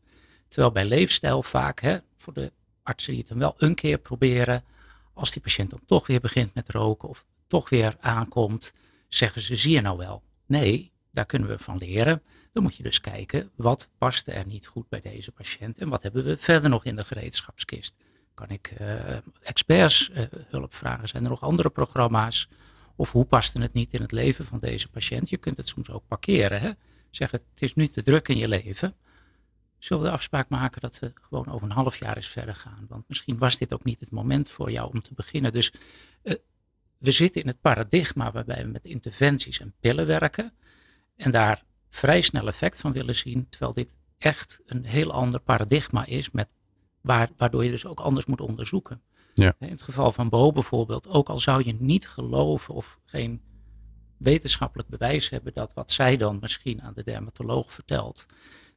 Terwijl 0.48 0.72
bij 0.72 0.86
leefstijl 0.86 1.44
vaak, 1.44 1.80
hè, 1.80 1.98
voor 2.18 2.34
de 2.34 2.52
artsen 2.84 3.12
die 3.12 3.20
het 3.20 3.30
dan 3.30 3.40
wel 3.40 3.56
een 3.58 3.76
keer 3.76 3.98
proberen, 3.98 4.64
als 5.14 5.32
die 5.32 5.42
patiënt 5.42 5.70
dan 5.70 5.82
toch 5.86 6.08
weer 6.08 6.20
begint 6.20 6.54
met 6.54 6.70
roken 6.70 7.10
of 7.10 7.26
toch 7.48 7.70
weer 7.70 7.96
aankomt, 8.00 8.74
zeggen 9.08 9.42
ze, 9.42 9.56
zie 9.56 9.74
je 9.74 9.82
nou 9.82 9.98
wel? 9.98 10.24
Nee, 10.46 10.92
daar 11.12 11.26
kunnen 11.26 11.48
we 11.48 11.60
van 11.60 11.78
leren. 11.78 12.22
Dan 12.54 12.64
moet 12.64 12.76
je 12.76 12.84
dus 12.84 13.02
kijken, 13.02 13.52
wat 13.56 13.90
paste 13.98 14.32
er 14.32 14.46
niet 14.46 14.68
goed 14.68 14.90
bij 14.90 15.02
deze 15.02 15.32
patiënt 15.32 15.78
en 15.78 15.90
wat 15.90 16.04
hebben 16.04 16.24
we 16.24 16.38
verder 16.38 16.70
nog 16.70 16.86
in 16.86 16.96
de 16.96 17.04
gereedschapskist? 17.04 17.96
Kan 18.34 18.50
ik 18.50 18.74
eh, 18.78 19.18
experts 19.42 20.10
eh, 20.10 20.26
hulp 20.48 20.74
vragen? 20.74 21.08
Zijn 21.08 21.24
er 21.24 21.30
nog 21.30 21.42
andere 21.42 21.70
programma's? 21.70 22.50
Of 23.02 23.12
hoe 23.12 23.26
paste 23.26 23.62
het 23.62 23.74
niet 23.74 23.94
in 23.94 24.02
het 24.02 24.12
leven 24.12 24.46
van 24.46 24.60
deze 24.60 24.90
patiënt? 24.90 25.30
Je 25.30 25.38
kunt 25.38 25.58
het 25.58 25.68
soms 25.68 25.90
ook 25.90 26.08
parkeren. 26.08 26.62
Hè? 26.62 26.72
Zeggen, 27.10 27.40
het 27.54 27.62
is 27.62 27.74
nu 27.74 27.88
te 27.88 28.04
druk 28.04 28.28
in 28.28 28.38
je 28.38 28.48
leven. 28.48 28.96
Zullen 29.78 30.04
we 30.04 30.10
de 30.10 30.16
afspraak 30.16 30.50
maken 30.50 30.82
dat 30.82 31.00
we 31.00 31.14
gewoon 31.22 31.48
over 31.48 31.68
een 31.68 31.76
half 31.76 32.00
jaar 32.00 32.16
eens 32.16 32.28
verder 32.28 32.56
gaan? 32.56 32.86
Want 32.90 33.04
misschien 33.08 33.38
was 33.38 33.58
dit 33.58 33.74
ook 33.74 33.84
niet 33.84 34.00
het 34.00 34.12
moment 34.12 34.50
voor 34.50 34.72
jou 34.72 34.92
om 34.94 35.02
te 35.02 35.14
beginnen. 35.14 35.54
Dus 35.54 35.74
eh, 36.24 36.36
we 36.98 37.12
zitten 37.12 37.42
in 37.42 37.48
het 37.48 37.62
paradigma 37.62 38.32
waarbij 38.32 38.64
we 38.64 38.72
met 38.72 38.86
interventies 38.86 39.60
en 39.60 39.74
pillen 39.80 40.06
werken. 40.08 40.54
En 41.16 41.32
daar 41.32 41.64
vrij 41.90 42.22
snel 42.22 42.48
effect 42.48 42.80
van 42.80 42.92
willen 42.92 43.16
zien. 43.16 43.50
Terwijl 43.50 43.74
dit 43.74 43.96
echt 44.18 44.62
een 44.66 44.86
heel 44.86 45.12
ander 45.12 45.40
paradigma 45.40 46.06
is. 46.06 46.32
Met 46.32 46.48
waar, 47.02 47.30
waardoor 47.38 47.64
je 47.64 47.70
dus 47.70 47.86
ook 47.86 48.00
anders 48.00 48.26
moet 48.26 48.42
onderzoeken. 48.42 49.02
Ja. 49.34 49.56
In 49.60 49.70
het 49.70 49.82
geval 49.82 50.12
van 50.12 50.30
Bo 50.30 50.52
bijvoorbeeld. 50.52 51.08
Ook 51.08 51.30
al 51.30 51.38
zou 51.38 51.64
je 51.66 51.76
niet 51.80 52.08
geloven 52.08 52.74
of 52.74 53.00
geen 53.06 53.42
wetenschappelijk 54.18 54.90
bewijs 54.90 55.30
hebben 55.30 55.54
dat 55.54 55.74
wat 55.74 55.92
zij 55.92 56.18
dan 56.18 56.38
misschien 56.42 56.82
aan 56.82 56.94
de 56.94 57.04
dermatoloog 57.04 57.74
vertelt, 57.74 58.26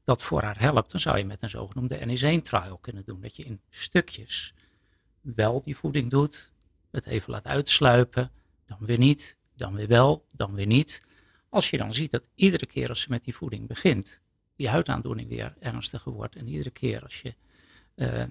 dat 0.05 0.23
voor 0.23 0.43
haar 0.43 0.61
helpt, 0.61 0.91
dan 0.91 1.01
zou 1.01 1.19
je 1.19 1.25
met 1.25 1.43
een 1.43 1.49
zogenoemde 1.51 1.99
NS1-trial 1.99 2.79
kunnen 2.79 3.05
doen. 3.05 3.21
Dat 3.21 3.37
je 3.37 3.45
in 3.45 3.61
stukjes 3.71 4.55
wel 5.21 5.63
die 5.63 5.77
voeding 5.77 6.11
doet, 6.11 6.53
het 6.91 7.07
even 7.07 7.31
laat 7.31 7.47
uitsluipen, 7.47 8.31
dan 8.67 8.79
weer 8.81 8.99
niet, 8.99 9.37
dan 9.55 9.75
weer 9.75 9.89
wel, 9.89 10.25
dan 10.37 10.55
weer 10.55 10.67
niet. 10.67 11.07
Als 11.49 11.71
je 11.71 11.77
dan 11.77 11.95
ziet 11.95 12.11
dat 12.11 12.25
iedere 12.35 12.67
keer 12.67 12.89
als 12.89 13.01
ze 13.01 13.11
met 13.11 13.25
die 13.25 13.35
voeding 13.35 13.69
begint, 13.69 14.23
die 14.57 14.69
huidaandoening 14.69 15.29
weer 15.29 15.55
ernstiger 15.61 16.13
wordt. 16.13 16.37
En 16.37 16.49
iedere 16.49 16.71
keer 16.71 17.03
als 17.03 17.21
je, 17.21 17.35
eh, 17.95 18.23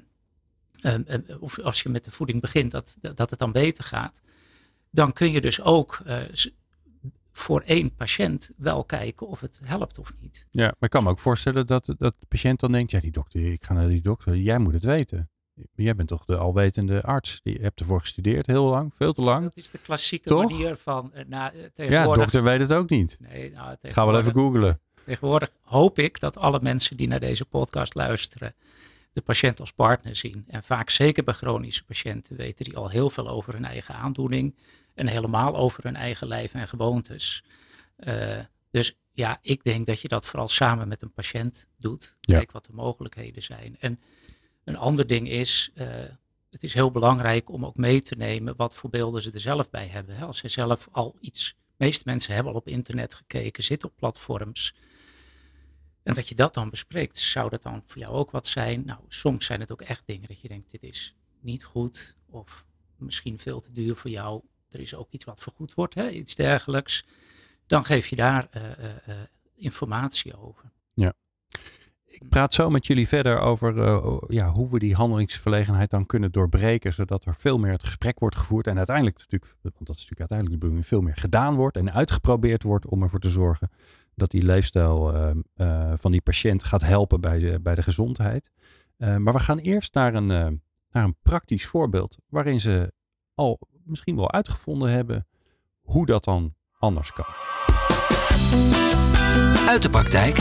eh, 0.83 0.93
eh, 1.15 1.19
of 1.39 1.59
als 1.59 1.81
je 1.81 1.89
met 1.89 2.03
de 2.03 2.11
voeding 2.11 2.41
begint, 2.41 2.71
dat, 2.71 2.97
dat 3.01 3.29
het 3.29 3.39
dan 3.39 3.51
beter 3.51 3.83
gaat. 3.83 4.21
Dan 4.89 5.13
kun 5.13 5.31
je 5.31 5.41
dus 5.41 5.61
ook 5.61 5.99
eh, 6.05 6.17
voor 7.31 7.61
één 7.61 7.95
patiënt 7.95 8.51
wel 8.57 8.83
kijken 8.83 9.27
of 9.27 9.39
het 9.39 9.59
helpt 9.63 9.99
of 9.99 10.13
niet. 10.19 10.47
Ja, 10.51 10.63
maar 10.63 10.75
ik 10.79 10.89
kan 10.89 11.03
me 11.03 11.09
ook 11.09 11.19
voorstellen 11.19 11.67
dat, 11.67 11.85
dat 11.85 12.15
de 12.19 12.25
patiënt 12.27 12.59
dan 12.59 12.71
denkt, 12.71 12.91
ja 12.91 12.99
die 12.99 13.11
dokter, 13.11 13.51
ik 13.51 13.63
ga 13.63 13.73
naar 13.73 13.89
die 13.89 14.01
dokter, 14.01 14.35
jij 14.35 14.57
moet 14.57 14.73
het 14.73 14.83
weten. 14.83 15.27
Jij 15.75 15.95
bent 15.95 16.07
toch 16.07 16.25
de 16.25 16.37
alwetende 16.37 17.01
arts, 17.01 17.39
je 17.43 17.59
hebt 17.61 17.79
ervoor 17.79 17.99
gestudeerd 17.99 18.47
heel 18.47 18.65
lang, 18.65 18.95
veel 18.95 19.13
te 19.13 19.21
lang. 19.21 19.43
Dat 19.43 19.51
is 19.55 19.69
de 19.69 19.77
klassieke 19.77 20.27
Toch? 20.27 20.51
manier 20.51 20.75
van 20.75 21.11
uh, 21.15 21.23
na, 21.27 21.53
uh, 21.75 21.89
Ja, 21.89 22.05
dokter 22.05 22.43
weet 22.43 22.59
het 22.59 22.73
ook 22.73 22.89
niet. 22.89 23.17
Nee, 23.19 23.51
nou, 23.51 23.77
ga 23.81 24.05
wel 24.05 24.19
even 24.19 24.33
googlen. 24.33 24.79
Tegenwoordig 25.05 25.51
hoop 25.61 25.99
ik 25.99 26.19
dat 26.19 26.37
alle 26.37 26.59
mensen 26.61 26.97
die 26.97 27.07
naar 27.07 27.19
deze 27.19 27.45
podcast 27.45 27.95
luisteren 27.95 28.55
de 29.13 29.21
patiënt 29.21 29.59
als 29.59 29.71
partner 29.71 30.15
zien. 30.15 30.45
En 30.47 30.63
vaak 30.63 30.89
zeker 30.89 31.23
bij 31.23 31.33
chronische 31.33 31.83
patiënten 31.83 32.35
weten 32.35 32.65
die 32.65 32.77
al 32.77 32.89
heel 32.89 33.09
veel 33.09 33.27
over 33.27 33.53
hun 33.53 33.65
eigen 33.65 33.95
aandoening 33.95 34.55
en 34.93 35.07
helemaal 35.07 35.55
over 35.55 35.83
hun 35.83 35.95
eigen 35.95 36.27
lijf 36.27 36.53
en 36.53 36.67
gewoontes. 36.67 37.43
Uh, 37.97 38.39
dus 38.71 38.97
ja, 39.11 39.37
ik 39.41 39.63
denk 39.63 39.85
dat 39.85 40.01
je 40.01 40.07
dat 40.07 40.25
vooral 40.25 40.47
samen 40.47 40.87
met 40.87 41.01
een 41.01 41.13
patiënt 41.13 41.67
doet. 41.77 42.17
Kijk 42.19 42.51
wat 42.51 42.65
de 42.65 42.73
mogelijkheden 42.73 43.43
zijn. 43.43 43.75
En 43.79 43.99
een 44.63 44.77
ander 44.77 45.07
ding 45.07 45.29
is, 45.29 45.71
uh, 45.75 45.87
het 46.49 46.63
is 46.63 46.73
heel 46.73 46.91
belangrijk 46.91 47.49
om 47.49 47.65
ook 47.65 47.77
mee 47.77 48.01
te 48.01 48.15
nemen 48.15 48.55
wat 48.55 48.75
voor 48.75 48.89
beelden 48.89 49.21
ze 49.21 49.31
er 49.31 49.39
zelf 49.39 49.69
bij 49.69 49.87
hebben. 49.87 50.21
Als 50.21 50.37
ze 50.37 50.49
zelf 50.49 50.87
al 50.91 51.15
iets, 51.19 51.55
de 51.57 51.85
meeste 51.85 52.03
mensen 52.05 52.33
hebben 52.33 52.51
al 52.53 52.59
op 52.59 52.67
internet 52.67 53.13
gekeken, 53.13 53.63
zitten 53.63 53.89
op 53.89 53.95
platforms. 53.95 54.75
En 56.03 56.13
dat 56.13 56.27
je 56.27 56.35
dat 56.35 56.53
dan 56.53 56.69
bespreekt, 56.69 57.17
zou 57.17 57.49
dat 57.49 57.61
dan 57.61 57.83
voor 57.85 58.01
jou 58.01 58.13
ook 58.13 58.31
wat 58.31 58.47
zijn? 58.47 58.85
Nou, 58.85 58.99
soms 59.07 59.45
zijn 59.45 59.59
het 59.59 59.71
ook 59.71 59.81
echt 59.81 60.03
dingen 60.05 60.27
dat 60.27 60.41
je 60.41 60.47
denkt, 60.47 60.71
dit 60.71 60.83
is 60.83 61.15
niet 61.39 61.63
goed 61.63 62.15
of 62.29 62.65
misschien 62.97 63.39
veel 63.39 63.59
te 63.59 63.71
duur 63.71 63.95
voor 63.95 64.09
jou. 64.09 64.41
Er 64.69 64.79
is 64.79 64.95
ook 64.95 65.11
iets 65.11 65.25
wat 65.25 65.41
vergoed 65.41 65.73
wordt, 65.73 65.93
hè? 65.93 66.09
iets 66.09 66.35
dergelijks. 66.35 67.05
Dan 67.67 67.85
geef 67.85 68.07
je 68.07 68.15
daar 68.15 68.47
uh, 68.57 68.63
uh, 68.79 69.15
informatie 69.55 70.37
over. 70.37 70.71
Ja. 70.93 71.13
Ik 72.05 72.29
praat 72.29 72.53
zo 72.53 72.69
met 72.69 72.87
jullie 72.87 73.07
verder 73.07 73.39
over 73.39 73.73
ja, 74.33 74.49
hoe 74.49 74.69
we 74.69 74.79
die 74.79 74.95
handelingsverlegenheid 74.95 75.89
dan 75.89 76.05
kunnen 76.05 76.31
doorbreken, 76.31 76.93
zodat 76.93 77.25
er 77.25 77.35
veel 77.35 77.57
meer 77.57 77.71
het 77.71 77.83
gesprek 77.83 78.19
wordt 78.19 78.35
gevoerd. 78.35 78.67
En 78.67 78.77
uiteindelijk 78.77 79.17
natuurlijk, 79.17 79.55
want 79.61 79.75
dat 79.77 79.95
is 79.95 80.01
natuurlijk 80.01 80.19
uiteindelijk 80.19 80.59
de 80.59 80.65
bedoeling, 80.67 80.87
veel 80.87 81.01
meer 81.01 81.17
gedaan 81.17 81.55
wordt 81.55 81.77
en 81.77 81.93
uitgeprobeerd 81.93 82.63
wordt 82.63 82.85
om 82.85 83.03
ervoor 83.03 83.19
te 83.19 83.29
zorgen 83.29 83.69
dat 84.15 84.31
die 84.31 84.43
leefstijl 84.43 85.15
uh, 85.15 85.31
uh, 85.55 85.93
van 85.97 86.11
die 86.11 86.21
patiënt 86.21 86.63
gaat 86.63 86.81
helpen 86.81 87.21
bij 87.21 87.39
de, 87.39 87.59
bij 87.61 87.75
de 87.75 87.83
gezondheid. 87.83 88.51
maar 88.97 89.33
we 89.33 89.39
gaan 89.39 89.57
eerst 89.57 89.93
naar 89.93 90.13
een, 90.13 90.27
naar 90.91 91.03
een 91.03 91.17
praktisch 91.21 91.65
voorbeeld 91.65 92.17
waarin 92.27 92.59
ze 92.59 92.93
al 93.33 93.59
misschien 93.83 94.15
wel 94.15 94.31
uitgevonden 94.31 94.89
hebben 94.91 95.27
hoe 95.81 96.05
dat 96.05 96.23
dan 96.23 96.55
anders 96.77 97.11
kan. 97.11 97.25
Uit 99.67 99.81
de 99.81 99.89
praktijk. 99.89 100.37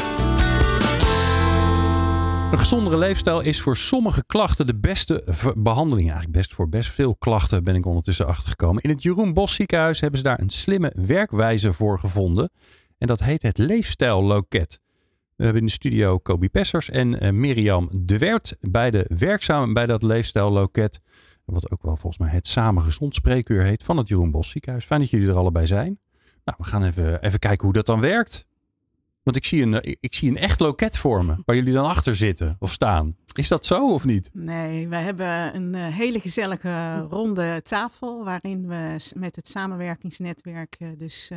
Een 2.52 2.58
gezondere 2.58 2.96
leefstijl 2.96 3.40
is 3.40 3.60
voor 3.60 3.76
sommige 3.76 4.24
klachten 4.26 4.66
de 4.66 4.76
beste 4.76 5.24
behandeling. 5.56 6.06
Eigenlijk 6.06 6.38
best 6.38 6.54
voor 6.54 6.68
best 6.68 6.90
veel 6.90 7.16
klachten 7.16 7.64
ben 7.64 7.74
ik 7.74 7.86
ondertussen 7.86 8.26
achtergekomen. 8.26 8.82
In 8.82 8.90
het 8.90 9.02
Jeroen 9.02 9.32
Bos 9.32 9.54
ziekenhuis 9.54 10.00
hebben 10.00 10.18
ze 10.18 10.24
daar 10.24 10.40
een 10.40 10.50
slimme 10.50 10.92
werkwijze 10.94 11.72
voor 11.72 11.98
gevonden. 11.98 12.50
En 13.02 13.08
dat 13.08 13.22
heet 13.22 13.42
het 13.42 13.58
Leefstijlloket. 13.58 14.80
We 15.36 15.44
hebben 15.44 15.60
in 15.60 15.66
de 15.66 15.72
studio 15.72 16.18
Kobi 16.18 16.48
Pessers 16.48 16.90
en 16.90 17.24
uh, 17.24 17.30
Mirjam 17.30 17.88
de 17.92 18.18
Wert. 18.18 18.56
Beide 18.60 19.06
werkzaam 19.08 19.72
bij 19.72 19.86
dat 19.86 20.02
Leefstijlloket. 20.02 21.00
Wat 21.44 21.70
ook 21.70 21.82
wel 21.82 21.96
volgens 21.96 22.22
mij 22.22 22.30
het 22.30 22.46
Samen 22.46 22.82
Gezond 22.82 23.14
Spreekuur 23.14 23.62
heet 23.62 23.82
van 23.82 23.96
het 23.96 24.08
Jeroen 24.08 24.30
Bos 24.30 24.50
ziekenhuis. 24.50 24.84
Fijn 24.84 25.00
dat 25.00 25.10
jullie 25.10 25.28
er 25.28 25.36
allebei 25.36 25.66
zijn. 25.66 25.98
Nou, 26.44 26.58
we 26.60 26.64
gaan 26.64 26.84
even, 26.84 27.22
even 27.22 27.38
kijken 27.38 27.64
hoe 27.64 27.72
dat 27.72 27.86
dan 27.86 28.00
werkt. 28.00 28.46
Want 29.22 29.36
ik 29.36 29.44
zie, 29.44 29.62
een, 29.62 29.80
eh, 29.80 29.94
ik 30.00 30.14
zie 30.14 30.30
een 30.30 30.36
echt 30.36 30.60
loket 30.60 30.98
vormen 30.98 31.42
waar 31.44 31.56
jullie 31.56 31.72
dan 31.72 31.86
achter 31.86 32.16
zitten 32.16 32.56
of 32.58 32.72
staan. 32.72 33.16
Is 33.32 33.48
dat 33.48 33.66
zo 33.66 33.92
of 33.92 34.04
niet? 34.04 34.30
Nee, 34.32 34.88
wij 34.88 35.02
hebben 35.02 35.54
een 35.54 35.74
eh, 35.74 35.86
hele 35.86 36.20
gezellige 36.20 36.98
ronde 36.98 37.62
tafel 37.62 38.24
waarin 38.24 38.68
we 38.68 39.12
met 39.14 39.36
het 39.36 39.48
samenwerkingsnetwerk 39.48 40.76
eh, 40.78 40.88
dus 40.96 41.30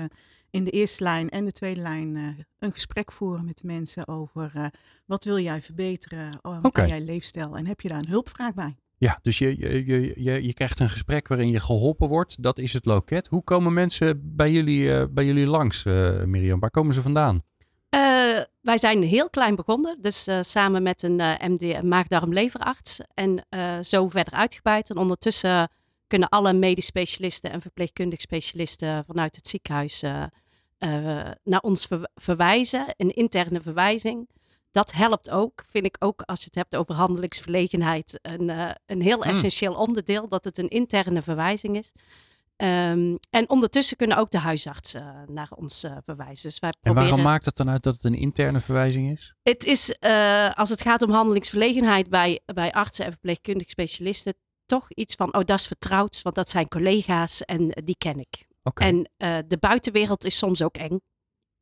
in 0.56 0.64
de 0.64 0.72
eerste 0.72 1.04
lijn 1.04 1.30
en 1.30 1.46
de 1.46 1.52
tweede 1.52 1.82
lijn 1.82 2.16
een 2.60 2.72
gesprek 2.72 3.12
voeren 3.12 3.46
met 3.46 3.58
de 3.58 3.68
mensen 3.68 4.08
over 4.08 4.72
wat 5.06 5.24
wil 5.24 5.40
jij 5.40 5.62
verbeteren 5.62 6.40
aan 6.42 6.88
jij 6.88 7.02
leefstijl 7.02 7.58
en 7.58 7.66
heb 7.68 7.82
je 7.82 7.88
daar 7.88 7.98
een 7.98 8.08
hulpvraag 8.08 8.54
bij? 8.54 8.76
Ja, 8.98 9.20
dus 9.22 9.38
je, 9.38 9.60
je, 9.60 10.14
je, 10.24 10.44
je 10.44 10.54
krijgt 10.54 10.80
een 10.80 10.90
gesprek 10.90 11.28
waarin 11.28 11.50
je 11.50 11.60
geholpen 11.60 12.08
wordt. 12.08 12.44
Dat 12.44 12.58
is 12.58 12.74
het 12.74 12.86
loket. 12.86 13.28
Hoe 13.28 13.44
komen 13.44 13.74
mensen 13.74 14.36
bij 14.36 14.52
jullie, 14.52 15.10
bij 15.10 15.26
jullie 15.26 15.48
langs, 15.48 15.84
Mirjam? 16.26 16.60
Waar 16.60 16.72
komen 16.72 16.94
ze 16.94 17.02
vandaan? 17.02 17.36
Uh, 17.36 18.02
wij 18.62 18.78
zijn 18.78 19.04
heel 19.04 19.30
klein 19.30 19.56
begonnen, 19.56 19.98
dus 20.02 20.28
uh, 20.28 20.38
samen 20.42 20.84
met 20.84 21.04
een 21.04 21.20
uh, 21.20 21.34
MD, 21.40 21.82
maagdarm-leverarts. 21.84 23.02
En 23.14 23.46
zo 23.86 24.10
verder 24.10 24.34
uitgebreid. 24.34 24.90
En 24.90 24.98
ondertussen 24.98 25.70
kunnen 26.08 26.30
alle 26.30 26.54
medisch 26.54 26.86
specialisten 26.86 27.52
en 27.52 27.62
verpleegkundig 27.62 28.22
specialisten 28.22 29.04
vanuit 29.08 29.36
het 29.36 29.48
ziekenhuis 29.48 30.04
naar 31.44 31.62
ons 31.62 31.86
ver 31.86 32.10
verwijzen. 32.16 32.94
Een 32.98 33.14
interne 33.14 33.62
verwijzing. 33.62 34.30
Dat 34.72 34.92
helpt 34.92 35.30
ook, 35.30 35.64
vind 35.70 35.86
ik 35.86 35.96
ook, 36.00 36.22
als 36.22 36.40
je 36.40 36.46
het 36.46 36.56
hebt 36.56 36.76
over 36.76 36.96
handelingsverlegenheid, 36.96 38.20
een, 38.22 38.50
een 38.86 39.02
heel 39.02 39.22
hmm. 39.22 39.32
essentieel 39.32 39.74
onderdeel, 39.74 40.28
dat 40.28 40.44
het 40.44 40.58
een 40.58 40.70
interne 40.70 41.22
verwijzing 41.22 41.78
is. 41.78 41.92
Um, 42.58 43.20
en 43.30 43.50
ondertussen 43.50 43.98
kunnen 43.98 44.18
ook 44.18 44.32
de 44.32 44.38
huisartsen 44.38 45.02
uh, 45.02 45.36
naar 45.36 45.52
ons 45.56 45.84
uh, 45.84 45.98
verwijzen. 46.04 46.50
Dus 46.50 46.60
wij 46.60 46.74
proberen... 46.80 47.04
En 47.04 47.10
waarom 47.10 47.32
maakt 47.32 47.46
het 47.46 47.56
dan 47.56 47.70
uit 47.70 47.84
dat 47.84 47.94
het 47.94 48.04
een 48.04 48.14
interne 48.14 48.60
verwijzing 48.60 49.12
is? 49.12 49.34
Het 49.44 49.64
is, 49.64 49.96
uh, 50.00 50.54
als 50.54 50.70
het 50.70 50.82
gaat 50.82 51.02
om 51.02 51.10
handelingsverlegenheid 51.10 52.10
bij, 52.10 52.40
bij 52.46 52.72
artsen 52.72 53.06
en 53.06 53.12
verpleegkundige 53.12 53.70
specialisten, 53.70 54.34
toch 54.66 54.92
iets 54.92 55.16
van, 55.16 55.34
oh 55.34 55.46
dat 55.46 55.60
is 55.60 55.68
vertrouwd, 55.68 56.22
want 56.22 56.36
dat 56.36 56.50
zijn 56.50 56.68
collega's 56.68 57.42
en 57.42 57.70
die 57.84 57.98
ken 57.98 58.20
ik. 58.20 58.46
Okay. 58.68 58.88
En 58.88 59.10
de 59.48 59.58
buitenwereld 59.60 60.26
is 60.26 60.38
soms 60.38 60.62
ook 60.62 60.78
eng. 60.78 61.00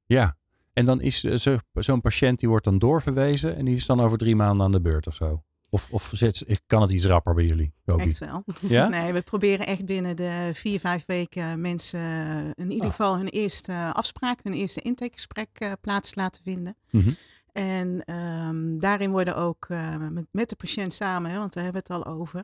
Ja, 0.05 0.37
en 0.73 0.85
dan 0.85 1.01
is 1.01 1.19
zo'n 1.19 1.61
zo 1.79 1.99
patiënt 1.99 2.39
die 2.39 2.49
wordt 2.49 2.65
dan 2.65 2.79
doorverwezen 2.79 3.55
en 3.55 3.65
die 3.65 3.75
is 3.75 3.85
dan 3.85 3.99
over 4.01 4.17
drie 4.17 4.35
maanden 4.35 4.65
aan 4.65 4.71
de 4.71 4.81
beurt 4.81 5.07
of 5.07 5.13
zo? 5.13 5.43
Of, 5.69 5.89
of 5.91 6.11
zit, 6.13 6.61
kan 6.67 6.81
het 6.81 6.91
iets 6.91 7.05
rapper 7.05 7.33
bij 7.33 7.45
jullie? 7.45 7.73
Echt 7.85 8.17
wel. 8.17 8.43
Ja? 8.61 8.87
Nee, 8.97 9.13
we 9.13 9.21
proberen 9.21 9.65
echt 9.65 9.85
binnen 9.85 10.15
de 10.15 10.49
vier, 10.53 10.79
vijf 10.79 11.05
weken 11.05 11.61
mensen 11.61 12.01
in 12.55 12.71
ieder 12.71 12.85
ah. 12.85 12.89
geval 12.89 13.17
hun 13.17 13.27
eerste 13.27 13.91
afspraak, 13.93 14.39
hun 14.43 14.53
eerste 14.53 14.81
intakegesprek 14.81 15.49
uh, 15.59 15.71
plaats 15.81 16.11
te 16.11 16.19
laten 16.19 16.43
vinden. 16.43 16.75
Mm 16.89 17.01
-hmm. 17.01 17.15
En 17.53 18.13
um, 18.13 18.79
daarin 18.79 19.11
worden 19.11 19.35
ook 19.35 19.67
uh, 19.69 19.97
met, 19.97 20.25
met, 20.31 20.49
de 20.49 20.55
patiënt 20.55 20.93
samen, 20.93 21.31
hè, 21.31 21.37
want 21.37 21.53
daar 21.53 21.63
hebben 21.63 21.83
we 21.85 21.93
het 21.93 22.05
al 22.05 22.13
over. 22.13 22.43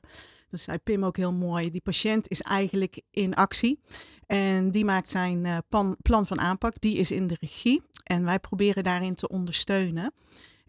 Dat 0.50 0.60
zei 0.60 0.78
Pim 0.78 1.06
ook 1.06 1.18
heel 1.18 1.34
mooi. 1.34 1.72
Die 1.72 1.82
patiënt 1.82 2.30
is 2.30 2.42
eigenlijk 2.42 3.02
in 3.12 3.34
actie. 3.34 3.80
En 4.26 4.72
die 4.72 4.86
maakt 4.86 5.10
zijn 5.10 5.64
plan, 5.70 5.98
plan 6.02 6.26
van 6.26 6.40
aanpak. 6.40 6.82
Die 6.82 6.98
is 6.98 7.12
in 7.12 7.28
de 7.28 7.38
regie. 7.40 7.82
En 8.04 8.24
wij 8.24 8.40
proberen 8.40 8.84
daarin 8.84 9.16
te 9.16 9.28
ondersteunen. 9.28 10.14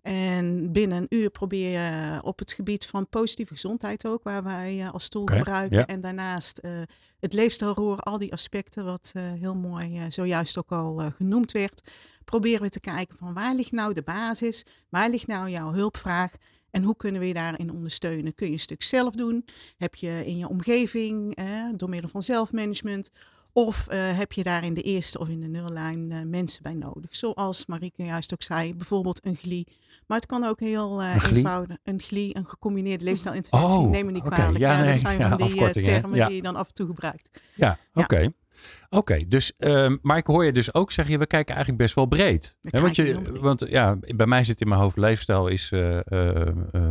En 0.03 0.73
binnen 0.73 0.99
een 0.99 1.19
uur 1.19 1.31
probeer 1.31 1.71
je 1.71 2.19
op 2.23 2.39
het 2.39 2.53
gebied 2.53 2.87
van 2.87 3.09
positieve 3.09 3.53
gezondheid 3.53 4.07
ook, 4.07 4.23
waar 4.23 4.43
wij 4.43 4.79
uh, 4.79 4.93
als 4.93 5.09
tool 5.09 5.25
gebruiken. 5.25 5.87
En 5.87 6.01
daarnaast 6.01 6.61
uh, 6.65 6.71
het 7.21 7.33
leefstijlroer, 7.33 7.99
al 7.99 8.19
die 8.19 8.33
aspecten, 8.33 8.85
wat 8.85 9.13
uh, 9.17 9.23
heel 9.23 9.57
mooi 9.57 10.05
zojuist 10.09 10.59
ook 10.59 10.73
al 10.73 11.03
genoemd 11.17 11.53
werd. 11.53 11.91
Proberen 12.25 12.63
we 12.63 12.69
te 12.69 12.81
kijken 12.81 13.17
van 13.17 13.35
waar 13.35 13.55
ligt 13.55 13.73
nou 13.73 13.95
de 13.95 14.03
basis, 14.03 14.65
waar 14.89 15.11
ligt 15.11 15.27
nou 15.27 15.51
jouw 15.51 15.73
hulpvraag 15.73 16.31
en 16.71 16.83
hoe 16.83 16.97
kunnen 16.97 17.21
we 17.21 17.27
je 17.27 17.35
daarin 17.35 17.73
ondersteunen? 17.73 18.35
Kun 18.35 18.47
je 18.47 18.53
een 18.53 18.59
stuk 18.59 18.83
zelf 18.83 19.15
doen? 19.15 19.45
Heb 19.77 19.95
je 19.95 20.23
in 20.27 20.39
je 20.39 20.49
omgeving, 20.49 21.39
door 21.77 21.89
middel 21.89 22.11
van 22.11 22.23
zelfmanagement, 22.23 23.11
of 23.53 23.87
uh, 23.91 24.19
heb 24.19 24.33
je 24.33 24.43
daar 24.43 24.65
in 24.65 24.75
de 24.75 24.83
eerste 24.83 25.19
of 25.19 25.29
in 25.29 25.41
de 25.41 25.47
nullijn 25.47 26.11
uh, 26.11 26.23
mensen 26.23 26.63
bij 26.63 26.75
nodig? 26.75 27.15
Zoals 27.17 27.67
Marieke 27.67 28.05
juist 28.05 28.33
ook 28.33 28.43
zei, 28.43 28.75
bijvoorbeeld 28.75 29.27
een 29.27 29.37
GLI. 29.37 29.67
Maar 30.11 30.19
het 30.19 30.29
kan 30.29 30.45
ook 30.45 30.61
heel 30.61 31.03
uh, 31.03 31.15
een 31.15 31.37
eenvoudig. 31.37 31.77
Een 31.83 32.01
GLI, 32.01 32.31
een 32.33 32.47
gecombineerde 32.47 33.05
leefstijlinterventie. 33.05 33.79
Oh, 33.79 33.91
Neem 33.91 34.07
me 34.07 34.13
niet 34.13 34.23
kwalijk. 34.23 34.59
Ja, 34.59 34.77
nee, 34.77 34.87
dat 34.87 34.99
zijn 35.07 35.19
ja, 35.19 35.29
van 35.29 35.47
die 35.47 35.71
termen 35.71 36.15
ja. 36.15 36.27
die 36.27 36.37
je 36.37 36.43
dan 36.43 36.57
af 36.57 36.69
en 36.69 36.75
toe 36.75 36.87
gebruikt. 36.87 37.31
Ja, 37.55 37.79
oké. 37.93 38.01
Okay. 38.01 38.25
Oké, 38.25 38.97
okay, 38.97 39.25
dus, 39.29 39.53
uh, 39.59 39.91
maar 40.03 40.17
ik 40.17 40.27
hoor 40.27 40.45
je 40.45 40.53
dus 40.53 40.75
ook 40.75 40.93
zeggen, 40.93 41.19
we 41.19 41.27
kijken 41.27 41.55
eigenlijk 41.55 41.83
best 41.83 41.95
wel 41.95 42.07
breed. 42.07 42.57
Hè, 42.61 42.81
want, 42.81 42.97
je, 42.97 43.23
want 43.41 43.65
ja, 43.69 43.99
bij 44.17 44.27
mij 44.27 44.45
zit 44.45 44.61
in 44.61 44.69
mijn 44.69 44.81
hoofd 44.81 44.97
leefstijl 44.97 45.47
is 45.47 45.71
uh, 45.71 45.99
uh, 46.09 46.43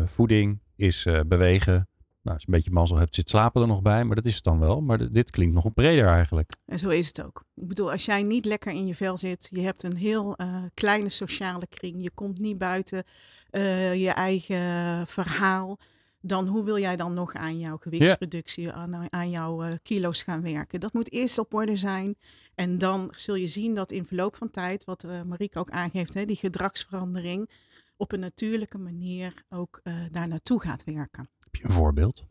voeding, 0.07 0.61
is 0.75 1.07
bewegen, 1.27 1.88
nou, 2.29 2.41
als 2.41 2.41
je 2.41 2.53
een 2.53 2.63
beetje 2.63 2.79
mazzel 2.79 2.97
hebt, 2.97 3.15
zit 3.15 3.29
slapen 3.29 3.61
er 3.61 3.67
nog 3.67 3.81
bij. 3.81 4.03
Maar 4.03 4.15
dat 4.15 4.25
is 4.25 4.35
het 4.35 4.43
dan 4.43 4.59
wel. 4.59 4.81
Maar 4.81 5.11
dit 5.11 5.29
klinkt 5.29 5.53
nog 5.53 5.73
breder 5.73 6.05
eigenlijk. 6.05 6.51
En 6.65 6.79
zo 6.79 6.89
is 6.89 7.07
het 7.07 7.23
ook. 7.23 7.45
Ik 7.55 7.67
bedoel, 7.67 7.91
als 7.91 8.05
jij 8.05 8.23
niet 8.23 8.45
lekker 8.45 8.71
in 8.71 8.87
je 8.87 8.95
vel 8.95 9.17
zit, 9.17 9.47
je 9.51 9.61
hebt 9.61 9.83
een 9.83 9.95
heel 9.95 10.35
uh, 10.37 10.63
kleine 10.73 11.09
sociale 11.09 11.67
kring, 11.67 12.03
je 12.03 12.11
komt 12.11 12.39
niet 12.39 12.57
buiten 12.57 13.03
uh, 13.51 13.95
je 13.95 14.09
eigen 14.09 15.07
verhaal, 15.07 15.79
dan 16.21 16.47
hoe 16.47 16.63
wil 16.63 16.79
jij 16.79 16.95
dan 16.95 17.13
nog 17.13 17.33
aan 17.33 17.59
jouw 17.59 17.77
gewichtsreductie, 17.77 18.71
aan, 18.71 19.11
aan, 19.13 19.29
jouw 19.29 19.65
uh, 19.65 19.71
kilo's 19.83 20.21
gaan 20.21 20.41
werken? 20.41 20.79
Dat 20.79 20.93
moet 20.93 21.11
eerst 21.11 21.37
op 21.37 21.53
orde 21.53 21.77
zijn. 21.77 22.15
En 22.55 22.77
dan 22.77 23.07
zul 23.11 23.35
je 23.35 23.47
zien 23.47 23.73
dat 23.73 23.91
in 23.91 24.05
verloop 24.05 24.35
van 24.35 24.51
tijd, 24.51 24.85
wat 24.85 25.05
Marieke 25.25 25.59
ook 25.59 25.69
aangeeft, 25.69 26.13
hè, 26.13 26.25
die 26.25 26.35
gedragsverandering 26.35 27.49
op 27.97 28.11
een 28.11 28.19
natuurlijke 28.19 28.77
manier 28.77 29.33
ook 29.49 29.81
daar 30.11 30.27
naartoe 30.27 30.61
gaat 30.61 30.83
werken. 30.83 31.29
Heb 31.51 31.61
je 31.61 31.67
een 31.67 31.73
voorbeeld? 31.73 32.23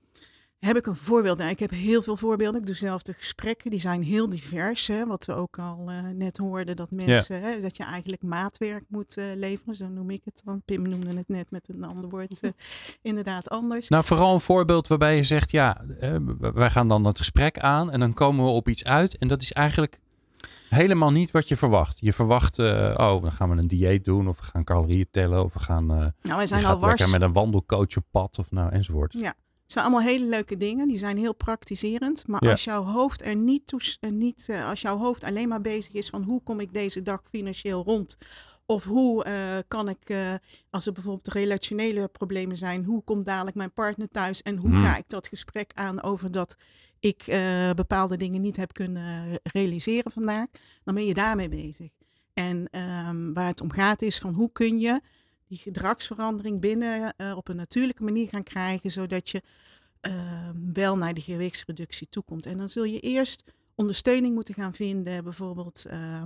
heb 0.58 0.76
ik 0.76 0.86
een 0.86 0.96
voorbeeld? 0.96 1.38
Nou, 1.38 1.50
ik 1.50 1.58
heb 1.58 1.70
heel 1.70 2.02
veel 2.02 2.16
voorbeelden. 2.16 2.60
Ik 2.60 2.66
doe 2.66 2.74
zelf 2.74 3.02
de 3.02 3.12
gesprekken. 3.12 3.70
Die 3.70 3.80
zijn 3.80 4.02
heel 4.02 4.28
divers. 4.28 4.86
Hè? 4.86 5.06
Wat 5.06 5.24
we 5.24 5.32
ook 5.32 5.58
al 5.58 5.86
uh, 5.88 6.00
net 6.14 6.36
hoorden. 6.36 6.76
Dat 6.76 6.90
mensen, 6.90 7.40
hè, 7.40 7.60
dat 7.60 7.76
je 7.76 7.84
eigenlijk 7.84 8.22
maatwerk 8.22 8.84
moet 8.88 9.16
uh, 9.16 9.24
leveren. 9.34 9.74
Zo 9.74 9.88
noem 9.88 10.10
ik 10.10 10.20
het 10.24 10.42
dan. 10.44 10.62
Pim 10.64 10.88
noemde 10.88 11.16
het 11.16 11.28
net 11.28 11.50
met 11.50 11.68
een 11.68 11.84
ander 11.84 12.10
woord. 12.10 12.42
Uh, 12.42 12.50
inderdaad 13.02 13.50
anders. 13.50 13.88
Nou, 13.88 14.04
vooral 14.04 14.34
een 14.34 14.40
voorbeeld 14.40 14.86
waarbij 14.86 15.16
je 15.16 15.22
zegt. 15.22 15.50
Ja, 15.50 15.84
wij 16.38 16.70
gaan 16.70 16.88
dan 16.88 17.04
het 17.04 17.18
gesprek 17.18 17.58
aan. 17.58 17.90
En 17.90 18.00
dan 18.00 18.14
komen 18.14 18.44
we 18.44 18.50
op 18.50 18.68
iets 18.68 18.84
uit. 18.84 19.16
En 19.18 19.28
dat 19.28 19.42
is 19.42 19.52
eigenlijk 19.52 20.00
helemaal 20.68 21.10
niet 21.10 21.30
wat 21.30 21.48
je 21.48 21.56
verwacht. 21.56 21.98
Je 22.00 22.12
verwacht, 22.12 22.58
oh, 22.58 23.22
dan 23.22 23.32
gaan 23.32 23.50
we 23.50 23.56
een 23.56 23.68
dieet 23.68 24.04
doen. 24.04 24.28
Of 24.28 24.36
we 24.36 24.42
gaan 24.42 24.64
calorieën 24.64 25.08
tellen. 25.10 25.44
Of 25.44 25.52
we 25.52 25.58
gaan, 25.58 25.86
nou, 25.86 26.12
wij 26.22 26.46
zijn 26.46 26.64
al 26.64 26.78
wars. 26.78 27.10
met 27.10 27.22
een 27.22 27.32
wandelcoach 27.32 27.96
op 27.96 28.04
pad. 28.10 28.38
Of 28.38 28.50
nou, 28.50 28.72
enzovoort. 28.72 29.12
Ja. 29.12 29.34
Het 29.68 29.76
zijn 29.76 29.88
allemaal 29.88 30.08
hele 30.08 30.28
leuke 30.28 30.56
dingen, 30.56 30.88
die 30.88 30.98
zijn 30.98 31.16
heel 31.16 31.34
praktiserend. 31.34 32.26
Maar 32.26 32.40
als 32.40 32.64
jouw 32.64 32.84
hoofd 32.84 33.24
er 33.24 33.36
niet, 33.36 33.66
toe, 33.66 33.80
niet 34.00 34.46
uh, 34.50 34.68
als 34.68 34.80
jouw 34.80 34.98
hoofd 34.98 35.24
alleen 35.24 35.48
maar 35.48 35.60
bezig 35.60 35.92
is 35.92 36.08
van 36.08 36.22
hoe 36.22 36.42
kom 36.42 36.60
ik 36.60 36.72
deze 36.72 37.02
dag 37.02 37.20
financieel 37.24 37.84
rond? 37.84 38.18
Of 38.66 38.84
hoe 38.84 39.26
uh, 39.26 39.32
kan 39.68 39.88
ik, 39.88 40.10
uh, 40.10 40.34
als 40.70 40.86
er 40.86 40.92
bijvoorbeeld 40.92 41.34
relationele 41.34 42.08
problemen 42.08 42.56
zijn, 42.56 42.84
hoe 42.84 43.02
komt 43.02 43.24
dadelijk 43.24 43.56
mijn 43.56 43.72
partner 43.72 44.08
thuis 44.08 44.42
en 44.42 44.56
hoe 44.56 44.70
hmm. 44.70 44.82
ga 44.82 44.96
ik 44.96 45.08
dat 45.08 45.28
gesprek 45.28 45.70
aan 45.74 46.02
over 46.02 46.30
dat 46.30 46.56
ik 47.00 47.24
bepaalde 47.74 48.16
dingen 48.16 48.40
niet 48.40 48.56
heb 48.56 48.72
kunnen 48.72 49.38
realiseren 49.42 50.12
vandaag? 50.12 50.46
Dan 50.84 50.94
ben 50.94 51.06
je 51.06 51.14
daarmee 51.14 51.48
bezig. 51.48 51.88
En 52.32 52.78
um, 53.08 53.34
waar 53.34 53.46
het 53.46 53.60
om 53.60 53.72
gaat 53.72 54.02
is 54.02 54.18
van 54.18 54.34
hoe 54.34 54.52
kun 54.52 54.78
je 54.78 55.00
die 55.46 55.58
gedragsverandering 55.58 56.60
binnen 56.60 57.14
uh, 57.16 57.36
op 57.36 57.48
een 57.48 57.56
natuurlijke 57.56 58.04
manier 58.04 58.28
gaan 58.28 58.42
krijgen, 58.42 58.90
zodat 58.90 59.30
je 59.30 59.42
uh, 60.08 60.12
wel 60.72 60.96
naar 60.96 61.14
die 61.14 61.22
gewichtsreductie 61.22 62.08
toekomt. 62.08 62.46
En 62.46 62.56
dan 62.56 62.68
zul 62.68 62.84
je 62.84 63.00
eerst 63.00 63.44
ondersteuning 63.74 64.34
moeten 64.34 64.54
gaan 64.54 64.74
vinden, 64.74 65.24
bijvoorbeeld 65.24 65.86
uh, 65.90 66.22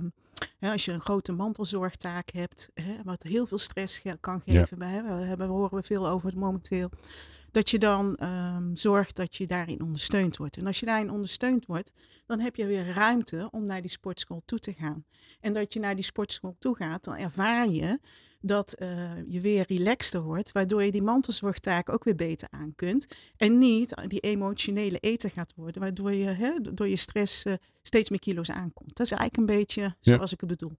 hè, 0.59 0.71
als 0.71 0.85
je 0.85 0.91
een 0.91 1.01
grote 1.01 1.31
mantelzorgtaak 1.31 2.31
hebt, 2.31 2.71
hè, 2.73 2.95
wat 3.03 3.23
heel 3.23 3.45
veel 3.45 3.57
stress 3.57 3.99
ge 3.99 4.17
kan 4.19 4.41
geven. 4.41 4.77
Ja. 4.79 4.85
Hè, 4.85 5.17
we 5.17 5.25
hebben, 5.25 5.47
horen 5.47 5.77
we 5.77 5.83
veel 5.83 6.07
over 6.07 6.37
momenteel. 6.37 6.89
Dat 7.53 7.69
je 7.69 7.79
dan 7.79 8.19
um, 8.23 8.75
zorgt 8.75 9.15
dat 9.15 9.35
je 9.35 9.47
daarin 9.47 9.81
ondersteund 9.81 10.37
wordt. 10.37 10.57
En 10.57 10.67
als 10.67 10.79
je 10.79 10.85
daarin 10.85 11.11
ondersteund 11.11 11.65
wordt, 11.65 11.93
dan 12.25 12.39
heb 12.39 12.55
je 12.55 12.65
weer 12.65 12.93
ruimte 12.93 13.47
om 13.51 13.65
naar 13.65 13.81
die 13.81 13.89
sportschool 13.89 14.41
toe 14.45 14.59
te 14.59 14.73
gaan. 14.73 15.05
En 15.39 15.53
dat 15.53 15.73
je 15.73 15.79
naar 15.79 15.95
die 15.95 16.03
sportschool 16.03 16.55
toe 16.59 16.75
gaat, 16.75 17.03
dan 17.03 17.15
ervaar 17.15 17.67
je 17.67 17.99
dat 18.41 18.75
uh, 18.81 19.11
je 19.27 19.39
weer 19.39 19.65
relaxter 19.67 20.21
wordt, 20.21 20.51
waardoor 20.51 20.83
je 20.83 20.91
die 20.91 21.01
mantelzorgtaak 21.01 21.89
ook 21.89 22.03
weer 22.03 22.15
beter 22.15 22.47
aan 22.51 22.75
kunt. 22.75 23.07
En 23.37 23.57
niet 23.57 23.93
die 24.07 24.19
emotionele 24.19 24.99
eten 24.99 25.29
gaat 25.29 25.53
worden, 25.55 25.81
waardoor 25.81 26.13
je 26.13 26.59
door 26.73 26.87
je 26.87 26.95
stress 26.95 27.45
uh, 27.45 27.53
steeds 27.81 28.09
meer 28.09 28.19
kilo's 28.19 28.49
aankomt. 28.49 28.95
Dat 28.95 29.05
is 29.05 29.11
eigenlijk 29.11 29.49
een 29.49 29.57
beetje 29.57 29.95
zoals 29.99 30.29
ja. 30.29 30.35
ik 30.35 30.39
het 30.39 30.49
bedoel. 30.49 30.77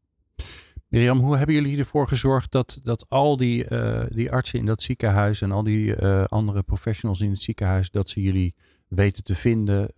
Mirjam, 0.95 1.19
hoe 1.19 1.37
hebben 1.37 1.55
jullie 1.55 1.79
ervoor 1.79 2.09
gezorgd 2.09 2.51
dat, 2.53 2.81
dat 2.83 3.07
al 3.09 3.37
die, 3.37 3.71
uh, 3.71 4.05
die 4.09 4.33
artsen 4.33 4.59
in 4.59 4.67
dat 4.67 4.83
ziekenhuis 4.83 5.41
en 5.41 5.53
al 5.53 5.63
die 5.63 5.97
andere 6.27 6.63
professionals 6.63 7.21
in 7.21 7.31
het 7.31 7.43
ziekenhuis, 7.43 7.91
dat 7.91 8.09
ze 8.09 8.23
jullie 8.23 8.55
weten 8.89 9.25
te 9.25 9.35
vinden, 9.35 9.93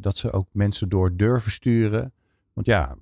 dat 0.00 0.16
ze 0.16 0.32
ook 0.32 0.48
mensen 0.52 0.88
door 0.88 1.16
durven 1.16 1.50
sturen? 1.50 2.12
Want 2.52 2.66
ja, 2.66 2.96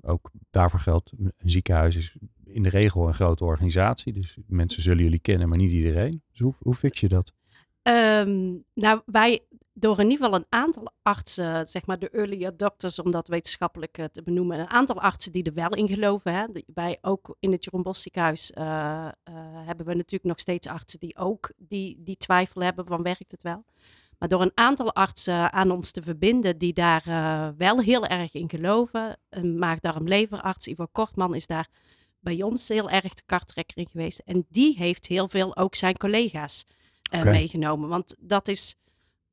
ook 0.00 0.30
daarvoor 0.50 0.80
geldt, 0.80 1.12
een 1.18 1.32
ziekenhuis 1.50 1.96
is 1.96 2.16
in 2.44 2.62
de 2.62 2.68
regel 2.68 3.08
een 3.08 3.14
grote 3.14 3.44
organisatie. 3.44 4.12
Dus 4.12 4.36
mensen 4.46 4.82
zullen 4.82 5.02
jullie 5.02 5.18
kennen, 5.18 5.48
maar 5.48 5.58
niet 5.58 5.72
iedereen. 5.72 6.22
Dus 6.30 6.40
hoe, 6.40 6.54
hoe 6.58 6.74
fix 6.74 7.00
je 7.00 7.08
dat? 7.08 7.32
Um, 7.82 8.64
nou, 8.74 9.00
wij 9.06 9.40
door 9.80 9.98
in 9.98 10.10
ieder 10.10 10.24
geval 10.24 10.40
een 10.40 10.46
aantal 10.48 10.92
artsen, 11.02 11.66
zeg 11.66 11.86
maar 11.86 11.98
de 11.98 12.10
early 12.10 12.46
adopters, 12.46 12.98
om 12.98 13.10
dat 13.10 13.28
wetenschappelijk 13.28 13.98
uh, 13.98 14.04
te 14.04 14.22
benoemen, 14.22 14.58
een 14.58 14.70
aantal 14.70 15.00
artsen 15.00 15.32
die 15.32 15.42
er 15.42 15.54
wel 15.54 15.74
in 15.74 15.88
geloven. 15.88 16.34
Hè. 16.34 16.46
Wij 16.74 16.98
ook 17.00 17.36
in 17.38 17.52
het 17.52 17.64
Jeroen 17.64 17.94
ziekenhuis 17.94 18.52
uh, 18.58 18.64
uh, 18.64 19.34
hebben 19.66 19.86
we 19.86 19.94
natuurlijk 19.94 20.24
nog 20.24 20.40
steeds 20.40 20.66
artsen 20.66 21.00
die 21.00 21.16
ook 21.16 21.52
die, 21.56 22.02
die 22.04 22.16
twijfel 22.16 22.60
hebben 22.62 22.86
van 22.86 23.02
werkt 23.02 23.30
het 23.30 23.42
wel. 23.42 23.64
Maar 24.18 24.28
door 24.28 24.42
een 24.42 24.52
aantal 24.54 24.94
artsen 24.94 25.52
aan 25.52 25.70
ons 25.70 25.90
te 25.90 26.02
verbinden 26.02 26.58
die 26.58 26.72
daar 26.72 27.04
wel 27.56 27.80
heel 27.80 28.06
erg 28.06 28.34
in 28.34 28.50
geloven, 28.50 29.18
een 29.28 29.58
maagdarmleverarts, 29.58 30.66
Ivo 30.66 30.86
Kortman 30.92 31.34
is 31.34 31.46
daar 31.46 31.68
bij 32.18 32.42
ons 32.42 32.68
heel 32.68 32.90
erg 32.90 33.14
de 33.14 33.22
karttrekker 33.26 33.78
in 33.78 33.88
geweest. 33.88 34.18
En 34.18 34.46
die 34.48 34.76
heeft 34.76 35.06
heel 35.06 35.28
veel 35.28 35.56
ook 35.56 35.74
zijn 35.74 35.96
collega's 35.96 36.64
okay. 37.10 37.30
meegenomen. 37.30 37.88
Want 37.88 38.14
dat 38.18 38.48
is, 38.48 38.74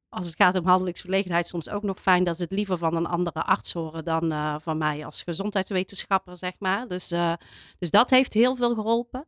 als 0.09 0.25
het 0.25 0.35
gaat 0.35 0.55
om 0.55 0.65
handelingsverlegenheid, 0.65 1.47
soms 1.47 1.69
ook 1.69 1.83
nog 1.83 1.99
fijn 1.99 2.23
dat 2.23 2.35
ze 2.35 2.43
het 2.43 2.51
liever 2.51 2.77
van 2.77 2.95
een 2.95 3.05
andere 3.05 3.43
arts 3.43 3.73
horen 3.73 4.05
dan 4.05 4.31
uh, 4.31 4.55
van 4.59 4.77
mij 4.77 5.05
als 5.05 5.23
gezondheidswetenschapper, 5.23 6.37
zeg 6.37 6.53
maar. 6.59 6.87
Dus, 6.87 7.11
uh, 7.11 7.33
dus 7.79 7.91
dat 7.91 8.09
heeft 8.09 8.33
heel 8.33 8.55
veel 8.55 8.73
geholpen. 8.73 9.25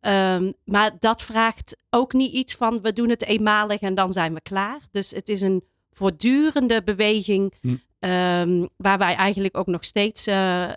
Um, 0.00 0.54
maar 0.64 0.96
dat 0.98 1.22
vraagt 1.22 1.76
ook 1.90 2.12
niet 2.12 2.32
iets 2.32 2.54
van 2.54 2.80
we 2.80 2.92
doen 2.92 3.08
het 3.08 3.24
eenmalig 3.24 3.80
en 3.80 3.94
dan 3.94 4.12
zijn 4.12 4.34
we 4.34 4.40
klaar. 4.40 4.80
Dus 4.90 5.10
het 5.10 5.28
is 5.28 5.40
een 5.40 5.64
voortdurende 5.90 6.82
beweging 6.82 7.54
hm. 7.60 7.68
um, 8.08 8.68
waar 8.76 8.98
wij 8.98 9.14
eigenlijk 9.14 9.56
ook 9.56 9.66
nog 9.66 9.84
steeds 9.84 10.26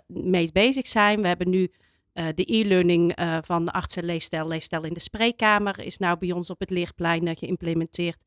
mee 0.06 0.52
bezig 0.52 0.86
zijn. 0.86 1.20
We 1.20 1.28
hebben 1.28 1.50
nu 1.50 1.72
uh, 2.14 2.26
de 2.34 2.54
e-learning 2.54 3.18
uh, 3.18 3.38
van 3.40 3.68
arts 3.68 3.96
en 3.96 4.04
leefstijl, 4.04 4.48
leefstijl 4.48 4.84
in 4.84 4.92
de 4.92 5.00
spreekkamer, 5.00 5.78
is 5.78 5.98
nou 5.98 6.18
bij 6.18 6.32
ons 6.32 6.50
op 6.50 6.60
het 6.60 6.70
leerplein 6.70 7.26
uh, 7.26 7.32
geïmplementeerd. 7.36 8.18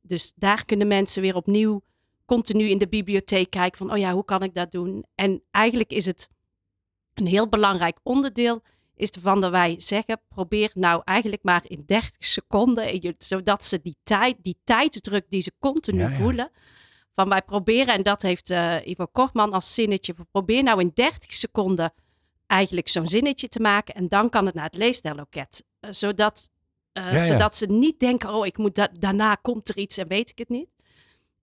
Dus 0.00 0.32
daar 0.36 0.64
kunnen 0.64 0.86
mensen 0.86 1.22
weer 1.22 1.36
opnieuw 1.36 1.82
continu 2.26 2.64
in 2.64 2.78
de 2.78 2.88
bibliotheek 2.88 3.50
kijken 3.50 3.78
van, 3.78 3.92
oh 3.92 3.98
ja, 3.98 4.12
hoe 4.12 4.24
kan 4.24 4.42
ik 4.42 4.54
dat 4.54 4.72
doen? 4.72 5.04
En 5.14 5.42
eigenlijk 5.50 5.90
is 5.90 6.06
het 6.06 6.28
een 7.14 7.26
heel 7.26 7.48
belangrijk 7.48 7.98
onderdeel, 8.02 8.62
is 8.94 9.10
ervan 9.10 9.40
dat 9.40 9.50
wij 9.50 9.74
zeggen, 9.78 10.20
probeer 10.28 10.70
nou 10.74 11.02
eigenlijk 11.04 11.42
maar 11.42 11.62
in 11.64 11.82
30 11.86 12.10
seconden, 12.18 13.14
zodat 13.18 13.64
ze 13.64 13.80
die 13.82 13.96
tijd, 14.02 14.36
die 14.42 14.58
tijdsdruk 14.64 15.24
die 15.28 15.40
ze 15.40 15.52
continu 15.58 15.98
ja, 15.98 16.08
ja. 16.08 16.16
voelen, 16.16 16.50
van 17.12 17.28
wij 17.28 17.42
proberen, 17.42 17.94
en 17.94 18.02
dat 18.02 18.22
heeft 18.22 18.54
Ivo 18.84 19.06
Kortman 19.06 19.52
als 19.52 19.74
zinnetje, 19.74 20.14
probeer 20.30 20.62
nou 20.62 20.80
in 20.80 20.90
30 20.94 21.32
seconden 21.32 21.92
eigenlijk 22.52 22.88
zo'n 22.88 23.08
zinnetje 23.08 23.48
te 23.48 23.60
maken. 23.60 23.94
En 23.94 24.08
dan 24.08 24.28
kan 24.28 24.46
het 24.46 24.54
naar 24.54 24.64
het 24.64 24.76
leesstelloket. 24.76 25.64
Uh, 25.80 25.90
zodat, 25.92 26.50
uh, 26.92 27.04
ja, 27.04 27.18
ja. 27.18 27.26
zodat 27.26 27.56
ze 27.56 27.66
niet 27.66 28.00
denken, 28.00 28.34
oh, 28.34 28.46
ik 28.46 28.58
moet 28.58 28.74
da 28.74 28.88
daarna 28.98 29.34
komt 29.34 29.68
er 29.68 29.78
iets 29.78 29.98
en 29.98 30.08
weet 30.08 30.30
ik 30.30 30.38
het 30.38 30.48
niet. 30.48 30.68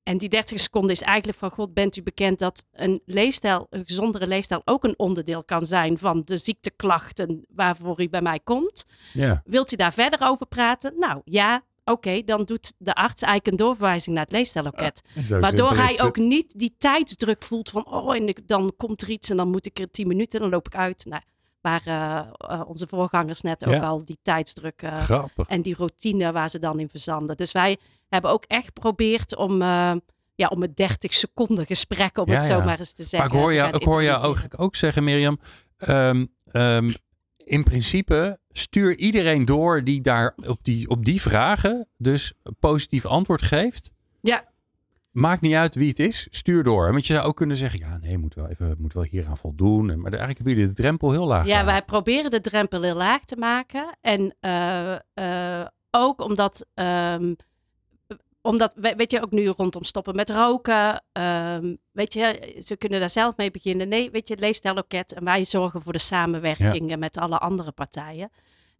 En 0.03 0.17
die 0.17 0.29
30 0.29 0.59
seconden 0.59 0.91
is 0.91 1.01
eigenlijk 1.01 1.37
van 1.37 1.51
God, 1.51 1.73
bent 1.73 1.95
u 1.95 2.03
bekend 2.03 2.39
dat 2.39 2.65
een 2.71 3.01
leefstijl, 3.05 3.67
een 3.69 3.83
gezondere 3.85 4.27
leefstijl 4.27 4.61
ook 4.65 4.83
een 4.83 4.99
onderdeel 4.99 5.43
kan 5.43 5.65
zijn 5.65 5.97
van 5.97 6.21
de 6.25 6.37
ziekteklachten 6.37 7.45
waarvoor 7.49 8.01
u 8.01 8.09
bij 8.09 8.21
mij 8.21 8.39
komt. 8.39 8.85
Ja. 9.13 9.41
Wilt 9.45 9.71
u 9.71 9.75
daar 9.75 9.93
verder 9.93 10.19
over 10.21 10.45
praten? 10.45 10.93
Nou 10.97 11.21
ja, 11.25 11.63
okay, 11.91 12.23
dan 12.23 12.43
doet 12.43 12.73
de 12.77 12.93
arts 12.93 13.21
eigenlijk 13.21 13.47
een 13.47 13.65
doorverwijzing 13.65 14.15
naar 14.15 14.23
het 14.23 14.33
leefstijlloket. 14.33 15.01
Ja, 15.13 15.39
waardoor 15.39 15.75
hij 15.75 16.01
ook 16.01 16.17
niet 16.17 16.59
die 16.59 16.75
tijdsdruk 16.77 17.43
voelt 17.43 17.69
van, 17.69 17.85
oh, 17.85 18.15
en 18.15 18.27
ik, 18.27 18.47
dan 18.47 18.73
komt 18.77 19.01
er 19.01 19.09
iets 19.09 19.29
en 19.29 19.37
dan 19.37 19.49
moet 19.49 19.65
ik 19.65 19.79
er 19.79 19.91
tien 19.91 20.07
minuten, 20.07 20.39
dan 20.39 20.49
loop 20.49 20.67
ik 20.67 20.75
uit. 20.75 21.05
Nou, 21.05 21.21
waar 21.61 21.81
uh, 21.85 22.21
uh, 22.51 22.61
onze 22.67 22.87
voorgangers 22.87 23.41
net 23.41 23.65
ja. 23.65 23.75
ook 23.75 23.83
al 23.83 24.05
die 24.05 24.19
tijdsdruk 24.21 24.81
uh, 24.81 25.23
en 25.47 25.61
die 25.61 25.75
routine 25.75 26.31
waar 26.31 26.49
ze 26.49 26.59
dan 26.59 26.79
in 26.79 26.89
verzanden. 26.89 27.37
Dus 27.37 27.51
wij 27.51 27.77
hebben 28.09 28.31
ook 28.31 28.43
echt 28.47 28.65
geprobeerd 28.65 29.35
om, 29.35 29.61
ja, 30.35 30.47
om 30.49 30.61
het 30.61 30.75
30 30.75 31.13
seconden 31.13 31.65
gesprek, 31.65 32.17
om 32.17 32.27
ja, 32.27 32.33
het 32.33 32.43
zo 32.43 32.61
maar 32.61 32.79
eens 32.79 32.93
te 32.93 33.03
zeggen. 33.03 33.29
Maar 33.29 33.39
ik 33.39 33.43
hoor 33.43 33.53
jou, 33.53 33.75
ik 33.75 33.83
hoor 33.83 34.03
jou 34.03 34.23
ook, 34.23 34.39
ook 34.57 34.75
zeggen, 34.75 35.03
Mirjam, 35.03 35.39
um, 35.87 36.33
um, 36.51 36.93
in 37.49 37.63
principe 37.63 38.39
stuur 38.51 38.97
iedereen 38.97 39.45
door 39.45 39.83
die 39.83 40.01
daar 40.01 40.35
op 40.45 40.59
die, 40.61 40.89
op 40.89 41.05
die 41.05 41.21
vragen 41.21 41.87
dus 41.97 42.33
positief 42.59 43.05
antwoord 43.05 43.41
geeft. 43.41 43.91
Ja. 44.21 44.47
Maakt 45.11 45.41
niet 45.41 45.53
uit 45.53 45.75
wie 45.75 45.89
het 45.89 45.99
is, 45.99 46.27
stuur 46.31 46.63
door. 46.63 46.91
Want 46.91 47.07
je 47.07 47.13
zou 47.13 47.27
ook 47.27 47.35
kunnen 47.35 47.57
zeggen, 47.57 47.79
ja 47.79 47.97
nee, 47.97 48.17
moet 48.17 48.33
wel 48.35 48.47
even, 48.47 48.75
moet 48.79 48.93
wel 48.93 49.03
hier 49.03 49.27
aan 49.27 49.37
voldoen. 49.37 49.85
Maar 49.85 50.11
eigenlijk 50.11 50.37
hebben 50.37 50.53
jullie 50.53 50.67
de 50.67 50.81
drempel 50.81 51.11
heel 51.11 51.27
laag. 51.27 51.45
Ja, 51.45 51.65
wij 51.65 51.81
proberen 51.81 52.31
de 52.31 52.41
drempel 52.41 52.81
heel 52.81 52.95
laag 52.95 53.23
te 53.23 53.35
maken. 53.35 53.97
En 54.01 54.35
uh, 54.41 54.95
uh, 55.13 55.65
ook 55.91 56.21
omdat 56.21 56.65
um, 56.73 57.35
omdat, 58.41 58.73
weet 58.75 59.11
je, 59.11 59.21
ook 59.21 59.31
nu 59.31 59.47
rondom 59.47 59.83
stoppen 59.83 60.15
met 60.15 60.29
roken. 60.29 61.03
Um, 61.11 61.77
weet 61.91 62.13
je, 62.13 62.55
ze 62.59 62.77
kunnen 62.77 62.99
daar 62.99 63.09
zelf 63.09 63.37
mee 63.37 63.51
beginnen. 63.51 63.87
Nee, 63.87 64.11
weet 64.11 64.27
je, 64.27 64.37
leefstijlloket. 64.37 65.13
En 65.13 65.23
wij 65.23 65.45
zorgen 65.45 65.81
voor 65.81 65.91
de 65.91 65.99
samenwerking 65.99 66.89
ja. 66.89 66.97
met 66.97 67.17
alle 67.17 67.37
andere 67.37 67.71
partijen. 67.71 68.31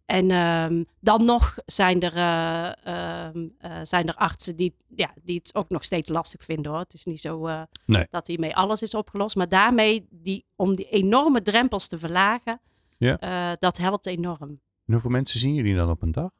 En 0.06 0.30
um, 0.30 0.86
dan 1.00 1.24
nog 1.24 1.58
zijn 1.66 2.00
er, 2.00 2.16
uh, 2.16 2.72
uh, 2.86 3.34
uh, 3.34 3.78
zijn 3.82 4.08
er 4.08 4.14
artsen 4.14 4.56
die, 4.56 4.74
ja, 4.94 5.10
die 5.24 5.36
het 5.36 5.54
ook 5.54 5.68
nog 5.68 5.84
steeds 5.84 6.08
lastig 6.08 6.44
vinden 6.44 6.70
hoor. 6.70 6.80
Het 6.80 6.94
is 6.94 7.04
niet 7.04 7.20
zo 7.20 7.48
uh, 7.48 7.62
nee. 7.86 8.06
dat 8.10 8.26
hiermee 8.26 8.56
alles 8.56 8.82
is 8.82 8.94
opgelost. 8.94 9.36
Maar 9.36 9.48
daarmee, 9.48 10.06
die, 10.10 10.44
om 10.56 10.74
die 10.74 10.88
enorme 10.88 11.42
drempels 11.42 11.86
te 11.86 11.98
verlagen, 11.98 12.60
ja. 12.98 13.56
dat 13.58 13.76
helpt 13.76 14.06
enorm. 14.06 14.60
En 14.86 14.92
hoeveel 14.92 15.10
mensen 15.10 15.40
zien 15.40 15.54
jullie 15.54 15.74
dan 15.74 15.90
op 15.90 16.02
een 16.02 16.12
dag? 16.12 16.30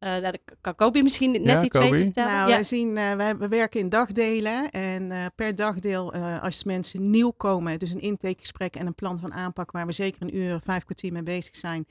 Uh, 0.00 0.20
dat 0.20 0.38
kan 0.60 0.74
Kobi 0.74 1.02
misschien 1.02 1.30
net 1.30 1.44
ja, 1.44 1.62
iets 1.62 1.78
beter 1.78 1.96
vertellen. 1.96 2.32
Nou, 2.32 2.48
ja. 2.48 2.54
wij, 2.54 2.62
zien, 2.62 2.88
uh, 2.88 3.12
wij, 3.12 3.36
we 3.36 3.48
werken 3.48 3.80
in 3.80 3.88
dagdelen. 3.88 4.70
En 4.70 5.10
uh, 5.10 5.24
per 5.34 5.54
dagdeel, 5.54 6.12
als 6.14 6.64
mensen 6.64 7.10
nieuw 7.10 7.30
komen, 7.30 7.78
dus 7.78 7.90
een 7.90 8.00
intakegesprek 8.00 8.76
en 8.76 8.86
een 8.86 8.94
plan 8.94 9.18
van 9.18 9.32
aanpak, 9.32 9.70
waar 9.70 9.86
we 9.86 9.92
zeker 9.92 10.22
een 10.22 10.36
uur, 10.36 10.60
vijf 10.60 10.84
kwartier 10.84 11.12
mee 11.12 11.22
bezig 11.22 11.56
zijn, 11.56 11.86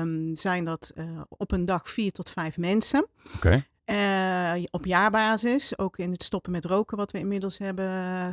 um, 0.00 0.34
zijn 0.34 0.64
dat 0.64 0.92
op 1.28 1.52
een 1.52 1.64
dag 1.64 1.88
vier 1.88 2.12
tot 2.12 2.30
vijf 2.30 2.58
mensen. 2.58 3.06
Oké. 3.36 3.36
Okay. 3.36 3.64
Uh, 3.90 4.52
op 4.70 4.86
jaarbasis, 4.86 5.78
ook 5.78 5.98
in 5.98 6.10
het 6.10 6.22
stoppen 6.22 6.52
met 6.52 6.64
roken, 6.64 6.96
wat 6.96 7.12
we 7.12 7.18
inmiddels 7.18 7.58
hebben 7.58 7.88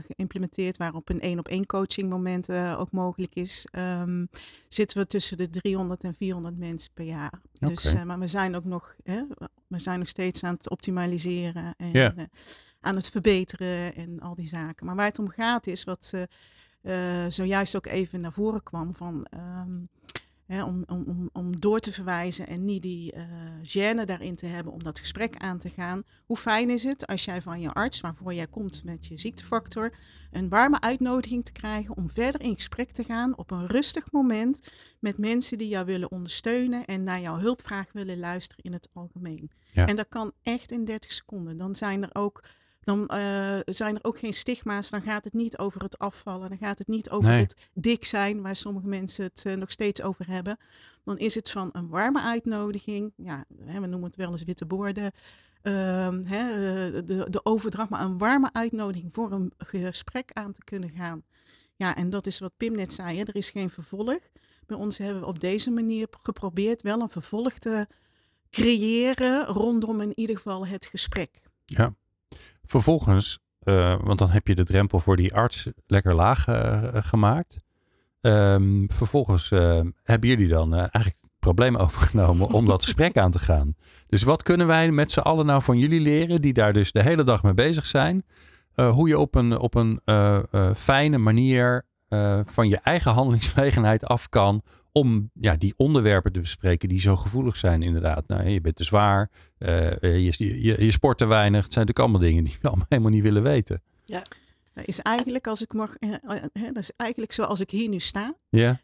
geïmplementeerd, 0.08 0.78
waarop 0.78 1.10
een 1.10 1.22
één 1.22 1.40
op 1.40 1.48
één 1.48 1.66
coaching 1.66 2.10
moment 2.10 2.50
uh, 2.50 2.80
ook 2.80 2.92
mogelijk 2.92 3.36
is, 3.36 3.68
um, 3.72 4.30
zitten 4.68 4.98
we 4.98 5.08
tussen 5.08 5.38
de 5.38 5.50
300 5.50 6.04
en 6.04 6.16
400 6.16 6.58
mensen 6.58 6.92
per 6.94 7.06
jaar. 7.06 7.42
Okay. 7.56 7.70
Dus, 7.70 7.94
uh, 7.94 8.04
maar 8.04 8.20
we 8.20 8.28
zijn 8.28 8.56
ook 8.56 8.66
nog, 8.66 8.96
hè, 9.04 9.24
we 9.68 9.80
zijn 9.80 10.00
nog 10.00 10.08
steeds 10.08 10.44
aan 10.44 10.54
het 10.54 10.70
optimaliseren 10.70 11.74
en 11.78 11.92
yeah. 11.92 12.18
aan 12.80 12.96
het 12.96 13.10
verbeteren 13.10 13.96
en 13.96 14.20
al 14.20 14.36
die 14.36 14.48
zaken. 14.48 14.86
Maar 14.86 14.96
waar 14.96 15.06
het 15.06 15.20
om 15.20 15.30
gaat 15.30 15.68
is 15.68 15.84
wat 15.84 16.14
zojuist 17.28 17.76
ook 17.76 17.86
even 17.86 18.22
naar 18.22 18.34
voren 18.34 18.64
kwam 18.64 18.94
van. 18.94 19.28
Um, 19.34 19.90
Hè, 20.48 20.64
om, 20.64 20.84
om, 20.88 21.30
om 21.34 21.60
door 21.60 21.80
te 21.80 21.92
verwijzen 21.92 22.48
en 22.48 22.66
niet 22.66 22.82
die 22.82 23.14
uh, 23.16 23.22
gêne 23.62 24.06
daarin 24.06 24.36
te 24.36 24.46
hebben 24.46 24.74
om 24.74 24.84
dat 24.84 25.00
gesprek 25.00 25.38
aan 25.38 25.58
te 25.58 25.70
gaan. 25.70 26.04
Hoe 26.26 26.38
fijn 26.38 26.70
is 26.70 26.84
het 26.84 27.08
als 27.08 27.26
jij 27.26 27.42
van 27.42 27.62
je 27.62 27.74
arts, 27.74 28.02
waarvoor 28.02 28.34
jij 28.34 28.48
komt 28.48 28.84
met 28.84 29.06
je 29.06 29.18
ziektefactor, 29.18 29.94
een 30.32 30.50
warme 30.50 30.82
uitnodiging 30.82 31.46
te 31.46 31.52
krijgen 31.52 31.98
om 31.98 32.10
verder 32.10 32.42
in 32.42 32.56
gesprek 32.56 32.92
te 32.92 33.04
gaan 33.04 33.38
op 33.38 33.52
een 33.52 33.68
rustig 33.68 34.12
moment 34.12 34.72
met 35.00 35.18
mensen 35.18 35.58
die 35.58 35.68
jou 35.68 35.86
willen 35.86 36.12
ondersteunen 36.12 36.86
en 36.86 37.04
naar 37.04 37.22
jouw 37.22 37.38
hulpvraag 37.38 37.92
willen 37.92 38.20
luisteren 38.20 38.64
in 38.64 38.74
het 38.74 38.90
algemeen. 38.94 39.52
Ja. 39.72 39.88
En 39.88 39.96
dat 39.96 40.08
kan 40.10 40.32
echt 40.44 40.72
in 40.72 40.86
30 40.86 41.12
seconden. 41.12 41.58
Dan 41.58 41.76
zijn 41.76 42.04
er 42.04 42.10
ook 42.14 42.44
dan 42.88 43.10
uh, 43.14 43.60
zijn 43.66 43.96
er 43.96 44.04
ook 44.04 44.20
geen 44.20 44.34
stigma's. 44.34 44.90
Dan 44.90 45.02
gaat 45.02 45.24
het 45.24 45.34
niet 45.34 45.58
over 45.58 45.82
het 45.82 45.98
afvallen. 45.98 46.50
Dan 46.50 46.58
gaat 46.58 46.78
het 46.78 46.88
niet 46.88 47.10
over 47.10 47.30
nee. 47.30 47.42
het 47.42 47.56
dik 47.74 48.06
zijn, 48.06 48.42
waar 48.42 48.56
sommige 48.56 48.88
mensen 48.88 49.24
het 49.24 49.44
uh, 49.48 49.54
nog 49.54 49.72
steeds 49.72 50.02
over 50.02 50.28
hebben. 50.28 50.58
Dan 51.04 51.18
is 51.18 51.36
het 51.36 51.52
van 51.52 51.70
een 51.72 51.90
warme 51.90 52.22
uitnodiging. 52.22 53.14
Ja, 53.16 53.46
hè, 53.66 53.80
we 53.80 53.88
noemen 53.88 54.08
het 54.08 54.16
wel 54.16 54.32
eens 54.32 54.44
witte 54.44 54.66
borden. 54.66 55.12
Uh, 55.64 55.74
hè, 56.24 56.48
de, 57.04 57.28
de 57.30 57.46
overdracht, 57.46 57.90
maar 57.90 58.02
een 58.02 58.18
warme 58.18 58.50
uitnodiging 58.54 59.14
voor 59.14 59.32
een 59.32 59.54
gesprek 59.58 60.32
aan 60.34 60.52
te 60.52 60.64
kunnen 60.64 60.90
gaan. 60.90 61.24
Ja, 61.76 61.96
en 61.96 62.10
dat 62.10 62.28
is 62.28 62.40
wat 62.40 62.58
Pim 62.58 62.76
net 62.76 62.94
zei. 62.94 63.18
Hè, 63.18 63.24
er 63.24 63.36
is 63.36 63.50
geen 63.50 63.70
vervolg. 63.70 64.20
Bij 64.66 64.78
ons 64.78 64.98
hebben 64.98 65.22
we 65.22 65.28
op 65.28 65.40
deze 65.40 65.72
manier 65.72 66.08
geprobeerd 66.22 66.82
wel 66.82 67.02
een 67.02 67.10
vervolg 67.10 67.54
te 67.54 67.88
creëren 68.50 69.46
rondom 69.46 70.02
in 70.02 70.12
ieder 70.16 70.36
geval 70.36 70.68
het 70.68 70.86
gesprek. 70.86 71.42
Ja, 71.66 71.96
Vervolgens, 72.68 73.40
uh, 73.64 73.96
want 74.04 74.20
dan 74.20 74.30
heb 74.30 74.48
je 74.48 74.56
de 74.56 74.64
drempel 74.64 75.00
voor 75.00 75.16
die 75.16 75.34
arts 75.34 75.68
lekker 75.86 76.16
laag 76.16 76.48
uh, 76.48 76.84
gemaakt. 76.94 77.60
Um, 78.22 78.88
vervolgens 78.92 79.52
uh, 79.52 79.80
hebben 80.04 80.30
jullie 80.30 80.48
dan 80.48 80.74
eigenlijk 80.74 81.18
het 81.22 81.30
probleem 81.40 81.76
overgenomen 81.86 82.52
om 82.52 82.66
dat 82.66 82.84
gesprek 82.84 83.18
aan 83.18 83.32
te 83.32 83.40
gaan. 83.40 83.76
Dus 84.08 84.24
wat 84.24 84.44
kunnen 84.44 84.68
wij 84.68 84.92
met 84.92 85.12
z'n 85.12 85.20
allen 85.20 85.46
nou 85.46 85.62
van 85.62 85.78
jullie 85.78 86.02
leren, 86.02 86.42
die 86.42 86.54
daar 86.54 86.74
dus 86.74 86.92
de 86.92 87.02
hele 87.02 87.24
dag 87.24 87.44
mee 87.44 87.54
bezig 87.54 87.86
zijn? 87.86 88.26
hoe 88.78 89.08
je 89.08 89.20
op 89.20 89.36
een, 89.36 89.60
op 89.60 89.76
een 89.76 90.02
fijne 90.76 91.18
manier 91.18 91.86
van 92.46 92.70
je 92.70 92.78
eigen 92.84 93.12
handelingsgelegenheid 93.12 94.06
af 94.06 94.30
kan 94.30 94.62
om 94.92 95.30
ja, 95.34 95.56
die 95.56 95.74
onderwerpen 95.78 96.32
te 96.32 96.40
bespreken 96.40 96.90
die 96.90 97.00
zo 97.00 97.16
gevoelig 97.16 97.58
zijn 97.58 97.82
inderdaad. 97.82 98.28
Nou, 98.28 98.50
je 98.50 98.62
bent 98.62 98.76
te 98.76 98.84
zwaar, 98.84 99.30
uh, 99.60 99.92
je, 100.02 100.34
je, 100.38 100.86
je, 100.86 100.92
sport 100.92 101.18
te 101.18 101.26
weinig. 101.26 101.64
Het 101.64 101.74
zijn 101.74 101.86
natuurlijk 101.86 102.00
allemaal 102.00 102.30
dingen 102.30 102.44
die 102.44 102.58
we 102.62 102.68
allemaal 102.70 102.86
helemaal 102.90 103.12
niet 103.12 103.24
willen 103.24 103.44
weten. 103.44 103.82
Ja. 104.06 104.22
Dat 104.78 104.88
is 104.88 105.00
eigenlijk, 105.00 105.48
als 105.48 105.62
ik 105.62 105.74
mag, 105.74 105.96
dat 106.54 106.78
is 106.78 106.92
eigenlijk 106.98 107.32
zoals 107.32 107.60
ik 107.60 107.70
hier 107.70 107.90
nu 107.90 108.00
sta, 108.00 108.36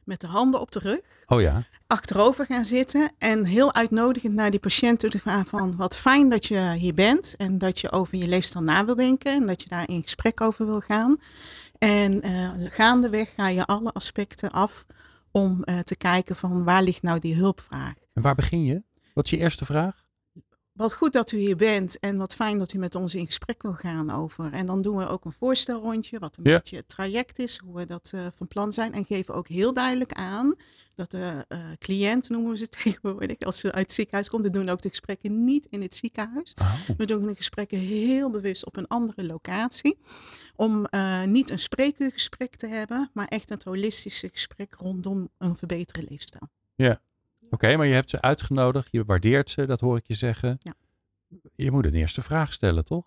met 0.03 0.21
de 0.21 0.27
handen 0.27 0.61
op 0.61 0.71
de 0.71 0.79
rug, 0.79 1.01
oh 1.25 1.41
ja. 1.41 1.63
achterover 1.87 2.45
gaan 2.45 2.65
zitten 2.65 3.11
en 3.17 3.45
heel 3.45 3.73
uitnodigend 3.73 4.33
naar 4.33 4.51
die 4.51 4.59
patiënt 4.59 4.99
toe 4.99 5.09
te 5.09 5.19
gaan 5.19 5.45
van 5.45 5.75
wat 5.75 5.97
fijn 5.97 6.29
dat 6.29 6.45
je 6.45 6.73
hier 6.77 6.93
bent 6.93 7.35
en 7.37 7.57
dat 7.57 7.79
je 7.79 7.91
over 7.91 8.17
je 8.17 8.27
leefstijl 8.27 8.63
na 8.63 8.85
wil 8.85 8.95
denken 8.95 9.33
en 9.33 9.45
dat 9.45 9.61
je 9.61 9.69
daar 9.69 9.89
in 9.89 10.01
gesprek 10.01 10.41
over 10.41 10.65
wil 10.65 10.79
gaan. 10.79 11.19
En 11.77 12.27
uh, 12.27 12.49
gaandeweg 12.69 13.33
ga 13.33 13.47
je 13.47 13.65
alle 13.65 13.91
aspecten 13.91 14.51
af 14.51 14.85
om 15.33 15.61
uh, 15.65 15.79
te 15.79 15.95
kijken 15.95 16.35
van 16.35 16.63
waar 16.63 16.83
ligt 16.83 17.01
nou 17.01 17.19
die 17.19 17.35
hulpvraag. 17.35 17.93
En 18.13 18.21
waar 18.21 18.35
begin 18.35 18.63
je? 18.63 18.83
Wat 19.13 19.25
is 19.25 19.31
je 19.31 19.37
eerste 19.37 19.65
vraag? 19.65 20.02
Wat 20.73 20.93
goed 20.93 21.13
dat 21.13 21.31
u 21.31 21.37
hier 21.37 21.55
bent 21.55 21.99
en 21.99 22.17
wat 22.17 22.35
fijn 22.35 22.57
dat 22.57 22.73
u 22.73 22.77
met 22.77 22.95
ons 22.95 23.15
in 23.15 23.25
gesprek 23.25 23.61
wil 23.61 23.73
gaan 23.73 24.09
over. 24.09 24.53
En 24.53 24.65
dan 24.65 24.81
doen 24.81 24.97
we 24.97 25.07
ook 25.07 25.25
een 25.25 25.31
voorstelrondje, 25.31 26.19
wat 26.19 26.37
een 26.37 26.43
ja. 26.43 26.57
beetje 26.57 26.75
het 26.75 26.87
traject 26.87 27.39
is, 27.39 27.57
hoe 27.57 27.75
we 27.75 27.85
dat 27.85 28.11
uh, 28.15 28.21
van 28.33 28.47
plan 28.47 28.73
zijn. 28.73 28.93
En 28.93 29.05
geven 29.05 29.33
ook 29.33 29.47
heel 29.47 29.73
duidelijk 29.73 30.13
aan 30.13 30.55
dat 30.95 31.11
de 31.11 31.45
uh, 31.49 31.59
cliënt, 31.79 32.29
noemen 32.29 32.51
we 32.51 32.57
ze 32.57 32.67
tegenwoordig, 32.83 33.39
als 33.39 33.59
ze 33.59 33.71
uit 33.71 33.85
het 33.85 33.93
ziekenhuis 33.93 34.29
komt, 34.29 34.43
we 34.43 34.49
doen 34.49 34.69
ook 34.69 34.81
de 34.81 34.89
gesprekken 34.89 35.43
niet 35.43 35.65
in 35.65 35.81
het 35.81 35.95
ziekenhuis. 35.95 36.53
Oh. 36.61 36.73
We 36.97 37.05
doen 37.05 37.25
de 37.25 37.35
gesprekken 37.35 37.77
heel 37.77 38.29
bewust 38.29 38.65
op 38.65 38.75
een 38.75 38.87
andere 38.87 39.23
locatie. 39.23 39.97
Om 40.55 40.87
uh, 40.89 41.23
niet 41.23 41.49
een 41.49 41.59
spreekuurgesprek 41.59 42.55
te 42.55 42.67
hebben, 42.67 43.09
maar 43.13 43.27
echt 43.27 43.49
een 43.49 43.61
holistische 43.63 44.29
gesprek 44.29 44.73
rondom 44.73 45.29
een 45.37 45.55
verbeterde 45.55 46.07
leefstijl. 46.09 46.49
Ja, 46.75 47.01
oké, 47.53 47.65
okay, 47.65 47.75
maar 47.75 47.87
je 47.87 47.93
hebt 47.93 48.09
ze 48.09 48.21
uitgenodigd, 48.21 48.87
je 48.91 49.05
waardeert 49.05 49.49
ze, 49.49 49.65
dat 49.65 49.79
hoor 49.79 49.97
ik 49.97 50.07
je 50.07 50.13
zeggen. 50.13 50.57
Ja. 50.59 50.73
Je 51.55 51.71
moet 51.71 51.85
een 51.85 51.93
eerste 51.93 52.21
vraag 52.21 52.53
stellen, 52.53 52.85
toch? 52.85 53.05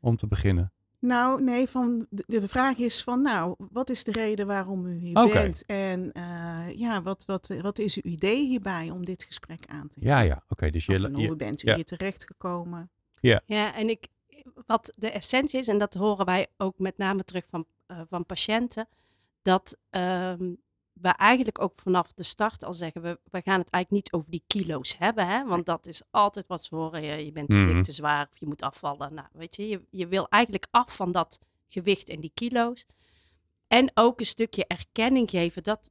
Om 0.00 0.16
te 0.16 0.26
beginnen. 0.26 0.72
Nou, 0.98 1.42
nee, 1.42 1.68
van 1.68 2.06
de, 2.10 2.48
vraag 2.48 2.76
is 2.76 3.02
van, 3.02 3.22
nou, 3.22 3.54
wat 3.72 3.90
is 3.90 4.04
de 4.04 4.12
reden 4.12 4.46
waarom 4.46 4.86
u 4.86 4.94
hier 4.98 5.16
okay. 5.16 5.42
bent? 5.42 5.64
En 5.66 6.10
uh, 6.12 6.78
ja, 6.78 7.02
wat, 7.02 7.24
wat, 7.24 7.54
wat 7.60 7.78
is 7.78 8.02
uw 8.02 8.10
idee 8.10 8.46
hierbij 8.46 8.90
om 8.90 9.04
dit 9.04 9.24
gesprek 9.24 9.66
aan 9.66 9.88
te 9.88 10.00
gaan? 10.00 10.08
Ja, 10.08 10.20
ja, 10.20 10.34
oké. 10.34 10.44
Okay, 10.48 10.70
dus 10.70 10.86
je, 10.86 11.10
hoe 11.10 11.20
je, 11.20 11.36
bent 11.36 11.62
u 11.62 11.68
ja. 11.68 11.74
hier 11.74 11.84
terechtgekomen? 11.84 12.90
Ja. 13.20 13.40
ja, 13.46 13.74
en 13.74 13.88
ik, 13.88 14.06
wat 14.66 14.92
de 14.96 15.10
essentie 15.10 15.58
is, 15.58 15.68
en 15.68 15.78
dat 15.78 15.94
horen 15.94 16.26
wij 16.26 16.46
ook 16.56 16.78
met 16.78 16.98
name 16.98 17.24
terug 17.24 17.44
van, 17.50 17.66
uh, 17.88 18.00
van 18.06 18.26
patiënten, 18.26 18.88
dat 19.42 19.76
um, 19.90 20.58
we 21.00 21.08
eigenlijk 21.08 21.60
ook 21.60 21.72
vanaf 21.76 22.12
de 22.12 22.22
start 22.22 22.64
al 22.64 22.72
zeggen, 22.72 23.02
we, 23.02 23.18
we 23.30 23.40
gaan 23.44 23.58
het 23.60 23.70
eigenlijk 23.70 23.90
niet 23.90 24.12
over 24.12 24.30
die 24.30 24.42
kilo's 24.46 24.98
hebben, 24.98 25.26
hè? 25.28 25.44
want 25.44 25.66
dat 25.66 25.86
is 25.86 26.02
altijd 26.10 26.46
wat 26.46 26.64
ze 26.64 26.74
horen, 26.74 27.02
je, 27.02 27.24
je 27.24 27.32
bent 27.32 27.50
te 27.50 27.62
dik, 27.62 27.72
Mhm. 27.74 27.82
te 27.82 27.92
zwaar 27.92 28.28
of 28.30 28.38
je 28.38 28.46
moet 28.46 28.62
afvallen. 28.62 29.14
Nou, 29.14 29.28
weet 29.32 29.56
je, 29.56 29.68
je, 29.68 29.82
je 29.90 30.06
wil 30.06 30.28
eigenlijk 30.28 30.66
af 30.70 30.96
van 30.96 31.12
dat 31.12 31.40
gewicht 31.68 32.08
en 32.08 32.20
die 32.20 32.30
kilo's. 32.34 32.86
En 33.68 33.90
ook 33.94 34.20
een 34.20 34.26
stukje 34.26 34.66
erkenning 34.66 35.30
geven 35.30 35.62
dat, 35.62 35.90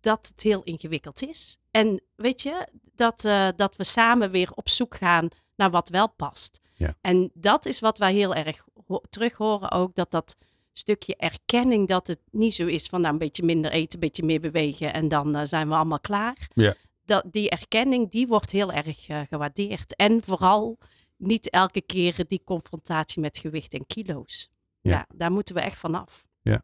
dat 0.00 0.26
het 0.28 0.42
heel 0.42 0.62
ingewikkeld 0.62 1.22
is. 1.22 1.58
En 1.70 2.02
weet 2.16 2.42
je, 2.42 2.68
dat, 2.94 3.24
uh, 3.24 3.48
dat 3.56 3.76
we 3.76 3.84
samen 3.84 4.30
weer 4.30 4.50
op 4.54 4.68
zoek 4.68 4.94
gaan 4.96 5.28
naar 5.56 5.70
wat 5.70 5.88
wel 5.88 6.08
past. 6.08 6.60
Ja. 6.74 6.96
En 7.00 7.30
dat 7.34 7.66
is 7.66 7.80
wat 7.80 7.98
wij 7.98 8.12
heel 8.14 8.34
erg 8.34 8.64
terug 9.08 9.32
horen 9.32 9.70
ook, 9.70 9.94
dat 9.94 10.10
dat 10.10 10.36
stukje 10.78 11.16
erkenning 11.16 11.88
dat 11.88 12.06
het 12.06 12.20
niet 12.30 12.54
zo 12.54 12.66
is 12.66 12.86
van 12.86 13.00
nou 13.00 13.12
een 13.12 13.18
beetje 13.18 13.44
minder 13.44 13.70
eten, 13.70 13.94
een 13.94 14.06
beetje 14.06 14.24
meer 14.24 14.40
bewegen 14.40 14.92
en 14.92 15.08
dan 15.08 15.36
uh, 15.36 15.42
zijn 15.44 15.68
we 15.68 15.74
allemaal 15.74 16.00
klaar. 16.00 16.48
Ja. 16.52 16.74
Dat, 17.04 17.24
die 17.30 17.50
erkenning, 17.50 18.10
die 18.10 18.26
wordt 18.26 18.50
heel 18.50 18.72
erg 18.72 19.08
uh, 19.08 19.20
gewaardeerd. 19.28 19.96
En 19.96 20.22
vooral 20.22 20.78
niet 21.16 21.50
elke 21.50 21.80
keer 21.80 22.24
die 22.26 22.42
confrontatie 22.44 23.20
met 23.20 23.38
gewicht 23.38 23.74
en 23.74 23.86
kilo's. 23.86 24.48
Ja. 24.80 24.90
ja 24.90 25.06
daar 25.14 25.32
moeten 25.32 25.54
we 25.54 25.60
echt 25.60 25.78
vanaf. 25.78 26.26
Ja. 26.42 26.62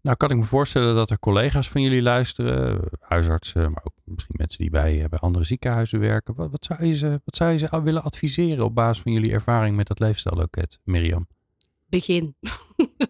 Nou 0.00 0.16
kan 0.16 0.30
ik 0.30 0.36
me 0.36 0.44
voorstellen 0.44 0.94
dat 0.94 1.10
er 1.10 1.18
collega's 1.18 1.68
van 1.68 1.82
jullie 1.82 2.02
luisteren, 2.02 2.88
huisartsen, 3.00 3.72
maar 3.72 3.82
ook 3.84 3.94
misschien 4.04 4.34
mensen 4.38 4.58
die 4.58 4.70
bij, 4.70 5.06
bij 5.08 5.18
andere 5.18 5.44
ziekenhuizen 5.44 6.00
werken. 6.00 6.34
Wat, 6.34 6.50
wat, 6.50 6.64
zou 6.64 6.84
je 6.84 6.96
ze, 6.96 7.20
wat 7.24 7.36
zou 7.36 7.52
je 7.52 7.58
ze 7.58 7.82
willen 7.82 8.02
adviseren 8.02 8.64
op 8.64 8.74
basis 8.74 9.02
van 9.02 9.12
jullie 9.12 9.32
ervaring 9.32 9.76
met 9.76 9.86
dat 9.86 9.98
leefstijlloket, 9.98 10.78
Mirjam? 10.84 11.26
Begin. 11.94 12.36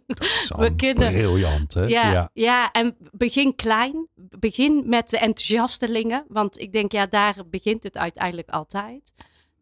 Dat 0.07 0.21
is 0.21 0.53
al 0.55 0.75
briljant, 0.75 1.75
hè? 1.75 1.85
Ja, 1.87 2.13
ja. 2.13 2.31
ja, 2.33 2.73
en 2.73 2.97
begin 3.13 3.55
klein. 3.55 4.09
Begin 4.39 4.89
met 4.89 5.11
de 5.11 5.19
enthousiastelingen. 5.19 6.25
Want 6.29 6.59
ik 6.59 6.73
denk, 6.73 6.93
ja, 6.93 7.07
daar 7.07 7.37
begint 7.51 7.83
het 7.83 7.97
uiteindelijk 7.97 8.49
altijd. 8.49 9.13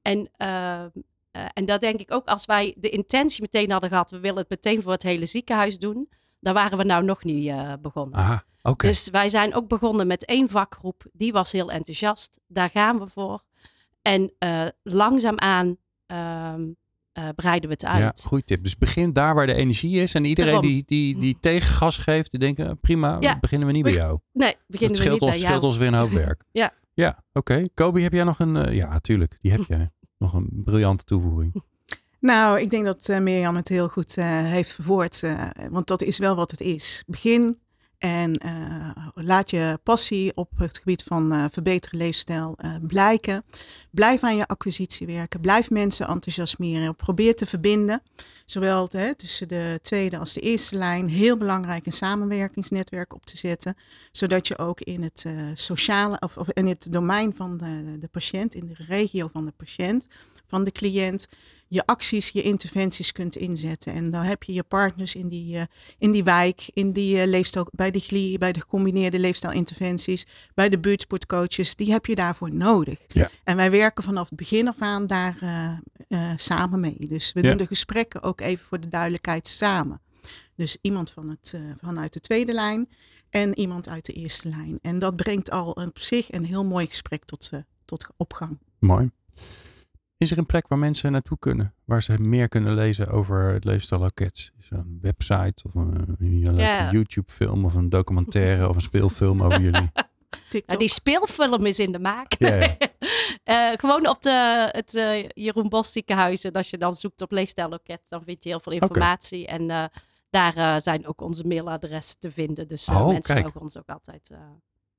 En, 0.02 0.18
uh, 0.18 0.46
uh, 0.46 1.46
en 1.52 1.64
dat 1.64 1.80
denk 1.80 2.00
ik 2.00 2.12
ook, 2.12 2.26
als 2.26 2.46
wij 2.46 2.74
de 2.76 2.88
intentie 2.88 3.42
meteen 3.42 3.70
hadden 3.70 3.90
gehad, 3.90 4.10
we 4.10 4.20
willen 4.20 4.38
het 4.38 4.48
meteen 4.48 4.82
voor 4.82 4.92
het 4.92 5.02
hele 5.02 5.26
ziekenhuis 5.26 5.78
doen, 5.78 6.08
dan 6.40 6.54
waren 6.54 6.78
we 6.78 6.84
nou 6.84 7.04
nog 7.04 7.24
niet 7.24 7.46
uh, 7.46 7.72
begonnen. 7.80 8.18
Aha, 8.18 8.44
okay. 8.62 8.90
Dus 8.90 9.10
wij 9.10 9.28
zijn 9.28 9.54
ook 9.54 9.68
begonnen 9.68 10.06
met 10.06 10.24
één 10.24 10.48
vakgroep, 10.48 11.04
die 11.12 11.32
was 11.32 11.52
heel 11.52 11.70
enthousiast. 11.70 12.40
Daar 12.46 12.70
gaan 12.70 12.98
we 12.98 13.08
voor. 13.08 13.42
En 14.02 14.32
langzaamaan 14.82 15.76
uh, 17.18 17.28
breiden 17.34 17.68
we 17.68 17.74
het 17.74 17.84
uit. 17.84 18.18
Ja, 18.18 18.28
goede 18.28 18.44
tip. 18.44 18.62
Dus 18.62 18.76
begin 18.76 19.12
daar 19.12 19.34
waar 19.34 19.46
de 19.46 19.54
energie 19.54 20.02
is. 20.02 20.14
En 20.14 20.24
iedereen 20.24 20.60
die, 20.60 20.82
die, 20.86 21.18
die 21.18 21.36
tegengas 21.40 21.96
geeft, 21.96 22.30
die 22.30 22.40
denken 22.40 22.78
prima, 22.80 23.16
ja. 23.20 23.38
beginnen 23.38 23.66
we 23.66 23.74
niet 23.74 23.82
bij 23.82 23.92
jou. 23.92 24.18
Nee, 24.32 24.56
beginnen 24.66 24.96
dat 24.96 25.06
we 25.06 25.12
niet 25.12 25.22
ons, 25.22 25.30
bij 25.30 25.40
jou. 25.40 25.50
scheelt 25.50 25.64
ons 25.64 25.76
weer 25.76 25.88
een 25.88 25.94
hoop 25.94 26.10
werk. 26.26 26.44
ja. 26.52 26.72
Ja, 26.94 27.24
oké. 27.32 27.64
Kobe, 27.74 28.00
heb 28.00 28.12
jij 28.12 28.24
nog 28.24 28.38
een... 28.38 28.74
ja, 28.74 28.98
tuurlijk. 28.98 29.38
Die 29.40 29.52
heb 29.52 29.64
jij. 29.68 29.90
nog 30.18 30.32
een 30.32 30.48
briljante 30.64 31.04
toevoeging. 31.04 31.62
Nou, 32.20 32.60
ik 32.60 32.70
denk 32.70 32.84
dat 32.84 33.08
uh, 33.08 33.18
Mirjam 33.18 33.56
het 33.56 33.68
heel 33.68 33.88
goed 33.88 34.14
heeft 34.14 34.72
verwoord. 34.72 35.22
want 35.70 35.86
dat 35.86 36.02
is 36.02 36.18
wel 36.18 36.34
wat 36.34 36.50
het 36.50 36.60
is. 36.60 37.02
Begin 37.06 37.58
en 38.02 38.40
uh, 38.46 39.06
laat 39.14 39.50
je 39.50 39.78
passie 39.82 40.36
op 40.36 40.50
het 40.56 40.78
gebied 40.78 41.02
van 41.02 41.32
uh, 41.32 41.44
verbeteren 41.50 41.98
leefstijl 41.98 42.56
uh, 42.64 42.74
blijken. 42.86 43.44
Blijf 43.90 44.22
aan 44.22 44.36
je 44.36 44.46
acquisitie 44.46 45.06
werken. 45.06 45.40
Blijf 45.40 45.70
mensen 45.70 46.08
enthousiasmeren. 46.08 46.96
Probeer 46.96 47.36
te 47.36 47.46
verbinden. 47.46 48.02
Zowel 48.44 48.88
hè, 48.90 49.14
tussen 49.14 49.48
de 49.48 49.78
tweede 49.82 50.18
als 50.18 50.32
de 50.32 50.40
eerste 50.40 50.76
lijn. 50.76 51.08
Heel 51.08 51.36
belangrijk 51.36 51.86
een 51.86 51.92
samenwerkingsnetwerk 51.92 53.14
op 53.14 53.26
te 53.26 53.36
zetten. 53.36 53.76
Zodat 54.10 54.48
je 54.48 54.58
ook 54.58 54.80
in 54.80 55.02
het 55.02 55.26
sociale 55.54 56.16
of, 56.20 56.36
of, 56.36 56.50
in 56.52 56.66
het 56.66 56.86
domein 56.90 57.34
van 57.34 57.56
de, 57.56 57.98
de 57.98 58.08
patiënt, 58.08 58.54
in 58.54 58.66
de 58.66 58.84
regio 58.86 59.28
van 59.32 59.44
de 59.44 59.52
patiënt, 59.56 60.08
van 60.46 60.64
de 60.64 60.72
cliënt, 60.72 61.28
je 61.72 61.86
acties, 61.86 62.28
je 62.28 62.42
interventies 62.42 63.12
kunt 63.12 63.36
inzetten. 63.36 63.92
En 63.92 64.10
dan 64.10 64.22
heb 64.22 64.42
je 64.42 64.52
je 64.52 64.62
partners 64.62 65.14
in 65.14 65.28
die, 65.28 65.54
uh, 65.54 65.62
in 65.98 66.12
die 66.12 66.24
wijk, 66.24 66.70
in 66.72 66.92
die 66.92 67.16
uh, 67.16 67.26
leefstijl, 67.26 67.66
bij 67.72 67.90
de 67.90 68.00
GLI, 68.00 68.38
bij 68.38 68.52
de 68.52 68.60
gecombineerde 68.60 69.18
leefstijlinterventies, 69.18 70.26
bij 70.54 70.68
de 70.68 70.78
buurtsportcoaches, 70.78 71.74
die 71.74 71.92
heb 71.92 72.06
je 72.06 72.14
daarvoor 72.14 72.52
nodig. 72.52 72.98
Ja. 73.06 73.30
En 73.44 73.56
wij 73.56 73.70
werken 73.70 74.04
vanaf 74.04 74.28
het 74.28 74.38
begin 74.38 74.68
af 74.68 74.80
aan 74.80 75.06
daar 75.06 75.36
uh, 76.08 76.32
samen 76.36 76.80
mee. 76.80 77.06
Dus 77.08 77.32
we 77.32 77.42
ja. 77.42 77.48
doen 77.48 77.56
de 77.56 77.66
gesprekken 77.66 78.22
ook 78.22 78.40
even 78.40 78.64
voor 78.64 78.80
de 78.80 78.88
duidelijkheid 78.88 79.48
samen. 79.48 80.00
Dus 80.56 80.76
iemand 80.80 81.10
van 81.10 81.28
het, 81.28 81.60
vanuit 81.80 82.12
de 82.12 82.20
tweede 82.20 82.52
lijn 82.52 82.88
en 83.30 83.58
iemand 83.58 83.88
uit 83.88 84.06
de 84.06 84.12
eerste 84.12 84.48
lijn. 84.48 84.78
En 84.82 84.98
dat 84.98 85.16
brengt 85.16 85.50
al 85.50 85.70
op 85.70 85.98
zich 85.98 86.32
een 86.32 86.44
heel 86.44 86.64
mooi 86.64 86.86
gesprek 86.86 87.24
tot, 87.24 87.50
tot 87.84 88.06
opgang. 88.16 88.58
Mooi. 88.78 89.10
Is 90.22 90.30
er 90.30 90.38
een 90.38 90.46
plek 90.46 90.68
waar 90.68 90.78
mensen 90.78 91.12
naartoe 91.12 91.38
kunnen? 91.38 91.74
Waar 91.84 92.02
ze 92.02 92.18
meer 92.18 92.48
kunnen 92.48 92.74
lezen 92.74 93.08
over 93.08 93.52
het 93.52 93.64
leefstijlloket? 93.64 94.52
Is 94.58 94.70
er 94.70 94.78
een 94.78 94.98
website 95.02 95.54
of 95.62 95.74
een, 95.74 96.16
een 96.18 96.56
ja. 96.56 96.90
YouTube 96.90 97.32
film 97.32 97.64
of 97.64 97.74
een 97.74 97.88
documentaire 97.88 98.68
of 98.68 98.74
een 98.74 98.80
speelfilm 98.80 99.42
over 99.42 99.60
jullie? 99.70 99.90
Nou, 100.66 100.78
die 100.78 100.88
speelfilm 100.88 101.66
is 101.66 101.78
in 101.78 101.92
de 101.92 101.98
maak. 101.98 102.34
Ja, 102.38 102.54
ja. 102.54 102.76
uh, 103.72 103.78
gewoon 103.80 104.08
op 104.08 104.22
de, 104.22 104.68
het 104.72 104.94
uh, 104.94 105.28
Jeroen 105.28 105.68
Bos 105.68 105.92
ziekenhuis. 105.92 106.44
En 106.44 106.52
als 106.52 106.70
je 106.70 106.78
dan 106.78 106.94
zoekt 106.94 107.20
op 107.20 107.30
leefstijlloket, 107.30 108.00
dan 108.08 108.22
vind 108.22 108.42
je 108.42 108.48
heel 108.48 108.60
veel 108.60 108.72
informatie. 108.72 109.42
Okay. 109.42 109.56
En 109.56 109.68
uh, 109.68 109.84
daar 110.30 110.80
zijn 110.80 111.06
ook 111.06 111.20
onze 111.20 111.46
mailadressen 111.46 112.18
te 112.18 112.30
vinden. 112.30 112.68
Dus 112.68 112.88
oh, 112.88 113.06
mensen 113.06 113.34
kijk. 113.34 113.46
mogen 113.46 113.60
ons 113.60 113.78
ook 113.78 113.88
altijd 113.88 114.30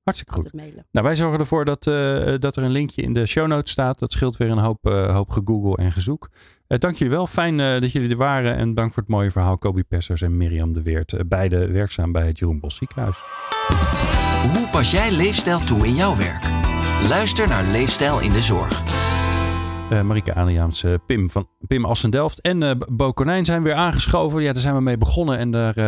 Hartstikke 0.03 0.33
goed. 0.33 0.53
Nou, 0.91 1.05
wij 1.05 1.15
zorgen 1.15 1.39
ervoor 1.39 1.65
dat, 1.65 1.85
uh, 1.85 2.33
dat 2.39 2.55
er 2.55 2.63
een 2.63 2.71
linkje 2.71 3.01
in 3.01 3.13
de 3.13 3.25
show 3.25 3.47
notes 3.47 3.71
staat. 3.71 3.99
Dat 3.99 4.11
scheelt 4.11 4.37
weer 4.37 4.51
een 4.51 4.57
hoop, 4.57 4.87
uh, 4.87 5.15
hoop 5.15 5.29
gegoogle 5.29 5.75
en 5.75 5.91
gezoek. 5.91 6.29
Uh, 6.67 6.77
dank 6.77 6.95
jullie 6.95 7.13
wel. 7.13 7.27
Fijn 7.27 7.57
dat 7.57 7.91
jullie 7.91 8.09
er 8.09 8.17
waren. 8.17 8.55
En 8.55 8.73
dank 8.73 8.93
voor 8.93 9.03
het 9.03 9.11
mooie 9.11 9.31
verhaal, 9.31 9.57
Kobi 9.57 9.83
Pessers 9.83 10.21
en 10.21 10.37
Mirjam 10.37 10.73
de 10.73 10.81
Weert. 10.81 11.27
beide 11.27 11.67
werkzaam 11.67 12.11
bij 12.11 12.25
het 12.27 12.39
Jeroen 12.39 12.59
Bos 12.59 12.75
Ziekenhuis. 12.75 13.17
Hoe 14.53 14.67
pas 14.71 14.91
jij 14.91 15.11
leefstijl 15.11 15.59
toe 15.59 15.87
in 15.87 15.95
jouw 15.95 16.15
werk? 16.15 16.43
Luister 17.09 17.47
naar 17.47 17.63
Leefstijl 17.63 18.21
in 18.21 18.29
de 18.29 18.41
Zorg. 18.41 19.02
Uh, 19.93 20.01
Marike 20.01 20.33
Adriaans, 20.33 20.83
uh, 20.83 20.93
Pim, 21.05 21.29
van, 21.29 21.47
Pim 21.67 21.85
Assendelft 21.85 22.41
en 22.41 22.61
uh, 22.61 22.71
Bo 22.91 23.11
Konijn 23.11 23.45
zijn 23.45 23.63
weer 23.63 23.73
aangeschoven. 23.73 24.41
Ja, 24.41 24.53
daar 24.53 24.61
zijn 24.61 24.75
we 24.75 24.81
mee 24.81 24.97
begonnen 24.97 25.37
en 25.37 25.51
daar, 25.51 25.79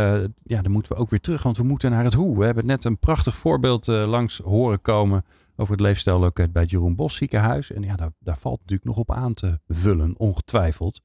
ja, 0.44 0.62
daar 0.62 0.72
moeten 0.72 0.92
we 0.92 0.98
ook 0.98 1.10
weer 1.10 1.20
terug, 1.20 1.44
want 1.44 1.58
we 1.58 1.64
moeten 1.64 1.92
naar 1.92 2.04
het 2.04 2.14
hoe. 2.14 2.38
We 2.38 2.46
hebben 2.46 2.66
net 2.66 2.84
een 2.84 3.00
prachtig 3.00 3.36
voorbeeld 3.36 3.88
langs 3.88 4.38
horen 4.38 4.82
komen 4.82 5.26
over 5.56 5.72
het 5.72 5.82
leefstijlloket 5.82 6.52
bij 6.54 6.62
het 6.62 6.72
Jeroen 6.72 6.96
Bos 6.96 7.16
ziekenhuis. 7.16 7.72
En 7.72 7.84
ja, 7.84 7.96
daar, 7.96 8.12
daar 8.20 8.38
valt 8.38 8.60
natuurlijk 8.60 8.90
nog 8.90 8.98
op 8.98 9.12
aan 9.12 9.34
te 9.34 9.60
vullen, 9.68 10.14
ongetwijfeld. 10.18 11.02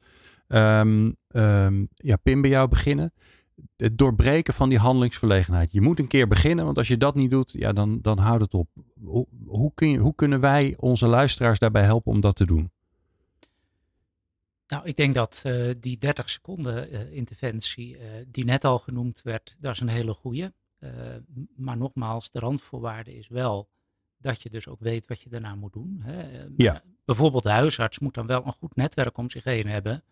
Um, 0.49 1.17
um, 1.29 1.89
ja, 1.95 2.17
Pim, 2.17 2.41
bij 2.41 2.51
jou 2.51 2.69
beginnen. 2.69 3.13
Het 3.77 3.99
doorbreken 3.99 4.55
van 4.55 4.69
die 4.69 4.79
handelingsverlegenheid. 4.79 5.73
Je 5.73 5.81
moet 5.81 5.99
een 5.99 6.07
keer 6.07 6.29
beginnen, 6.29 6.65
want 6.65 6.79
als 6.79 6.89
je 6.89 6.97
dat 6.97 7.15
niet 7.15 7.31
doet, 7.31 7.53
ja, 7.53 7.73
dan, 7.73 7.99
dan 8.03 8.19
houdt 8.19 8.43
het 8.43 8.55
op. 8.55 8.69
Hoe, 9.47 9.73
kun 9.75 9.91
je, 9.91 9.99
hoe 9.99 10.15
kunnen 10.15 10.41
wij 10.41 10.75
onze 10.79 11.07
luisteraars 11.07 11.59
daarbij 11.59 11.83
helpen 11.83 12.13
om 12.13 12.21
dat 12.21 12.37
te 12.37 12.47
doen? 12.47 12.71
Nou, 14.71 14.85
ik 14.85 14.97
denk 14.97 15.15
dat 15.15 15.43
uh, 15.47 15.75
die 15.81 15.99
30 15.99 16.31
seconden 16.31 16.93
uh, 16.93 17.13
interventie, 17.13 17.95
uh, 17.95 18.03
die 18.27 18.45
net 18.45 18.65
al 18.65 18.79
genoemd 18.79 19.21
werd, 19.23 19.57
dat 19.59 19.73
is 19.73 19.81
een 19.81 19.89
hele 19.89 20.15
goede. 20.15 20.53
maar 21.57 21.77
nogmaals, 21.77 22.31
de 22.31 22.39
randvoorwaarde 22.39 23.17
is 23.17 23.29
wel 23.29 23.69
dat 24.19 24.43
je 24.43 24.51
dus 24.51 24.69
ook 24.69 24.81
weet 24.81 25.07
wat 25.07 25.21
je 25.21 25.29
daarna 25.29 25.55
moet 25.55 25.73
doen. 25.73 26.01
Hè. 26.03 26.29
Ja. 26.57 26.83
Bijvoorbeeld 27.05 27.43
de 27.43 27.51
huisarts 27.51 27.99
moet 27.99 28.15
dan 28.15 28.27
wel 28.27 28.47
een 28.47 28.53
goed 28.53 28.77
netwerk 28.77 29.19
om 29.19 29.31
zich 29.31 29.45
heen 29.45 29.67
hebben, 29.67 30.03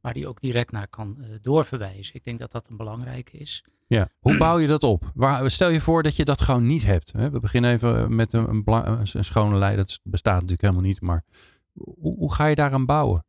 waar 0.00 0.12
die 0.12 0.28
ook 0.28 0.40
direct 0.40 0.72
naar 0.72 0.88
kan 0.88 1.24
doorverwijzen. 1.40 2.14
Ik 2.14 2.24
denk 2.24 2.38
dat 2.38 2.52
dat 2.52 2.68
een 2.68 2.76
belangrijke 2.76 3.36
is. 3.36 3.64
Ja. 3.86 4.08
Hoe 4.20 4.36
bouw 4.36 4.58
je 4.58 4.66
dat 4.66 4.82
op? 4.82 5.10
Waar, 5.14 5.50
stel 5.50 5.68
je 5.68 5.80
voor 5.80 6.02
dat 6.02 6.16
je 6.16 6.24
dat 6.24 6.40
gewoon 6.40 6.66
niet 6.66 6.84
hebt. 6.84 7.12
Hè? 7.12 7.30
We 7.30 7.40
beginnen 7.40 7.72
even 7.72 8.14
met 8.14 8.32
een, 8.32 8.48
een, 8.66 8.98
een 9.12 9.24
schone 9.24 9.56
lei, 9.56 9.76
dat 9.76 10.00
bestaat 10.02 10.34
natuurlijk 10.34 10.62
helemaal 10.62 10.82
niet, 10.82 11.00
maar 11.00 11.24
hoe, 11.72 12.16
hoe 12.16 12.34
ga 12.34 12.46
je 12.46 12.54
daaraan 12.54 12.86
bouwen? 12.86 13.24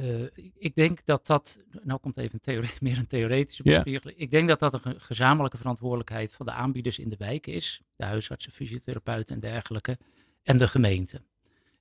Uh, 0.00 0.26
ik 0.54 0.74
denk 0.74 1.04
dat 1.04 1.26
dat, 1.26 1.60
nou 1.82 2.00
komt 2.00 2.16
even 2.18 2.34
een 2.34 2.40
theorie, 2.40 2.70
meer 2.88 2.98
een 2.98 3.06
theoretische 3.06 3.62
bespiegeling. 3.62 4.16
Yeah. 4.16 4.20
Ik 4.20 4.30
denk 4.30 4.48
dat 4.48 4.58
dat 4.58 4.84
een 4.84 5.00
gezamenlijke 5.00 5.56
verantwoordelijkheid 5.56 6.32
van 6.32 6.46
de 6.46 6.52
aanbieders 6.52 6.98
in 6.98 7.08
de 7.08 7.16
wijk 7.16 7.46
is. 7.46 7.82
De 7.96 8.04
huisartsen, 8.04 8.52
fysiotherapeuten 8.52 9.34
en 9.34 9.40
dergelijke. 9.40 9.98
En 10.42 10.56
de 10.56 10.68
gemeente. 10.68 11.22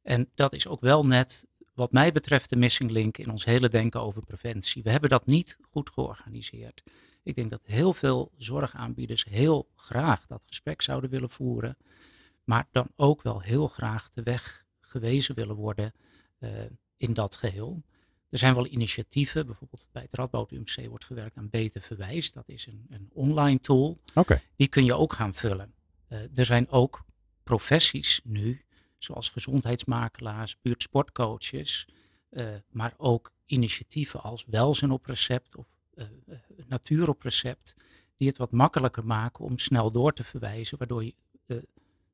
En 0.02 0.30
dat 0.36 0.54
is 0.54 0.68
ook 0.68 0.82
wel 0.82 1.04
net, 1.04 1.46
wat 1.74 1.92
mij 1.92 2.12
betreft, 2.12 2.50
de 2.50 2.56
missing 2.56 2.92
link 2.92 3.18
in 3.18 3.32
ons 3.32 3.46
hele 3.46 3.70
denken 3.70 4.02
over 4.02 4.26
preventie. 4.26 4.84
We 4.84 4.90
hebben 4.90 5.10
dat 5.10 5.26
niet 5.26 5.58
goed 5.70 5.90
georganiseerd. 5.90 6.84
Ik 7.24 7.36
denk 7.36 7.50
dat 7.50 7.62
heel 7.64 7.94
veel 7.94 8.32
zorgaanbieders 8.38 9.26
heel 9.30 9.70
graag 9.76 10.28
dat 10.28 10.42
gesprek 10.46 10.82
zouden 10.82 11.10
willen 11.10 11.30
voeren. 11.30 11.78
Maar 12.44 12.68
dan 12.72 12.90
ook 12.96 13.22
wel 13.22 13.42
heel 13.42 13.68
graag 13.68 14.10
de 14.10 14.24
weg 14.24 14.66
gewezen 14.80 15.36
willen 15.36 15.56
worden 15.56 15.94
uh, 16.40 16.50
in 16.98 17.14
dat 17.14 17.36
geheel. 17.36 17.84
Er 18.30 18.38
zijn 18.38 18.54
wel 18.54 18.68
initiatieven, 18.68 19.46
bijvoorbeeld 19.46 19.88
bij 19.92 20.02
het 20.02 20.16
Radboud 20.16 20.52
UMC 20.52 20.88
wordt 20.90 21.06
gewerkt 21.06 21.38
aan 21.38 21.50
Beter 21.50 21.82
Verwijs. 21.82 22.32
Dat 22.32 22.50
is 22.50 22.66
een, 22.66 22.86
een 22.90 23.10
online 23.14 23.60
tool. 23.60 23.96
Okay. 24.14 24.42
Die 24.56 24.68
kun 24.68 24.86
je 24.86 24.94
ook 24.94 25.14
gaan 25.14 25.34
vullen. 25.34 25.74
Uh, 26.10 26.38
er 26.38 26.46
zijn 26.46 26.70
ook 26.70 27.06
professies 27.44 28.22
nu, 28.24 28.62
zoals 28.98 29.30
gezondheidsmakelaars, 29.30 30.62
buurtsportcoaches, 30.62 31.88
uh, 32.32 32.56
maar 32.70 32.94
ook 32.98 33.32
initiatieven 33.46 34.22
als 34.22 34.46
welzijn 34.48 34.92
op 34.92 35.06
recept 35.06 35.56
of 35.56 35.66
uh, 35.96 36.06
natuur 36.68 37.10
op 37.10 37.22
recept, 37.22 37.74
die 38.18 38.28
het 38.28 38.38
wat 38.38 38.52
makkelijker 38.52 39.06
maken 39.06 39.46
om 39.46 39.58
snel 39.58 39.92
door 39.92 40.14
te 40.14 40.24
verwijzen, 40.24 40.78
waardoor 40.78 41.04
je, 41.04 41.14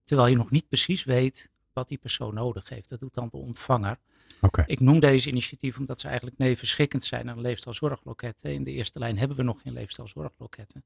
terwijl 0.04 0.28
je 0.28 0.36
nog 0.36 0.50
niet 0.50 0.70
precies 0.70 1.04
weet 1.04 1.52
wat 1.74 1.88
die 1.88 1.98
persoon 1.98 2.34
nodig 2.34 2.70
heeft. 2.70 2.90
Dat 2.90 3.00
doet 3.00 3.14
dan 3.14 3.28
de 3.32 3.38
ontvanger. 3.38 4.00
Okay. 4.42 4.66
Ik 4.68 4.80
noem 4.80 5.00
deze 5.00 5.30
initiatieven 5.30 5.80
omdat 5.80 6.00
ze 6.00 6.08
eigenlijk 6.08 6.38
nevengeschikkend 6.38 7.04
zijn 7.04 7.30
aan 7.30 7.42
leefstijlzorgloketten. 7.42 8.54
In 8.54 8.64
de 8.64 8.72
eerste 8.72 9.00
lijn 9.00 9.18
hebben 9.18 9.38
we 9.38 9.44
nog 9.44 9.62
geen 9.62 9.74
leefstijlzorgloketten. 9.74 10.84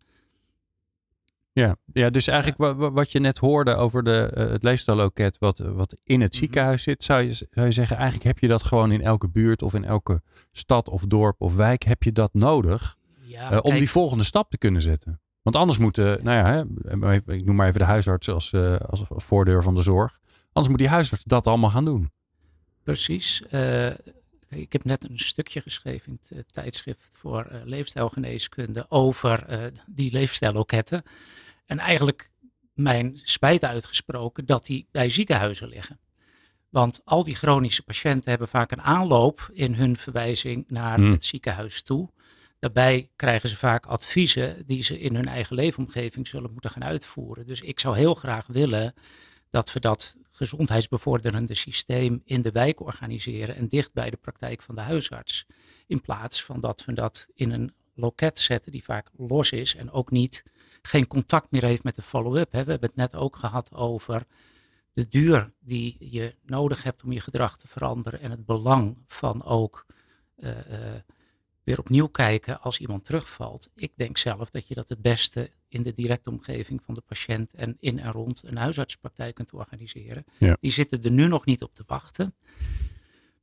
Ja, 1.51 1.75
ja 1.93 2.09
dus 2.09 2.27
eigenlijk 2.27 2.79
ja. 2.79 2.91
wat 2.91 3.11
je 3.11 3.19
net 3.19 3.37
hoorde 3.37 3.75
over 3.75 4.03
de, 4.03 4.31
uh, 4.37 4.49
het 4.49 4.63
leefstijlloket 4.63 5.37
wat, 5.37 5.59
wat 5.59 5.95
in 6.03 6.21
het 6.21 6.35
ziekenhuis 6.35 6.83
zit, 6.83 7.03
zou 7.03 7.21
je, 7.21 7.33
zou 7.33 7.65
je 7.65 7.71
zeggen, 7.71 7.95
eigenlijk 7.95 8.25
heb 8.25 8.39
je 8.39 8.47
dat 8.47 8.63
gewoon 8.63 8.91
in 8.91 9.01
elke 9.01 9.29
buurt 9.29 9.61
of 9.61 9.73
in 9.73 9.83
elke 9.83 10.21
stad 10.51 10.89
of 10.89 11.01
dorp 11.01 11.41
of 11.41 11.55
wijk, 11.55 11.83
heb 11.83 12.03
je 12.03 12.11
dat 12.11 12.33
nodig 12.33 12.95
ja, 13.21 13.51
uh, 13.51 13.59
om 13.61 13.73
die 13.73 13.89
volgende 13.89 14.23
stap 14.23 14.49
te 14.49 14.57
kunnen 14.57 14.81
zetten. 14.81 15.21
Want 15.41 15.55
anders 15.55 15.77
moeten, 15.77 16.23
nou 16.23 16.37
ja, 16.37 16.45
hè, 16.45 17.13
ik 17.33 17.45
noem 17.45 17.55
maar 17.55 17.67
even 17.67 17.79
de 17.79 17.85
huisarts 17.85 18.29
als, 18.29 18.51
uh, 18.51 18.75
als 18.75 19.03
voordeur 19.09 19.63
van 19.63 19.75
de 19.75 19.81
zorg. 19.81 20.19
Anders 20.51 20.67
moet 20.67 20.77
die 20.77 20.87
huisarts 20.87 21.23
dat 21.23 21.47
allemaal 21.47 21.69
gaan 21.69 21.85
doen. 21.85 22.11
Precies. 22.87 23.41
Uh, 23.51 23.87
ik 24.49 24.71
heb 24.73 24.83
net 24.83 25.09
een 25.09 25.19
stukje 25.19 25.61
geschreven 25.61 26.07
in 26.07 26.19
het 26.21 26.31
uh, 26.31 26.43
tijdschrift 26.45 27.07
voor 27.13 27.47
uh, 27.51 27.57
leefstijlgeneeskunde 27.63 28.85
over 28.89 29.71
die 29.85 30.11
leefstijlloketten. 30.11 31.03
En 31.65 31.79
eigenlijk 31.79 32.29
mijn 32.73 33.19
spijt 33.23 33.63
uitgesproken 33.63 34.45
dat 34.45 34.65
die 34.65 34.87
bij 34.91 35.09
ziekenhuizen 35.09 35.67
liggen. 35.67 35.99
Want 36.69 37.01
al 37.03 37.23
die 37.23 37.35
chronische 37.35 37.83
patiënten 37.83 38.29
hebben 38.29 38.47
vaak 38.47 38.71
een 38.71 38.81
aanloop 38.81 39.49
in 39.53 39.73
hun 39.73 39.97
verwijzing 39.97 40.65
naar 40.67 40.95
hmm. 40.95 41.11
het 41.11 41.23
ziekenhuis 41.23 41.81
toe. 41.81 42.09
Daarbij 42.59 43.09
krijgen 43.15 43.49
ze 43.49 43.57
vaak 43.57 43.85
adviezen 43.85 44.65
die 44.65 44.83
ze 44.83 44.99
in 44.99 45.15
hun 45.15 45.27
eigen 45.27 45.55
leefomgeving 45.55 46.27
zullen 46.27 46.51
moeten 46.51 46.71
gaan 46.71 46.83
uitvoeren. 46.83 47.47
Dus 47.47 47.61
ik 47.61 47.79
zou 47.79 47.97
heel 47.97 48.15
graag 48.15 48.47
willen 48.47 48.93
dat 49.49 49.73
we 49.73 49.79
dat 49.79 50.17
gezondheidsbevorderende 50.37 51.55
systeem 51.55 52.21
in 52.25 52.41
de 52.41 52.51
wijk 52.51 52.79
organiseren 52.79 53.55
en 53.55 53.67
dicht 53.67 53.93
bij 53.93 54.09
de 54.09 54.17
praktijk 54.17 54.61
van 54.61 54.75
de 54.75 54.81
huisarts. 54.81 55.45
In 55.87 56.01
plaats 56.01 56.43
van 56.43 56.59
dat 56.59 56.85
we 56.85 56.93
dat 56.93 57.27
in 57.33 57.51
een 57.51 57.73
loket 57.93 58.39
zetten 58.39 58.71
die 58.71 58.83
vaak 58.83 59.09
los 59.15 59.51
is 59.51 59.75
en 59.75 59.91
ook 59.91 60.11
niet 60.11 60.43
geen 60.81 61.07
contact 61.07 61.51
meer 61.51 61.63
heeft 61.63 61.83
met 61.83 61.95
de 61.95 62.01
follow-up. 62.01 62.51
We 62.51 62.57
hebben 62.57 62.79
het 62.79 62.95
net 62.95 63.15
ook 63.15 63.35
gehad 63.35 63.73
over 63.73 64.25
de 64.93 65.07
duur 65.07 65.51
die 65.59 65.95
je 65.99 66.35
nodig 66.45 66.83
hebt 66.83 67.03
om 67.03 67.11
je 67.11 67.19
gedrag 67.19 67.57
te 67.57 67.67
veranderen 67.67 68.19
en 68.19 68.31
het 68.31 68.45
belang 68.45 68.97
van 69.07 69.43
ook 69.43 69.85
weer 71.67 71.79
opnieuw 71.79 72.07
kijken 72.07 72.61
als 72.61 72.79
iemand 72.79 73.03
terugvalt. 73.03 73.69
Ik 73.75 73.91
denk 73.95 74.17
zelf 74.17 74.49
dat 74.49 74.67
je 74.67 74.73
dat 74.73 74.89
het 74.89 75.01
beste 75.01 75.51
in 75.67 75.83
de 75.83 75.93
directe 75.93 76.29
omgeving 76.29 76.83
van 76.83 76.93
de 76.93 77.01
patiënt 77.01 77.53
en 77.53 77.77
in 77.79 77.99
en 77.99 78.11
rond 78.11 78.41
een 78.45 78.57
huisartspraktijk 78.57 79.35
kunt 79.35 79.53
organiseren. 79.53 80.25
Die 80.59 80.71
zitten 80.71 81.03
er 81.03 81.11
nu 81.11 81.27
nog 81.27 81.45
niet 81.45 81.63
op 81.63 81.73
te 81.73 81.83
wachten. 81.87 82.35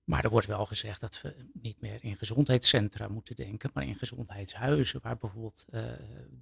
Maar 0.04 0.24
er 0.24 0.30
wordt 0.30 0.46
wel 0.46 0.66
gezegd 0.66 1.00
dat 1.00 1.20
we 1.22 1.34
niet 1.52 1.80
meer 1.80 1.98
in 2.00 2.16
gezondheidscentra 2.16 3.08
moeten 3.08 3.36
denken, 3.36 3.70
maar 3.74 3.86
in 3.86 3.96
gezondheidshuizen, 3.96 5.00
waar 5.02 5.18
bijvoorbeeld 5.18 5.64
uh, 5.70 5.82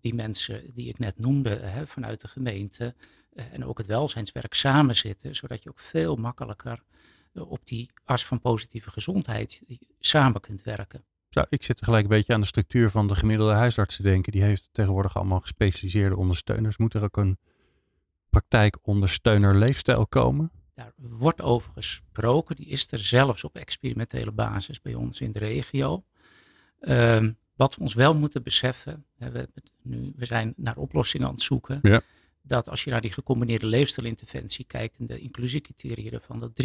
die 0.01 0.14
mensen 0.14 0.74
die 0.74 0.89
ik 0.89 0.99
net 0.99 1.18
noemde 1.18 1.51
hè, 1.51 1.87
vanuit 1.87 2.20
de 2.20 2.28
gemeente 2.28 2.95
uh, 3.33 3.45
en 3.53 3.64
ook 3.64 3.78
het 3.78 3.87
welzijnswerk 3.87 4.55
samen 4.55 4.97
zitten, 4.97 5.35
zodat 5.35 5.62
je 5.62 5.68
ook 5.68 5.80
veel 5.80 6.16
makkelijker 6.16 6.83
uh, 7.33 7.51
op 7.51 7.66
die 7.66 7.91
as 8.05 8.26
van 8.26 8.41
positieve 8.41 8.91
gezondheid 8.91 9.62
samen 9.99 10.41
kunt 10.41 10.62
werken. 10.62 11.05
Zo, 11.33 11.43
ik 11.49 11.62
zit 11.62 11.85
gelijk 11.85 12.03
een 12.03 12.09
beetje 12.09 12.35
aan 12.35 12.41
de 12.41 12.47
structuur 12.47 12.91
van 12.91 13.09
de 13.09 13.14
gemiddelde 13.14 13.53
huisarts 13.53 13.97
te 13.97 14.03
denken. 14.03 14.33
Die 14.33 14.43
heeft 14.43 14.68
tegenwoordig 14.72 15.16
allemaal 15.16 15.41
gespecialiseerde 15.41 16.16
ondersteuners. 16.16 16.76
Moet 16.76 16.95
er 16.95 17.03
ook 17.03 17.16
een 17.16 17.39
praktijkondersteuner 18.30 19.57
leefstijl 19.57 20.07
komen? 20.07 20.51
Daar 20.74 20.93
wordt 20.97 21.41
over 21.41 21.72
gesproken. 21.74 22.57
Die 22.57 22.66
is 22.66 22.87
er 22.91 22.99
zelfs 22.99 23.45
op 23.45 23.57
experimentele 23.57 24.33
basis 24.33 24.80
bij 24.80 24.95
ons 24.95 25.20
in 25.20 25.33
de 25.33 25.39
regio. 25.39 26.05
Um, 26.80 27.37
wat 27.57 27.74
we 27.74 27.80
ons 27.80 27.95
wel 27.95 28.14
moeten 28.14 28.43
beseffen, 28.43 29.05
hè, 29.18 29.30
we, 29.30 29.49
nu, 29.83 30.12
we 30.16 30.26
zijn 30.26 30.55
naar 30.57 30.76
oplossingen 30.76 31.26
aan 31.26 31.33
het 31.33 31.43
zoeken. 31.43 31.78
Ja. 31.83 32.01
Dat 32.43 32.68
als 32.68 32.85
je 32.85 32.91
naar 32.91 33.01
die 33.01 33.12
gecombineerde 33.12 33.66
leefstijlinterventie 33.66 34.64
kijkt 34.64 34.99
en 34.99 35.07
de 35.07 35.18
inclusiecriteria 35.18 36.11
ervan, 36.11 36.41
dat 36.41 36.62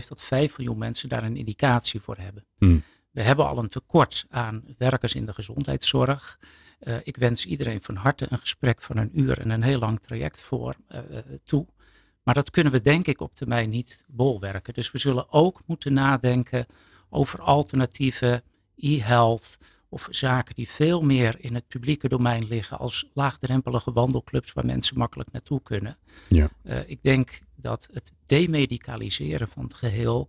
3,5 0.00 0.06
tot 0.06 0.22
5 0.22 0.58
miljoen 0.58 0.78
mensen 0.78 1.08
daar 1.08 1.24
een 1.24 1.36
indicatie 1.36 2.00
voor 2.00 2.16
hebben. 2.16 2.44
Hmm. 2.58 2.82
We 3.18 3.24
hebben 3.24 3.48
al 3.48 3.58
een 3.58 3.68
tekort 3.68 4.26
aan 4.30 4.64
werkers 4.76 5.14
in 5.14 5.26
de 5.26 5.34
gezondheidszorg. 5.34 6.38
Uh, 6.80 6.96
ik 7.02 7.16
wens 7.16 7.46
iedereen 7.46 7.82
van 7.82 7.96
harte 7.96 8.26
een 8.28 8.38
gesprek 8.38 8.82
van 8.82 8.96
een 8.96 9.20
uur 9.20 9.40
en 9.40 9.50
een 9.50 9.62
heel 9.62 9.78
lang 9.78 10.00
traject 10.00 10.42
voor 10.42 10.74
uh, 10.90 10.98
toe. 11.44 11.66
Maar 12.22 12.34
dat 12.34 12.50
kunnen 12.50 12.72
we 12.72 12.80
denk 12.80 13.06
ik 13.06 13.20
op 13.20 13.34
termijn 13.34 13.70
niet 13.70 14.04
bolwerken. 14.08 14.74
Dus 14.74 14.90
we 14.90 14.98
zullen 14.98 15.32
ook 15.32 15.60
moeten 15.66 15.92
nadenken 15.92 16.66
over 17.10 17.40
alternatieve 17.40 18.42
e-health 18.76 19.58
of 19.88 20.08
zaken 20.10 20.54
die 20.54 20.68
veel 20.68 21.02
meer 21.02 21.36
in 21.38 21.54
het 21.54 21.68
publieke 21.68 22.08
domein 22.08 22.46
liggen 22.46 22.78
als 22.78 23.10
laagdrempelige 23.12 23.92
wandelclubs 23.92 24.52
waar 24.52 24.66
mensen 24.66 24.98
makkelijk 24.98 25.32
naartoe 25.32 25.62
kunnen. 25.62 25.96
Ja. 26.28 26.50
Uh, 26.62 26.88
ik 26.88 26.98
denk 27.02 27.40
dat 27.54 27.88
het 27.92 28.12
demedicaliseren 28.26 29.48
van 29.48 29.64
het 29.64 29.74
geheel 29.74 30.28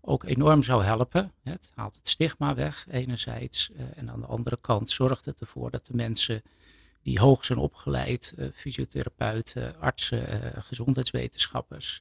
ook 0.00 0.24
enorm 0.24 0.62
zou 0.62 0.84
helpen. 0.84 1.32
Het 1.42 1.70
haalt 1.74 1.96
het 1.96 2.08
stigma 2.08 2.54
weg 2.54 2.86
enerzijds 2.90 3.70
uh, 3.72 3.80
en 3.94 4.10
aan 4.10 4.20
de 4.20 4.26
andere 4.26 4.58
kant 4.60 4.90
zorgt 4.90 5.24
het 5.24 5.40
ervoor 5.40 5.70
dat 5.70 5.86
de 5.86 5.94
mensen 5.94 6.42
die 7.02 7.20
hoog 7.20 7.44
zijn 7.44 7.58
opgeleid, 7.58 8.34
uh, 8.38 8.48
fysiotherapeuten, 8.54 9.80
artsen, 9.80 10.52
gezondheidswetenschappers, 10.62 12.00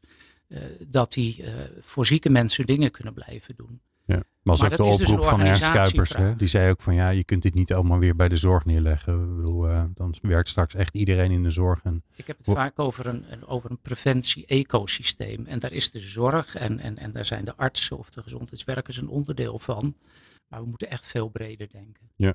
dat 0.80 1.14
die 1.14 1.44
voor 1.82 2.06
zieke 2.06 2.30
mensen 2.30 2.66
dingen 2.66 2.92
kunnen 2.92 3.14
blijven 3.14 3.56
doen. 3.56 3.82
Ja. 4.10 4.24
Maar 4.42 4.54
als 4.54 4.64
ook 4.64 4.70
de 4.70 4.98
dus 4.98 5.10
oproep 5.10 5.24
van 5.24 5.42
Ernst 5.42 5.70
Kuipers, 5.70 6.14
hè, 6.14 6.36
die 6.36 6.48
zei 6.48 6.70
ook 6.70 6.82
van 6.82 6.96
ja, 6.96 7.10
je 7.10 7.24
kunt 7.24 7.42
dit 7.42 7.54
niet 7.54 7.74
allemaal 7.74 8.00
weer 8.00 8.16
bij 8.16 8.30
de 8.30 8.38
zorg 8.38 8.66
neerleggen. 8.66 9.14
Ik 9.14 9.36
bedoel, 9.36 9.70
uh, 9.70 9.84
dan 9.94 10.16
werkt 10.22 10.48
straks 10.48 10.76
echt 10.76 10.96
iedereen 10.96 11.32
in 11.32 11.44
de 11.44 11.50
zorg. 11.50 11.80
En 11.84 12.04
ik 12.16 12.28
heb 12.28 12.38
het 12.38 12.46
vaak 12.46 12.80
over 12.80 13.08
een, 13.08 13.26
over 13.46 13.72
een 13.72 13.82
preventie-ecosysteem. 13.82 15.46
En 15.46 15.60
daar 15.60 15.72
is 15.72 15.92
de 15.92 16.00
zorg 16.00 16.56
en, 16.56 16.80
en, 16.80 16.98
en 16.98 17.12
daar 17.12 17.26
zijn 17.26 17.46
de 17.46 17.56
artsen 17.56 17.98
of 17.98 18.10
de 18.10 18.22
gezondheidswerkers 18.22 18.98
een 18.98 19.10
onderdeel 19.10 19.60
van. 19.60 19.96
Maar 20.48 20.62
we 20.62 20.68
moeten 20.68 20.90
echt 20.90 21.08
veel 21.08 21.30
breder 21.30 21.68
denken. 21.72 22.10
Ja. 22.16 22.34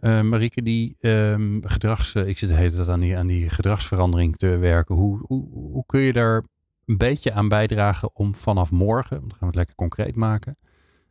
Uh, 0.00 0.20
Marieke, 0.20 0.62
die 0.62 0.96
um, 1.00 1.60
gedrags, 1.64 2.14
uh, 2.14 2.28
ik 2.28 2.38
zit 2.38 2.48
de 2.48 2.54
hele 2.54 2.74
tijd 2.74 2.88
aan 2.88 3.00
die, 3.00 3.16
aan 3.16 3.26
die 3.26 3.48
gedragsverandering 3.48 4.36
te 4.36 4.56
werken. 4.56 4.94
Hoe, 4.94 5.18
hoe, 5.26 5.48
hoe 5.50 5.86
kun 5.86 6.00
je 6.00 6.12
daar 6.12 6.44
een 6.88 6.96
beetje 6.96 7.32
aan 7.32 7.48
bijdragen 7.48 8.10
om 8.14 8.34
vanaf 8.34 8.70
morgen, 8.70 9.20
dan 9.20 9.30
gaan 9.30 9.38
we 9.38 9.46
het 9.46 9.54
lekker 9.54 9.74
concreet 9.74 10.14
maken, 10.14 10.58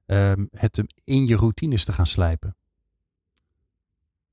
um, 0.05 0.49
het 0.51 0.83
in 1.03 1.25
je 1.27 1.35
routines 1.35 1.83
te 1.85 1.91
gaan 1.91 2.07
slijpen? 2.07 2.55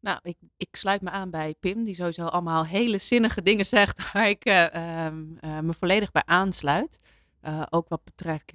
Nou, 0.01 0.19
ik, 0.23 0.37
ik 0.57 0.77
sluit 0.77 1.03
me 1.03 1.11
aan 1.11 1.31
bij 1.31 1.55
Pim, 1.61 1.85
die 1.85 1.95
sowieso 1.95 2.25
allemaal 2.25 2.67
hele 2.67 2.99
zinnige 2.99 3.43
dingen 3.43 3.67
zegt 3.67 4.03
waar 4.13 4.29
ik 4.29 4.49
uh, 4.49 4.67
uh, 4.75 5.59
me 5.59 5.75
volledig 5.75 6.13
bij 6.13 6.23
aansluit. 6.27 6.99
Uh, 7.43 7.63
ook 7.71 7.89
wat 7.89 8.05
betreft, 8.05 8.53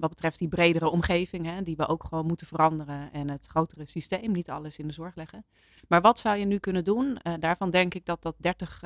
wat 0.00 0.08
betreft 0.08 0.38
die 0.38 0.48
bredere 0.48 0.88
omgeving, 0.88 1.46
hè, 1.46 1.62
die 1.62 1.76
we 1.76 1.86
ook 1.86 2.04
gewoon 2.04 2.26
moeten 2.26 2.46
veranderen. 2.46 3.12
En 3.12 3.30
het 3.30 3.46
grotere 3.46 3.86
systeem, 3.86 4.32
niet 4.32 4.50
alles 4.50 4.78
in 4.78 4.86
de 4.86 4.92
zorg 4.92 5.14
leggen. 5.14 5.44
Maar 5.88 6.00
wat 6.00 6.18
zou 6.18 6.36
je 6.36 6.44
nu 6.44 6.58
kunnen 6.58 6.84
doen? 6.84 7.18
daarvan 7.38 7.70
denk 7.70 7.94
ik 7.94 8.04
dat 8.06 8.22
dat 8.22 8.34
30 8.38 8.82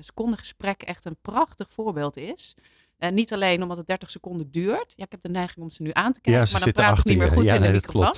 seconden 0.00 0.38
gesprek 0.38 0.82
echt 0.82 1.04
een 1.04 1.16
prachtig 1.22 1.72
voorbeeld 1.72 2.16
is. 2.16 2.54
Uh, 2.98 3.10
niet 3.10 3.32
alleen 3.32 3.62
omdat 3.62 3.76
het 3.76 3.86
30 3.86 4.10
seconden 4.10 4.50
duurt. 4.50 4.92
Ja, 4.96 5.04
ik 5.04 5.10
heb 5.10 5.20
de 5.20 5.28
neiging 5.28 5.64
om 5.64 5.70
ze 5.70 5.82
nu 5.82 5.90
aan 5.92 6.12
te 6.12 6.20
kijken, 6.20 6.42
ja, 6.42 6.52
maar 6.52 6.60
dan 6.60 6.72
praat 6.72 6.98
ik 6.98 7.04
niet 7.04 7.18
meer 7.18 7.30
goed 7.30 7.44
ja, 7.44 7.54
in 7.54 7.60
nee, 7.60 7.72
de 7.72 7.74
microfoon. 7.74 8.14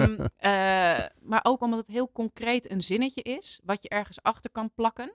um, 0.00 0.10
uh, 0.20 1.06
maar 1.22 1.40
ook 1.42 1.60
omdat 1.60 1.78
het 1.78 1.88
heel 1.88 2.12
concreet 2.12 2.70
een 2.70 2.82
zinnetje 2.82 3.22
is, 3.22 3.60
wat 3.64 3.82
je 3.82 3.88
ergens 3.88 4.22
achter 4.22 4.50
kan 4.50 4.70
plakken. 4.74 5.14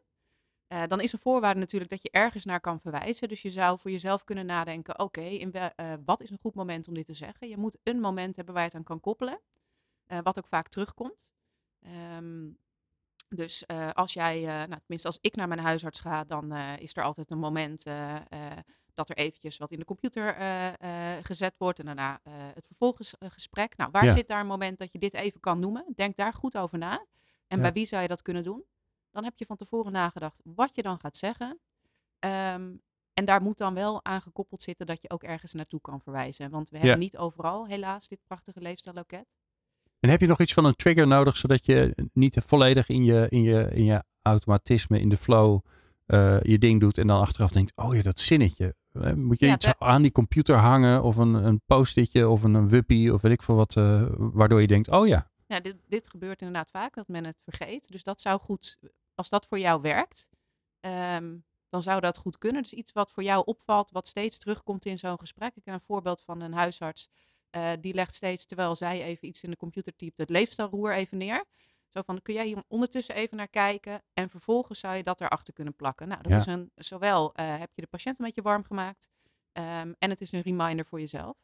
Uh, 0.73 0.83
dan 0.87 1.01
is 1.01 1.13
een 1.13 1.19
voorwaarde 1.19 1.59
natuurlijk 1.59 1.91
dat 1.91 2.01
je 2.01 2.09
ergens 2.11 2.45
naar 2.45 2.59
kan 2.59 2.79
verwijzen. 2.79 3.27
Dus 3.27 3.41
je 3.41 3.49
zou 3.49 3.79
voor 3.79 3.91
jezelf 3.91 4.23
kunnen 4.23 4.45
nadenken, 4.45 4.99
oké, 4.99 5.19
okay, 5.19 5.99
wat 6.05 6.21
is 6.21 6.29
een 6.29 6.39
goed 6.41 6.55
moment 6.55 6.87
om 6.87 6.93
dit 6.93 7.05
te 7.05 7.13
zeggen? 7.13 7.49
Je 7.49 7.57
moet 7.57 7.77
een 7.83 7.99
moment 7.99 8.35
hebben 8.35 8.53
waar 8.53 8.63
je 8.63 8.69
het 8.69 8.77
aan 8.77 8.83
kan 8.83 8.99
koppelen, 8.99 9.39
wat 10.23 10.37
ook 10.37 10.47
vaak 10.47 10.67
terugkomt. 10.67 11.31
Um, 12.17 12.57
dus 13.35 13.63
uh, 13.67 13.89
als 13.89 14.13
jij, 14.13 14.39
uh, 14.39 14.47
nou, 14.47 14.79
tenminste 14.79 15.07
als 15.07 15.17
ik 15.21 15.35
naar 15.35 15.47
mijn 15.47 15.59
huisarts 15.59 15.99
ga, 15.99 16.23
dan 16.23 16.53
uh, 16.53 16.77
is 16.77 16.95
er 16.95 17.03
altijd 17.03 17.31
een 17.31 17.39
moment 17.39 17.83
dat 18.93 19.09
er 19.09 19.17
eventjes 19.17 19.57
wat 19.57 19.71
in 19.71 19.79
de 19.79 19.85
computer 19.85 20.35
gezet 21.23 21.55
wordt 21.57 21.79
en 21.79 21.85
daarna 21.85 22.19
het 22.29 22.65
vervolggesprek. 22.67 23.77
Nou, 23.77 23.91
waar 23.91 24.05
ja. 24.05 24.11
zit 24.11 24.27
daar 24.27 24.39
een 24.39 24.47
moment 24.47 24.77
dat 24.77 24.91
je 24.91 24.99
dit 24.99 25.13
even 25.13 25.39
kan 25.39 25.59
noemen? 25.59 25.85
Denk 25.95 26.17
daar 26.17 26.33
goed 26.33 26.57
over 26.57 26.77
na. 26.77 27.05
En 27.47 27.57
ja. 27.57 27.63
bij 27.63 27.71
wie 27.71 27.85
zou 27.85 28.01
je 28.01 28.07
dat 28.07 28.21
kunnen 28.21 28.43
doen? 28.43 28.63
Dan 29.11 29.23
heb 29.23 29.37
je 29.37 29.45
van 29.45 29.55
tevoren 29.55 29.91
nagedacht 29.91 30.41
wat 30.43 30.75
je 30.75 30.81
dan 30.81 30.99
gaat 30.99 31.17
zeggen. 31.17 31.59
Um, 32.19 32.81
en 33.13 33.25
daar 33.25 33.41
moet 33.41 33.57
dan 33.57 33.73
wel 33.73 34.05
aan 34.05 34.21
gekoppeld 34.21 34.61
zitten 34.61 34.85
dat 34.85 35.01
je 35.01 35.09
ook 35.09 35.23
ergens 35.23 35.53
naartoe 35.53 35.81
kan 35.81 36.01
verwijzen. 36.01 36.49
Want 36.49 36.69
we 36.69 36.77
hebben 36.77 36.99
niet 36.99 37.17
overal 37.17 37.67
helaas 37.67 38.07
dit 38.07 38.19
prachtige 38.23 38.61
leefstijlloket. 38.61 39.25
En 40.01 40.09
heb 40.09 40.19
je 40.19 40.27
nog 40.27 40.39
iets 40.39 40.53
van 40.53 40.65
een 40.65 40.75
trigger 40.75 41.07
nodig, 41.07 41.37
zodat 41.37 41.65
je 41.65 41.95
niet 42.13 42.41
volledig 42.45 42.89
in 42.89 43.03
je, 43.03 43.25
in 43.29 43.43
je, 43.43 43.69
in 43.73 43.83
je 43.83 44.03
automatisme, 44.21 44.99
in 44.99 45.09
de 45.09 45.17
flow, 45.17 45.59
uh, 46.07 46.41
je 46.41 46.57
ding 46.57 46.79
doet 46.79 46.97
en 46.97 47.07
dan 47.07 47.19
achteraf 47.19 47.51
denkt, 47.51 47.71
oh 47.75 47.95
ja, 47.95 48.01
dat 48.01 48.19
zinnetje. 48.19 48.75
Moet 49.15 49.39
je 49.39 49.45
ja, 49.45 49.53
iets 49.53 49.73
aan 49.77 50.01
die 50.01 50.11
computer 50.11 50.55
hangen 50.55 51.03
of 51.03 51.17
een, 51.17 51.33
een 51.33 51.61
post-itje 51.65 52.29
of 52.29 52.43
een, 52.43 52.53
een 52.53 52.69
wuppie 52.69 53.13
of 53.13 53.21
weet 53.21 53.31
ik 53.31 53.41
veel 53.41 53.55
wat, 53.55 53.75
uh, 53.75 54.05
waardoor 54.17 54.61
je 54.61 54.67
denkt, 54.67 54.91
oh 54.91 55.07
ja. 55.07 55.29
Ja, 55.47 55.59
dit, 55.59 55.75
dit 55.87 56.09
gebeurt 56.09 56.41
inderdaad 56.41 56.69
vaak, 56.69 56.95
dat 56.95 57.07
men 57.07 57.25
het 57.25 57.37
vergeet. 57.43 57.91
Dus 57.91 58.03
dat 58.03 58.21
zou 58.21 58.39
goed, 58.39 58.77
als 59.15 59.29
dat 59.29 59.45
voor 59.45 59.59
jou 59.59 59.81
werkt, 59.81 60.29
um, 61.15 61.43
dan 61.69 61.81
zou 61.81 62.01
dat 62.01 62.17
goed 62.17 62.37
kunnen. 62.37 62.61
Dus 62.61 62.73
iets 62.73 62.91
wat 62.91 63.11
voor 63.11 63.23
jou 63.23 63.43
opvalt, 63.45 63.91
wat 63.91 64.07
steeds 64.07 64.37
terugkomt 64.37 64.85
in 64.85 64.97
zo'n 64.97 65.19
gesprek. 65.19 65.55
Ik 65.55 65.65
heb 65.65 65.73
een 65.73 65.81
voorbeeld 65.81 66.21
van 66.21 66.41
een 66.41 66.53
huisarts 66.53 67.09
uh, 67.55 67.71
die 67.79 67.93
legt 67.93 68.15
steeds, 68.15 68.45
terwijl 68.45 68.75
zij 68.75 69.03
even 69.03 69.27
iets 69.27 69.43
in 69.43 69.49
de 69.49 69.57
computer 69.57 69.95
typt, 69.95 70.17
het 70.17 70.29
leefstijlroer 70.29 70.93
even 70.93 71.17
neer. 71.17 71.45
Zo 71.87 72.01
van, 72.05 72.21
kun 72.21 72.33
jij 72.33 72.45
hier 72.45 72.63
ondertussen 72.67 73.15
even 73.15 73.37
naar 73.37 73.47
kijken 73.47 74.03
en 74.13 74.29
vervolgens 74.29 74.79
zou 74.79 74.95
je 74.95 75.03
dat 75.03 75.21
erachter 75.21 75.53
kunnen 75.53 75.75
plakken. 75.75 76.07
Nou, 76.07 76.21
dat 76.21 76.31
ja. 76.31 76.37
is 76.37 76.45
een, 76.45 76.71
zowel 76.75 77.33
uh, 77.39 77.59
heb 77.59 77.69
je 77.75 77.81
de 77.81 77.87
patiënt 77.87 78.19
een 78.19 78.25
beetje 78.25 78.41
warm 78.41 78.63
gemaakt 78.63 79.09
um, 79.53 79.95
en 79.99 80.09
het 80.09 80.21
is 80.21 80.31
een 80.31 80.41
reminder 80.41 80.85
voor 80.85 80.99
jezelf. 80.99 81.35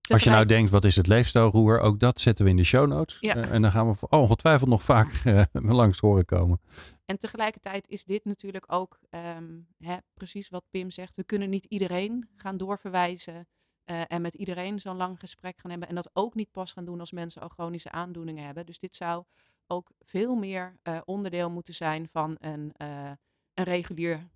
Tegelijk... 0.00 0.10
Als 0.10 0.22
je 0.22 0.30
nou 0.30 0.46
denkt, 0.46 0.70
wat 0.70 0.84
is 0.84 0.96
het 0.96 1.06
leefstijlroer? 1.06 1.80
Ook 1.80 2.00
dat 2.00 2.20
zetten 2.20 2.44
we 2.44 2.50
in 2.50 2.56
de 2.56 2.64
show 2.64 2.86
notes. 2.86 3.16
Ja. 3.20 3.36
Uh, 3.36 3.50
en 3.50 3.62
dan 3.62 3.70
gaan 3.70 3.92
we 3.92 4.08
ongetwijfeld 4.08 4.68
nog 4.68 4.82
vaak 4.82 5.22
langs 5.52 5.98
horen 5.98 6.24
komen. 6.24 6.60
En 7.04 7.18
tegelijkertijd 7.18 7.88
is 7.88 8.04
dit 8.04 8.24
natuurlijk 8.24 8.72
ook 8.72 8.98
um, 9.10 9.66
hè, 9.78 9.96
precies 10.14 10.48
wat 10.48 10.64
Pim 10.70 10.90
zegt. 10.90 11.16
We 11.16 11.24
kunnen 11.24 11.50
niet 11.50 11.64
iedereen 11.64 12.28
gaan 12.36 12.56
doorverwijzen 12.56 13.48
uh, 13.92 14.02
en 14.08 14.22
met 14.22 14.34
iedereen 14.34 14.80
zo'n 14.80 14.96
lang 14.96 15.18
gesprek 15.20 15.58
gaan 15.58 15.70
hebben. 15.70 15.88
En 15.88 15.94
dat 15.94 16.10
ook 16.12 16.34
niet 16.34 16.50
pas 16.50 16.72
gaan 16.72 16.84
doen 16.84 17.00
als 17.00 17.12
mensen 17.12 17.42
al 17.42 17.48
chronische 17.48 17.90
aandoeningen 17.90 18.44
hebben. 18.44 18.66
Dus 18.66 18.78
dit 18.78 18.94
zou 18.94 19.24
ook 19.66 19.90
veel 20.00 20.34
meer 20.34 20.76
uh, 20.82 21.00
onderdeel 21.04 21.50
moeten 21.50 21.74
zijn 21.74 22.08
van 22.08 22.36
een, 22.38 22.74
uh, 22.82 23.10
een 23.54 23.64
regulier 23.64 24.30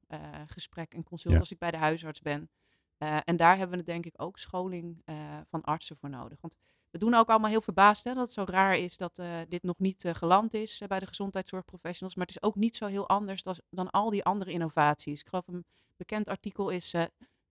gesprek 0.47 0.95
en 0.95 1.03
consult 1.03 1.35
ja. 1.35 1.41
als 1.41 1.51
ik 1.51 1.59
bij 1.59 1.71
de 1.71 1.77
huisarts 1.77 2.21
ben. 2.21 2.51
en 2.99 3.37
daar 3.37 3.57
hebben 3.57 3.79
we 3.79 3.85
denk 3.85 4.07
ik 4.07 4.15
ook 4.17 4.39
scholing 4.39 5.03
van 5.49 5.63
artsen 5.63 5.97
voor 5.97 6.11
nodig. 6.11 6.41
Want 6.41 6.57
we 6.91 6.99
doen 6.99 7.15
ook 7.15 7.29
allemaal 7.29 7.51
heel 7.51 7.61
verbaasd 7.61 8.05
hè, 8.05 8.15
dat 8.15 8.23
het 8.23 8.33
zo 8.33 8.45
raar 8.47 8.77
is 8.77 8.97
dat 8.97 9.23
dit 9.49 9.63
nog 9.63 9.79
niet 9.79 10.09
geland 10.13 10.55
is 10.55 10.83
bij 10.87 11.01
de 11.01 11.07
gezondheidszorgprofessionals. 11.07 12.15
Maar 12.15 12.27
het 12.27 12.37
is 12.37 12.43
ook 12.43 12.55
niet 12.55 12.77
zo 12.77 12.87
heel 12.87 13.09
anders 13.09 13.43
dan, 13.43 13.57
dan 13.71 13.91
al 13.91 14.11
die 14.11 14.25
andere 14.25 14.51
innovaties. 14.51 15.21
Ik 15.21 15.29
geloof 15.29 15.47
een 15.47 15.65
bekend 15.97 16.29
artikel 16.29 16.69
is 16.69 16.95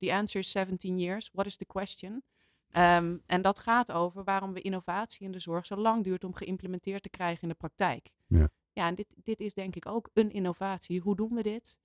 The 0.06 0.14
Answer 0.14 0.40
is 0.40 0.52
17 0.52 0.98
Years. 0.98 1.30
What 1.34 1.46
is 1.46 1.56
the 1.58 1.66
question? 1.66 2.24
Um, 2.72 3.22
en 3.26 3.42
dat 3.42 3.60
gaat 3.60 3.92
over 3.92 4.24
waarom 4.24 4.54
we 4.54 4.62
innovatie 4.62 5.26
in 5.26 5.32
de 5.32 5.40
zorg 5.40 5.66
zo 5.66 5.76
lang 5.76 6.04
duurt 6.04 6.24
om 6.24 6.34
geïmplementeerd 6.34 7.04
te 7.04 7.10
krijgen 7.10 7.42
in 7.42 7.50
de 7.50 7.56
praktijk. 7.56 8.12
Ja, 8.28 8.50
ja 8.74 8.88
en 8.88 8.96
dit, 8.96 9.08
dit 9.24 9.40
is 9.40 9.54
denk 9.54 9.76
ik 9.76 9.86
ook 9.86 10.10
een 10.14 10.32
innovatie. 10.32 11.00
Hoe 11.00 11.16
doen 11.16 11.36
we 11.36 11.44
dit? 11.44 11.80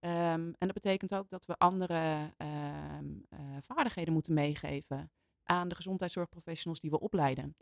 Um, 0.00 0.10
en 0.10 0.54
dat 0.58 0.72
betekent 0.72 1.14
ook 1.14 1.30
dat 1.30 1.46
we 1.46 1.58
andere 1.58 2.32
um, 2.98 3.26
uh, 3.30 3.38
vaardigheden 3.60 4.12
moeten 4.12 4.34
meegeven 4.34 5.10
aan 5.42 5.68
de 5.68 5.74
gezondheidszorgprofessionals 5.74 6.80
die 6.80 6.90
we 6.90 7.00
opleiden. 7.00 7.56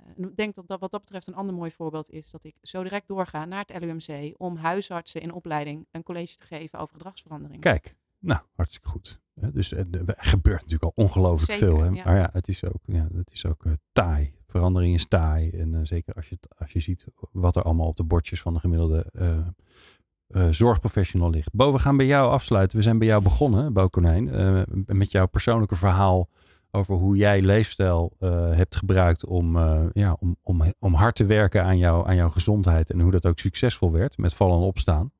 Uh, 0.00 0.26
ik 0.28 0.36
denk 0.36 0.54
dat, 0.54 0.66
dat 0.66 0.80
wat 0.80 0.90
dat 0.90 1.00
betreft 1.00 1.26
een 1.26 1.34
ander 1.34 1.54
mooi 1.54 1.70
voorbeeld 1.70 2.10
is 2.10 2.30
dat 2.30 2.44
ik 2.44 2.56
zo 2.62 2.82
direct 2.82 3.08
doorga 3.08 3.44
naar 3.44 3.64
het 3.66 3.82
LUMC 3.82 4.34
om 4.40 4.56
huisartsen 4.56 5.20
in 5.20 5.32
opleiding 5.32 5.86
een 5.90 6.02
college 6.02 6.36
te 6.36 6.44
geven 6.44 6.78
over 6.78 6.94
gedragsverandering. 6.94 7.60
Kijk, 7.60 7.96
nou, 8.20 8.40
hartstikke 8.54 8.88
goed. 8.88 9.20
Dus 9.52 9.72
er 9.72 9.86
gebeurt 10.06 10.60
natuurlijk 10.60 10.82
al 10.82 11.04
ongelooflijk 11.04 11.58
veel. 11.58 11.80
Hè? 11.80 11.90
Maar 11.90 12.16
ja, 12.16 12.30
het 12.32 12.48
is 12.48 12.64
ook, 12.64 12.80
ja, 12.84 13.08
het 13.14 13.32
is 13.32 13.46
ook 13.46 13.64
uh, 13.64 13.72
taai. 13.92 14.34
Verandering 14.46 14.94
is 14.94 15.06
taai. 15.06 15.50
En 15.50 15.72
uh, 15.72 15.80
zeker 15.82 16.14
als 16.14 16.28
je, 16.28 16.38
als 16.58 16.72
je 16.72 16.80
ziet 16.80 17.06
wat 17.32 17.56
er 17.56 17.62
allemaal 17.62 17.86
op 17.86 17.96
de 17.96 18.04
bordjes 18.04 18.42
van 18.42 18.54
de 18.54 18.60
gemiddelde 18.60 19.06
uh, 19.12 20.48
zorgprofessional 20.50 21.30
ligt. 21.30 21.52
Bo, 21.52 21.72
we 21.72 21.78
gaan 21.78 21.96
bij 21.96 22.06
jou 22.06 22.30
afsluiten. 22.30 22.76
We 22.76 22.82
zijn 22.82 22.98
bij 22.98 23.06
jou 23.06 23.22
begonnen, 23.22 23.72
Bo 23.72 23.88
Konijn, 23.88 24.30
met 24.86 25.12
jouw 25.12 25.26
persoonlijke 25.26 25.76
verhaal 25.76 26.28
over 26.70 26.94
hoe 26.94 27.16
jij 27.16 27.42
leefstijl 27.42 28.12
hebt 28.54 28.76
gebruikt 28.76 29.26
om, 29.26 29.58
ja, 29.92 30.16
om, 30.18 30.36
om, 30.42 30.62
om 30.78 30.94
hard 30.94 31.16
te 31.16 31.26
werken 31.26 31.64
aan, 31.64 31.78
jou, 31.78 32.08
aan 32.08 32.16
jouw 32.16 32.28
gezondheid. 32.28 32.90
En 32.90 33.00
hoe 33.00 33.10
dat 33.10 33.26
ook 33.26 33.38
succesvol 33.38 33.92
werd 33.92 34.18
met 34.18 34.34
vallen 34.34 34.56
en 34.56 34.62
opstaan. 34.66 35.12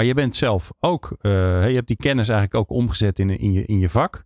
Maar 0.00 0.08
je 0.08 0.14
bent 0.14 0.36
zelf 0.36 0.72
ook, 0.78 1.16
uh, 1.20 1.68
je 1.68 1.74
hebt 1.74 1.86
die 1.86 1.96
kennis 1.96 2.28
eigenlijk 2.28 2.60
ook 2.60 2.78
omgezet 2.78 3.18
in, 3.18 3.38
in, 3.38 3.52
je, 3.52 3.64
in 3.64 3.78
je 3.78 3.88
vak. 3.88 4.24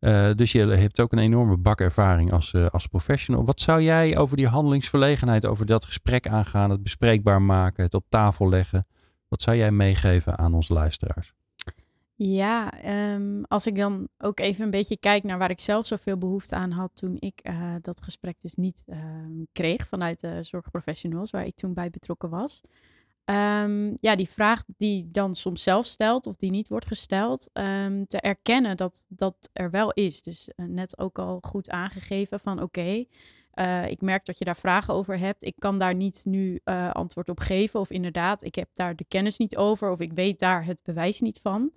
Uh, 0.00 0.30
dus 0.34 0.52
je 0.52 0.66
hebt 0.66 1.00
ook 1.00 1.12
een 1.12 1.18
enorme 1.18 1.56
bak 1.56 1.80
ervaring 1.80 2.32
als, 2.32 2.52
uh, 2.52 2.66
als 2.66 2.86
professional. 2.86 3.44
Wat 3.44 3.60
zou 3.60 3.82
jij 3.82 4.16
over 4.16 4.36
die 4.36 4.46
handelingsverlegenheid, 4.46 5.46
over 5.46 5.66
dat 5.66 5.84
gesprek 5.84 6.28
aangaan, 6.28 6.70
het 6.70 6.82
bespreekbaar 6.82 7.42
maken, 7.42 7.84
het 7.84 7.94
op 7.94 8.04
tafel 8.08 8.48
leggen, 8.48 8.86
wat 9.28 9.42
zou 9.42 9.56
jij 9.56 9.70
meegeven 9.70 10.38
aan 10.38 10.54
onze 10.54 10.72
luisteraars? 10.72 11.32
Ja, 12.14 12.72
um, 13.14 13.44
als 13.44 13.66
ik 13.66 13.76
dan 13.76 14.08
ook 14.18 14.40
even 14.40 14.64
een 14.64 14.70
beetje 14.70 14.98
kijk 14.98 15.22
naar 15.22 15.38
waar 15.38 15.50
ik 15.50 15.60
zelf 15.60 15.86
zoveel 15.86 16.18
behoefte 16.18 16.54
aan 16.54 16.70
had 16.70 16.90
toen 16.94 17.16
ik 17.18 17.50
dat 17.80 18.02
gesprek 18.02 18.40
dus 18.40 18.54
niet 18.54 18.84
uh, 18.86 18.96
kreeg 19.52 19.86
vanuit 19.86 20.20
de 20.20 20.42
zorgprofessionals 20.42 21.30
waar 21.30 21.46
ik 21.46 21.56
toen 21.56 21.74
bij 21.74 21.90
betrokken 21.90 22.30
was. 22.30 22.62
Um, 23.30 23.96
ja, 24.00 24.16
die 24.16 24.28
vraag 24.28 24.64
die 24.76 25.10
dan 25.10 25.34
soms 25.34 25.62
zelf 25.62 25.86
stelt 25.86 26.26
of 26.26 26.36
die 26.36 26.50
niet 26.50 26.68
wordt 26.68 26.86
gesteld, 26.86 27.50
um, 27.52 28.06
te 28.06 28.20
erkennen 28.20 28.76
dat 28.76 29.06
dat 29.08 29.50
er 29.52 29.70
wel 29.70 29.92
is. 29.92 30.22
Dus 30.22 30.50
uh, 30.56 30.66
net 30.66 30.98
ook 30.98 31.18
al 31.18 31.38
goed 31.40 31.70
aangegeven 31.70 32.40
van 32.40 32.62
oké, 32.62 33.04
uh, 33.54 33.86
ik 33.86 34.00
merk 34.00 34.24
dat 34.24 34.38
je 34.38 34.44
daar 34.44 34.56
vragen 34.56 34.94
over 34.94 35.18
hebt. 35.18 35.42
Ik 35.42 35.54
kan 35.58 35.78
daar 35.78 35.94
niet 35.94 36.22
nu 36.24 36.60
uh, 36.64 36.90
antwoord 36.90 37.28
op 37.28 37.40
geven. 37.40 37.80
Of 37.80 37.90
inderdaad, 37.90 38.42
ik 38.42 38.54
heb 38.54 38.68
daar 38.72 38.96
de 38.96 39.04
kennis 39.08 39.38
niet 39.38 39.56
over 39.56 39.90
of 39.90 40.00
ik 40.00 40.12
weet 40.12 40.38
daar 40.38 40.64
het 40.64 40.80
bewijs 40.82 41.20
niet 41.20 41.40
van. 41.40 41.72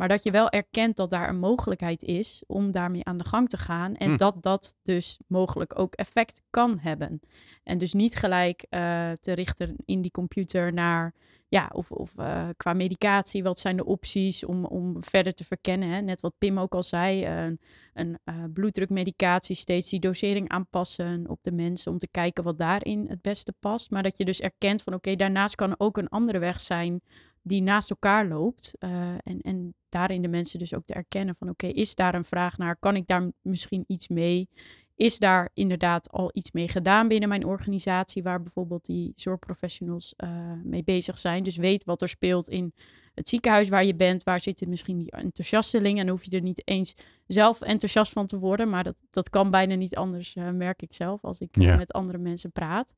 Maar 0.00 0.08
dat 0.08 0.22
je 0.22 0.30
wel 0.30 0.50
erkent 0.50 0.96
dat 0.96 1.10
daar 1.10 1.28
een 1.28 1.38
mogelijkheid 1.38 2.02
is 2.02 2.42
om 2.46 2.70
daarmee 2.70 3.04
aan 3.04 3.16
de 3.16 3.24
gang 3.24 3.48
te 3.48 3.56
gaan. 3.56 3.96
En 3.96 4.10
hm. 4.10 4.16
dat 4.16 4.42
dat 4.42 4.76
dus 4.82 5.18
mogelijk 5.26 5.78
ook 5.78 5.94
effect 5.94 6.42
kan 6.50 6.78
hebben. 6.78 7.20
En 7.64 7.78
dus 7.78 7.92
niet 7.92 8.16
gelijk 8.16 8.66
uh, 8.70 9.10
te 9.12 9.32
richten 9.32 9.76
in 9.84 10.00
die 10.00 10.10
computer 10.10 10.72
naar, 10.72 11.14
ja, 11.48 11.70
of, 11.72 11.90
of 11.90 12.12
uh, 12.16 12.48
qua 12.56 12.72
medicatie, 12.72 13.42
wat 13.42 13.58
zijn 13.58 13.76
de 13.76 13.84
opties 13.84 14.44
om, 14.44 14.64
om 14.64 15.02
verder 15.02 15.34
te 15.34 15.44
verkennen. 15.44 15.88
Hè? 15.88 16.00
Net 16.00 16.20
wat 16.20 16.38
Pim 16.38 16.58
ook 16.58 16.74
al 16.74 16.82
zei, 16.82 17.26
uh, 17.26 17.56
een 17.94 18.18
bloeddrukmedicatie, 18.52 19.56
steeds 19.56 19.90
die 19.90 20.00
dosering 20.00 20.48
aanpassen 20.48 21.28
op 21.28 21.38
de 21.42 21.52
mensen 21.52 21.92
om 21.92 21.98
te 21.98 22.08
kijken 22.10 22.44
wat 22.44 22.58
daarin 22.58 23.06
het 23.08 23.22
beste 23.22 23.54
past. 23.60 23.90
Maar 23.90 24.02
dat 24.02 24.16
je 24.16 24.24
dus 24.24 24.40
erkent 24.40 24.82
van 24.82 24.94
oké, 24.94 25.08
okay, 25.08 25.18
daarnaast 25.18 25.54
kan 25.54 25.74
ook 25.78 25.96
een 25.96 26.08
andere 26.08 26.38
weg 26.38 26.60
zijn 26.60 27.02
die 27.42 27.62
naast 27.62 27.90
elkaar 27.90 28.28
loopt. 28.28 28.76
en, 28.78 29.40
en 29.40 29.74
daarin 29.88 30.22
de 30.22 30.28
mensen 30.28 30.58
dus 30.58 30.74
ook 30.74 30.84
te 30.84 30.94
erkennen 30.94 31.36
van 31.38 31.48
oké, 31.48 31.66
is 31.66 31.94
daar 31.94 32.14
een 32.14 32.24
vraag 32.24 32.58
naar? 32.58 32.76
Kan 32.76 32.96
ik 32.96 33.06
daar 33.06 33.30
misschien 33.42 33.84
iets 33.86 34.08
mee? 34.08 34.48
Is 34.94 35.18
daar 35.18 35.50
inderdaad 35.54 36.10
al 36.10 36.30
iets 36.32 36.52
mee 36.52 36.68
gedaan 36.68 37.08
binnen 37.08 37.28
mijn 37.28 37.46
organisatie, 37.46 38.22
waar 38.22 38.42
bijvoorbeeld 38.42 38.84
die 38.84 39.12
zorgprofessionals 39.14 40.14
uh, 40.16 40.30
mee 40.64 40.84
bezig 40.84 41.18
zijn? 41.18 41.42
Dus 41.42 41.56
weet 41.56 41.84
wat 41.84 42.02
er 42.02 42.08
speelt 42.08 42.48
in 42.48 42.72
het 43.14 43.28
ziekenhuis 43.28 43.68
waar 43.68 43.84
je 43.84 43.94
bent. 43.94 44.22
Waar 44.22 44.40
zitten 44.40 44.68
misschien 44.68 44.98
die 44.98 45.10
enthousiastelingen? 45.10 46.04
En 46.04 46.10
hoef 46.10 46.24
je 46.24 46.30
er 46.30 46.42
niet 46.42 46.62
eens 46.64 46.94
zelf 47.26 47.60
enthousiast 47.60 48.12
van 48.12 48.26
te 48.26 48.38
worden, 48.38 48.68
maar 48.68 48.84
dat, 48.84 48.96
dat 49.10 49.30
kan 49.30 49.50
bijna 49.50 49.74
niet 49.74 49.96
anders, 49.96 50.34
uh, 50.34 50.50
merk 50.50 50.82
ik 50.82 50.94
zelf, 50.94 51.24
als 51.24 51.40
ik 51.40 51.48
yeah. 51.52 51.78
met 51.78 51.92
andere 51.92 52.18
mensen 52.18 52.52
praat. 52.52 52.94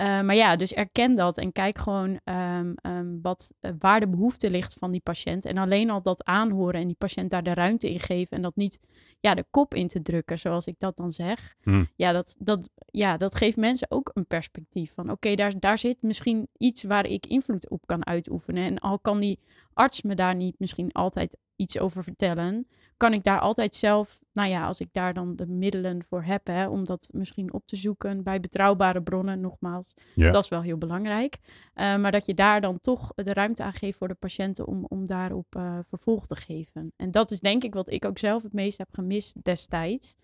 Uh, 0.00 0.20
maar 0.20 0.34
ja, 0.34 0.56
dus 0.56 0.72
erken 0.72 1.14
dat 1.14 1.38
en 1.38 1.52
kijk 1.52 1.78
gewoon 1.78 2.20
um, 2.24 2.74
um, 2.82 3.18
wat, 3.22 3.52
uh, 3.60 3.70
waar 3.78 4.00
de 4.00 4.08
behoefte 4.08 4.50
ligt 4.50 4.74
van 4.78 4.90
die 4.90 5.00
patiënt. 5.00 5.44
En 5.44 5.58
alleen 5.58 5.90
al 5.90 6.02
dat 6.02 6.24
aanhoren 6.24 6.80
en 6.80 6.86
die 6.86 6.96
patiënt 6.98 7.30
daar 7.30 7.42
de 7.42 7.54
ruimte 7.54 7.90
in 7.90 8.00
geven. 8.00 8.36
En 8.36 8.42
dat 8.42 8.56
niet 8.56 8.80
ja, 9.20 9.34
de 9.34 9.44
kop 9.50 9.74
in 9.74 9.88
te 9.88 10.02
drukken, 10.02 10.38
zoals 10.38 10.66
ik 10.66 10.74
dat 10.78 10.96
dan 10.96 11.10
zeg. 11.10 11.56
Hmm. 11.62 11.88
Ja, 11.96 12.12
dat, 12.12 12.36
dat, 12.38 12.70
ja, 12.86 13.16
dat 13.16 13.34
geeft 13.34 13.56
mensen 13.56 13.90
ook 13.90 14.10
een 14.14 14.26
perspectief 14.26 14.92
van... 14.94 15.04
oké, 15.04 15.12
okay, 15.12 15.36
daar, 15.36 15.60
daar 15.60 15.78
zit 15.78 16.02
misschien 16.02 16.48
iets 16.58 16.82
waar 16.82 17.06
ik 17.06 17.26
invloed 17.26 17.70
op 17.70 17.86
kan 17.86 18.06
uitoefenen. 18.06 18.64
En 18.64 18.78
al 18.78 18.98
kan 18.98 19.20
die 19.20 19.38
arts 19.72 20.02
me 20.02 20.14
daar 20.14 20.34
niet 20.34 20.54
misschien 20.58 20.92
altijd 20.92 21.36
iets 21.56 21.78
over 21.78 22.04
vertellen 22.04 22.66
kan 23.00 23.12
ik 23.12 23.22
daar 23.22 23.40
altijd 23.40 23.74
zelf, 23.74 24.20
nou 24.32 24.48
ja, 24.48 24.66
als 24.66 24.80
ik 24.80 24.88
daar 24.92 25.14
dan 25.14 25.36
de 25.36 25.46
middelen 25.46 26.04
voor 26.08 26.22
heb, 26.22 26.46
hè, 26.46 26.68
om 26.68 26.84
dat 26.84 27.08
misschien 27.12 27.52
op 27.52 27.66
te 27.66 27.76
zoeken 27.76 28.22
bij 28.22 28.40
betrouwbare 28.40 29.02
bronnen, 29.02 29.40
nogmaals, 29.40 29.94
ja. 30.14 30.30
dat 30.30 30.44
is 30.44 30.50
wel 30.50 30.62
heel 30.62 30.78
belangrijk. 30.78 31.38
Uh, 31.42 31.96
maar 31.96 32.12
dat 32.12 32.26
je 32.26 32.34
daar 32.34 32.60
dan 32.60 32.80
toch 32.80 33.12
de 33.14 33.32
ruimte 33.32 33.62
aan 33.62 33.72
geeft 33.72 33.98
voor 33.98 34.08
de 34.08 34.14
patiënten 34.14 34.66
om, 34.66 34.84
om 34.88 35.06
daarop 35.06 35.54
uh, 35.56 35.78
vervolg 35.88 36.26
te 36.26 36.36
geven. 36.36 36.92
En 36.96 37.10
dat 37.10 37.30
is 37.30 37.40
denk 37.40 37.62
ik 37.62 37.74
wat 37.74 37.90
ik 37.90 38.04
ook 38.04 38.18
zelf 38.18 38.42
het 38.42 38.52
meest 38.52 38.78
heb 38.78 38.88
gemist 38.92 39.44
destijds. 39.44 40.16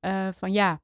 Uh, 0.00 0.28
van 0.34 0.52
ja, 0.52 0.80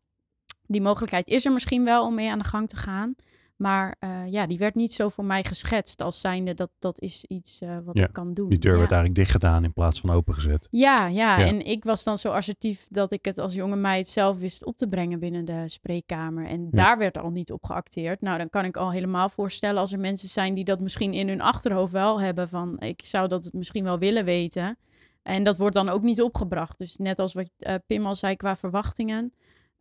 die 0.66 0.82
mogelijkheid 0.82 1.26
is 1.26 1.44
er 1.44 1.52
misschien 1.52 1.84
wel 1.84 2.06
om 2.06 2.14
mee 2.14 2.30
aan 2.30 2.38
de 2.38 2.44
gang 2.44 2.68
te 2.68 2.76
gaan. 2.76 3.14
Maar 3.60 3.96
uh, 4.00 4.10
ja, 4.26 4.46
die 4.46 4.58
werd 4.58 4.74
niet 4.74 4.92
zo 4.92 5.08
voor 5.08 5.24
mij 5.24 5.44
geschetst 5.44 6.02
als 6.02 6.20
zijnde 6.20 6.54
dat 6.54 6.70
dat 6.78 7.00
is 7.00 7.24
iets 7.24 7.62
uh, 7.62 7.78
wat 7.84 7.96
ja, 7.96 8.04
ik 8.04 8.12
kan 8.12 8.34
doen. 8.34 8.48
Die 8.48 8.58
deur 8.58 8.72
ja. 8.72 8.78
werd 8.78 8.90
eigenlijk 8.92 9.20
dicht 9.20 9.30
gedaan 9.30 9.64
in 9.64 9.72
plaats 9.72 10.00
van 10.00 10.10
opengezet. 10.10 10.68
Ja, 10.70 11.06
ja, 11.06 11.38
ja, 11.38 11.46
en 11.46 11.66
ik 11.66 11.84
was 11.84 12.04
dan 12.04 12.18
zo 12.18 12.30
assertief 12.30 12.86
dat 12.88 13.12
ik 13.12 13.24
het 13.24 13.38
als 13.38 13.54
jonge 13.54 13.76
meid 13.76 14.08
zelf 14.08 14.38
wist 14.38 14.64
op 14.64 14.76
te 14.76 14.88
brengen 14.88 15.18
binnen 15.18 15.44
de 15.44 15.64
spreekkamer. 15.66 16.46
En 16.46 16.68
daar 16.70 16.98
werd 16.98 17.18
al 17.18 17.30
niet 17.30 17.52
op 17.52 17.64
geacteerd. 17.64 18.20
Nou, 18.20 18.38
dan 18.38 18.50
kan 18.50 18.64
ik 18.64 18.76
al 18.76 18.92
helemaal 18.92 19.28
voorstellen 19.28 19.80
als 19.80 19.92
er 19.92 20.00
mensen 20.00 20.28
zijn 20.28 20.54
die 20.54 20.64
dat 20.64 20.80
misschien 20.80 21.12
in 21.12 21.28
hun 21.28 21.40
achterhoofd 21.40 21.92
wel 21.92 22.20
hebben 22.20 22.48
van 22.48 22.78
ik 22.78 23.00
zou 23.04 23.28
dat 23.28 23.50
misschien 23.52 23.84
wel 23.84 23.98
willen 23.98 24.24
weten. 24.24 24.78
En 25.22 25.44
dat 25.44 25.56
wordt 25.56 25.74
dan 25.74 25.88
ook 25.88 26.02
niet 26.02 26.22
opgebracht. 26.22 26.78
Dus 26.78 26.96
net 26.96 27.18
als 27.18 27.32
wat 27.32 27.50
uh, 27.58 27.74
Pim 27.86 28.06
al 28.06 28.14
zei 28.14 28.36
qua 28.36 28.56
verwachtingen. 28.56 29.32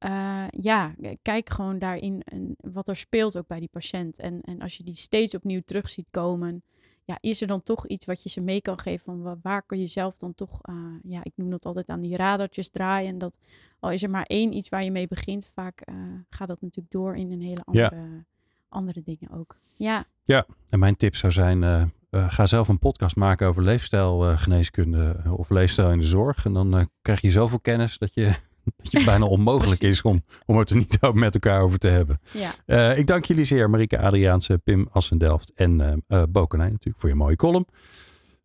Uh, 0.06 0.44
ja, 0.50 0.96
kijk 1.22 1.50
gewoon 1.50 1.80
daarin 1.80 2.22
en 2.26 2.56
wat 2.62 2.88
er 2.88 2.96
speelt 2.96 3.38
ook 3.38 3.48
bij 3.48 3.60
die 3.60 3.70
patiënt. 3.72 4.20
En, 4.20 4.42
en 4.42 4.62
als 4.62 4.78
je 4.78 4.84
die 4.84 4.96
steeds 4.96 5.36
opnieuw 5.36 5.62
terug 5.66 5.90
ziet 5.90 6.08
komen, 6.12 6.64
ja, 7.04 7.18
is 7.20 7.42
er 7.42 7.48
dan 7.48 7.64
toch 7.64 7.88
iets 7.88 8.06
wat 8.06 8.24
je 8.24 8.30
ze 8.30 8.42
mee 8.42 8.62
kan 8.62 8.80
geven 8.80 9.06
van 9.06 9.40
waar 9.42 9.64
kun 9.66 9.80
je 9.80 9.88
zelf 9.88 10.18
dan 10.18 10.36
toch, 10.36 10.60
uh, 10.70 10.76
ja, 11.04 11.24
ik 11.24 11.32
noem 11.36 11.50
dat 11.50 11.66
altijd 11.66 11.88
aan 11.88 12.02
die 12.02 12.16
radertjes 12.16 12.70
draaien. 12.70 13.10
En 13.10 13.18
dat 13.18 13.38
al 13.80 13.92
is 13.92 14.04
er 14.04 14.10
maar 14.10 14.24
één 14.24 14.54
iets 14.54 14.70
waar 14.70 14.84
je 14.84 14.92
mee 14.92 15.08
begint, 15.08 15.52
vaak 15.54 15.82
uh, 15.86 15.96
gaat 16.30 16.48
dat 16.48 16.62
natuurlijk 16.62 16.92
door 16.92 17.16
in 17.16 17.32
een 17.32 17.42
hele 17.42 17.62
andere, 17.64 17.96
ja. 17.96 18.26
andere 18.70 19.02
dingen 19.04 19.32
ook. 19.32 19.58
Ja. 19.76 20.06
Ja, 20.24 20.46
en 20.70 20.80
mijn 20.80 20.98
tip 20.98 21.16
zou 21.16 21.32
zijn, 21.32 21.92
ga 22.12 22.46
zelf 22.46 22.68
een 22.68 22.80
podcast 22.80 23.16
maken 23.16 23.48
over 23.48 23.64
leefstijlgeneeskunde 23.64 25.22
of 25.38 25.50
leefstijl 25.50 25.92
in 25.92 26.00
de 26.00 26.06
zorg. 26.06 26.46
En 26.46 26.54
dan 26.54 26.90
krijg 27.02 27.22
je 27.22 27.32
zoveel 27.32 27.60
kennis 27.60 27.98
dat 27.98 28.14
je 28.14 28.36
dat 28.76 28.92
het 28.92 29.06
bijna 29.06 29.26
onmogelijk 29.26 29.82
is 29.82 30.02
om, 30.02 30.24
om 30.46 30.58
het 30.58 30.70
er 30.70 30.76
niet 30.76 31.00
met 31.14 31.34
elkaar 31.34 31.62
over 31.62 31.80
te 31.80 31.88
hebben. 31.88 32.20
Ja. 32.32 32.52
Uh, 32.66 32.98
ik 32.98 33.08
dank 33.08 33.26
jullie 33.26 33.44
zeer, 33.44 33.70
Marike 33.70 34.00
Adriaanse, 34.00 34.58
Pim 34.64 34.88
Assendelft 34.92 35.52
en 35.56 35.80
uh, 35.80 36.20
uh, 36.20 36.24
Bokenijn 36.30 36.72
natuurlijk 36.72 37.00
voor 37.00 37.10
je 37.10 37.16
mooie 37.16 37.36
column. 37.36 37.68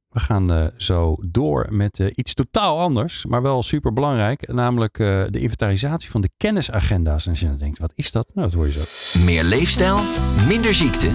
We 0.08 0.20
gaan 0.20 0.70
zo 0.76 1.16
door 1.20 1.66
met 1.70 1.98
iets 1.98 2.34
totaal 2.34 2.78
anders, 2.80 3.26
maar 3.26 3.42
wel 3.42 3.62
super 3.62 3.92
belangrijk. 3.92 4.52
Namelijk 4.52 4.96
de 4.96 5.38
inventarisatie 5.38 6.10
van 6.10 6.20
de 6.20 6.30
kennisagenda's. 6.36 7.24
En 7.24 7.30
als 7.30 7.40
je 7.40 7.46
dan 7.46 7.56
denkt, 7.56 7.78
wat 7.78 7.92
is 7.94 8.12
dat? 8.12 8.30
Nou, 8.34 8.46
dat 8.46 8.56
hoor 8.56 8.66
je 8.66 8.72
zo. 8.72 8.82
Meer 9.24 9.44
leefstijl, 9.44 10.00
minder 10.48 10.74
ziekte. 10.74 11.10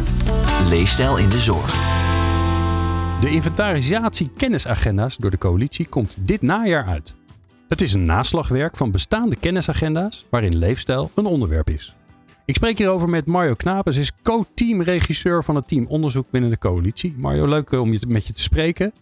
Leefstijl 0.69 1.17
in 1.17 1.29
de 1.29 1.39
zorg. 1.39 1.99
De 3.19 3.29
inventarisatie 3.29 4.29
kennisagenda's 4.37 5.17
door 5.17 5.31
de 5.31 5.37
coalitie 5.37 5.87
komt 5.87 6.15
dit 6.19 6.41
najaar 6.41 6.85
uit. 6.85 7.15
Het 7.69 7.81
is 7.81 7.93
een 7.93 8.05
naslagwerk 8.05 8.77
van 8.77 8.91
bestaande 8.91 9.35
kennisagenda's 9.35 10.27
waarin 10.29 10.57
leefstijl 10.57 11.11
een 11.15 11.25
onderwerp 11.25 11.69
is. 11.69 11.95
Ik 12.45 12.55
spreek 12.55 12.77
hierover 12.77 13.09
met 13.09 13.25
Mario 13.25 13.53
Knapes, 13.53 13.97
is 13.97 14.21
co-teamregisseur 14.21 15.43
van 15.43 15.55
het 15.55 15.67
team 15.67 15.85
onderzoek 15.87 16.31
binnen 16.31 16.49
de 16.49 16.57
coalitie. 16.57 17.15
Mario, 17.17 17.47
leuk 17.47 17.71
om 17.71 17.91
je 17.91 17.99
met 18.07 18.27
je 18.27 18.33
te 18.33 18.41
spreken. 18.41 18.93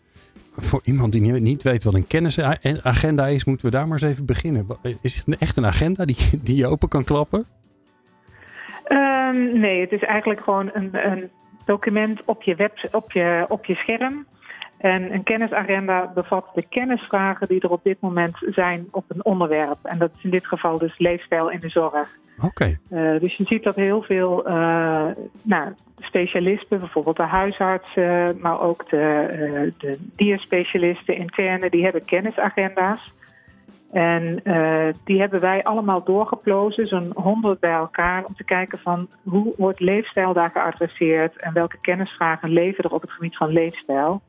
voor 0.52 0.82
iemand 0.84 1.12
die 1.12 1.22
niet 1.22 1.64
weet 1.64 1.84
wat 1.84 1.94
een 1.94 2.08
kennisagenda 2.08 3.28
is, 3.28 3.46
moeten 3.46 3.66
we 3.66 3.72
daar 3.72 3.88
maar 3.88 4.02
eens 4.02 4.12
even 4.12 4.26
beginnen. 4.26 4.68
Is 5.02 5.24
het 5.26 5.38
echt 5.38 5.58
een 5.58 5.66
agenda 5.66 6.06
die, 6.06 6.18
die 6.44 6.56
je 6.56 6.68
open 6.68 6.90
kan 6.90 7.04
klappen? 7.04 7.46
Um, 8.90 9.60
nee, 9.60 9.82
het 9.82 9.92
is 9.92 10.04
eigenlijk 10.04 10.42
gewoon 10.42 10.70
een, 10.74 10.90
een 11.12 11.30
document 11.66 12.22
op 12.26 12.44
je, 12.44 12.56
web, 12.56 12.90
op, 12.92 13.12
je, 13.12 13.46
op 13.50 13.66
je 13.66 13.76
scherm. 13.76 14.26
En 14.78 15.14
een 15.14 15.24
kennisagenda 15.24 16.12
bevat 16.14 16.46
de 16.54 16.66
kennisvragen 16.70 17.48
die 17.48 17.62
er 17.62 17.72
op 17.72 17.84
dit 17.84 17.98
moment 18.00 18.36
zijn 18.50 18.88
op 18.92 19.04
een 19.08 19.26
onderwerp. 19.26 19.78
En 19.84 19.98
dat 19.98 20.12
is 20.18 20.24
in 20.24 20.30
dit 20.30 20.48
geval 20.48 20.78
dus 20.78 20.98
leefstijl 20.98 21.52
in 21.52 21.60
de 21.60 21.70
zorg. 21.70 22.10
Oké. 22.44 22.78
Uh, 22.92 23.20
dus 23.20 23.36
je 23.36 23.44
ziet 23.46 23.64
dat 23.64 23.76
heel 23.76 24.02
veel 24.02 24.48
uh, 24.48 25.06
nou, 25.42 25.74
specialisten, 26.00 26.80
bijvoorbeeld 26.80 27.18
de 27.18 27.24
huisartsen, 27.24 28.38
maar 28.42 28.62
ook 28.62 28.90
de, 28.90 29.28
uh, 29.32 29.72
de 29.78 29.98
dierspecialisten, 30.16 31.18
interne, 31.18 31.70
die 31.70 31.84
hebben 31.84 32.06
kennisagenda's. 32.06 33.16
En 33.92 34.42
die 35.04 35.20
hebben 35.20 35.40
wij 35.40 35.64
allemaal 35.64 36.04
doorgeplozen, 36.04 36.88
zo'n 36.88 37.12
honderd 37.16 37.60
bij 37.60 37.72
elkaar, 37.72 38.26
om 38.26 38.36
te 38.36 38.44
kijken 38.44 38.80
van 38.80 39.08
hoe 39.24 39.54
wordt 39.58 39.80
leefstijl 39.80 40.34
daar 40.34 40.50
geadresseerd 40.50 41.38
en 41.38 41.54
welke 41.54 41.78
kennisvragen 41.82 42.50
leven 42.50 42.84
er 42.84 42.94
op 42.94 43.02
het 43.02 43.12
gebied 43.12 43.38
van 43.38 43.50
leefstijl. 43.50 44.22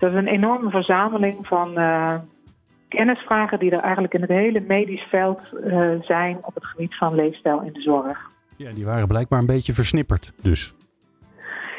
Dat 0.00 0.10
is 0.10 0.16
een 0.16 0.26
enorme 0.26 0.70
verzameling 0.70 1.46
van 1.46 1.78
uh, 1.78 2.14
kennisvragen 2.88 3.58
die 3.58 3.70
er 3.70 3.82
eigenlijk 3.82 4.14
in 4.14 4.20
het 4.20 4.30
hele 4.30 4.60
medisch 4.60 5.02
veld 5.02 5.40
uh, 5.52 5.90
zijn 6.00 6.38
op 6.42 6.54
het 6.54 6.66
gebied 6.66 6.96
van 6.96 7.14
leefstijl 7.14 7.60
in 7.60 7.72
de 7.72 7.80
zorg. 7.80 8.30
Ja, 8.56 8.72
die 8.72 8.84
waren 8.84 9.08
blijkbaar 9.08 9.38
een 9.38 9.46
beetje 9.46 9.72
versnipperd 9.72 10.32
dus. 10.42 10.74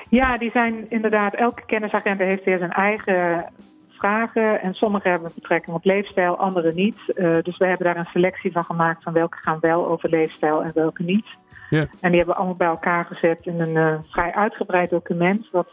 Ja, 0.09 0.37
die 0.37 0.51
zijn 0.51 0.89
inderdaad, 0.89 1.33
elke 1.33 1.65
kennisagenda 1.65 2.25
heeft 2.25 2.43
weer 2.43 2.57
zijn 2.57 2.71
eigen 2.71 3.45
vragen. 3.89 4.61
En 4.61 4.73
sommige 4.73 5.07
hebben 5.07 5.31
betrekking 5.35 5.75
op 5.75 5.85
leefstijl, 5.85 6.37
andere 6.37 6.73
niet. 6.73 6.99
Uh, 7.15 7.37
dus 7.41 7.57
we 7.57 7.65
hebben 7.65 7.85
daar 7.85 7.97
een 7.97 8.11
selectie 8.13 8.51
van 8.51 8.63
gemaakt 8.63 9.03
van 9.03 9.13
welke 9.13 9.37
gaan 9.37 9.57
wel 9.59 9.87
over 9.87 10.09
leefstijl 10.09 10.63
en 10.63 10.71
welke 10.73 11.03
niet. 11.03 11.25
Ja. 11.69 11.79
En 11.79 12.09
die 12.09 12.17
hebben 12.17 12.27
we 12.27 12.35
allemaal 12.35 12.55
bij 12.55 12.67
elkaar 12.67 13.05
gezet 13.05 13.39
in 13.41 13.59
een 13.59 13.75
uh, 13.75 13.93
vrij 14.09 14.33
uitgebreid 14.33 14.89
document. 14.89 15.49
Wat 15.51 15.69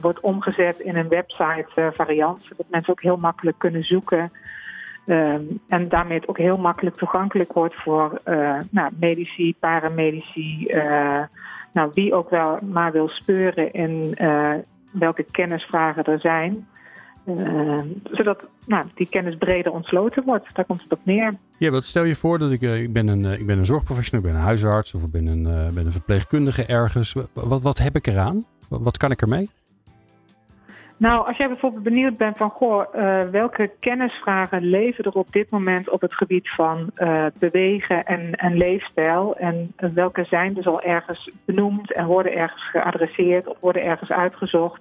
wordt 0.00 0.20
omgezet 0.20 0.80
in 0.80 0.96
een 0.96 1.08
website 1.08 1.66
uh, 1.76 1.86
variant. 1.92 2.42
Zodat 2.42 2.66
mensen 2.70 2.92
ook 2.92 3.02
heel 3.02 3.16
makkelijk 3.16 3.58
kunnen 3.58 3.84
zoeken. 3.84 4.32
Um, 5.06 5.60
en 5.68 5.88
daarmee 5.88 6.18
het 6.18 6.28
ook 6.28 6.38
heel 6.38 6.56
makkelijk 6.56 6.96
toegankelijk 6.96 7.52
wordt 7.52 7.74
voor 7.74 8.20
uh, 8.24 8.58
nou, 8.70 8.90
medici, 8.98 9.54
paramedici. 9.60 10.66
nou, 11.72 11.90
wie 11.94 12.14
ook 12.14 12.30
wel 12.30 12.58
maar 12.62 12.92
wil 12.92 13.08
speuren 13.08 13.72
in 13.72 14.16
welke 14.90 15.26
kennisvragen 15.30 16.04
er 16.04 16.20
zijn. 16.20 16.66
Zodat 18.10 18.42
nou, 18.66 18.86
die 18.94 19.08
kennis 19.08 19.36
breder 19.36 19.72
ontsloten 19.72 20.24
wordt. 20.24 20.46
Daar 20.52 20.64
komt 20.64 20.82
het 20.82 20.92
op 20.92 21.00
neer. 21.02 21.34
Ja, 21.56 21.70
wat 21.70 21.84
stel 21.84 22.04
je 22.04 22.16
voor 22.16 22.38
dat 22.38 22.50
ik, 22.50 22.62
ik, 22.62 22.92
ben 22.92 23.08
een, 23.08 23.24
ik 23.24 23.46
ben 23.46 23.58
een 23.58 23.66
zorgprofessional, 23.66 24.24
ik 24.24 24.30
ben 24.30 24.40
een 24.40 24.46
huisarts 24.46 24.94
of 24.94 25.02
ik 25.02 25.10
ben 25.10 25.26
een, 25.26 25.72
ben 25.74 25.86
een 25.86 25.92
verpleegkundige 25.92 26.64
ergens. 26.64 27.14
Wat, 27.32 27.62
wat 27.62 27.78
heb 27.78 27.96
ik 27.96 28.06
eraan? 28.06 28.44
Wat 28.68 28.96
kan 28.96 29.10
ik 29.10 29.20
ermee? 29.20 29.50
Nou, 30.98 31.26
als 31.26 31.36
jij 31.36 31.48
bijvoorbeeld 31.48 31.82
benieuwd 31.82 32.16
bent 32.16 32.36
van, 32.36 32.50
goh, 32.50 32.94
uh, 32.94 33.22
welke 33.30 33.70
kennisvragen 33.80 34.62
leven 34.62 35.04
er 35.04 35.12
op 35.12 35.32
dit 35.32 35.50
moment 35.50 35.90
op 35.90 36.00
het 36.00 36.14
gebied 36.14 36.48
van 36.48 36.90
uh, 36.96 37.26
bewegen 37.34 38.04
en, 38.04 38.34
en 38.34 38.56
leefstijl? 38.56 39.36
En 39.36 39.72
welke 39.94 40.24
zijn 40.24 40.54
dus 40.54 40.66
al 40.66 40.82
ergens 40.82 41.30
benoemd 41.44 41.92
en 41.92 42.06
worden 42.06 42.36
ergens 42.36 42.70
geadresseerd 42.70 43.46
of 43.46 43.56
worden 43.60 43.82
ergens 43.82 44.12
uitgezocht? 44.12 44.80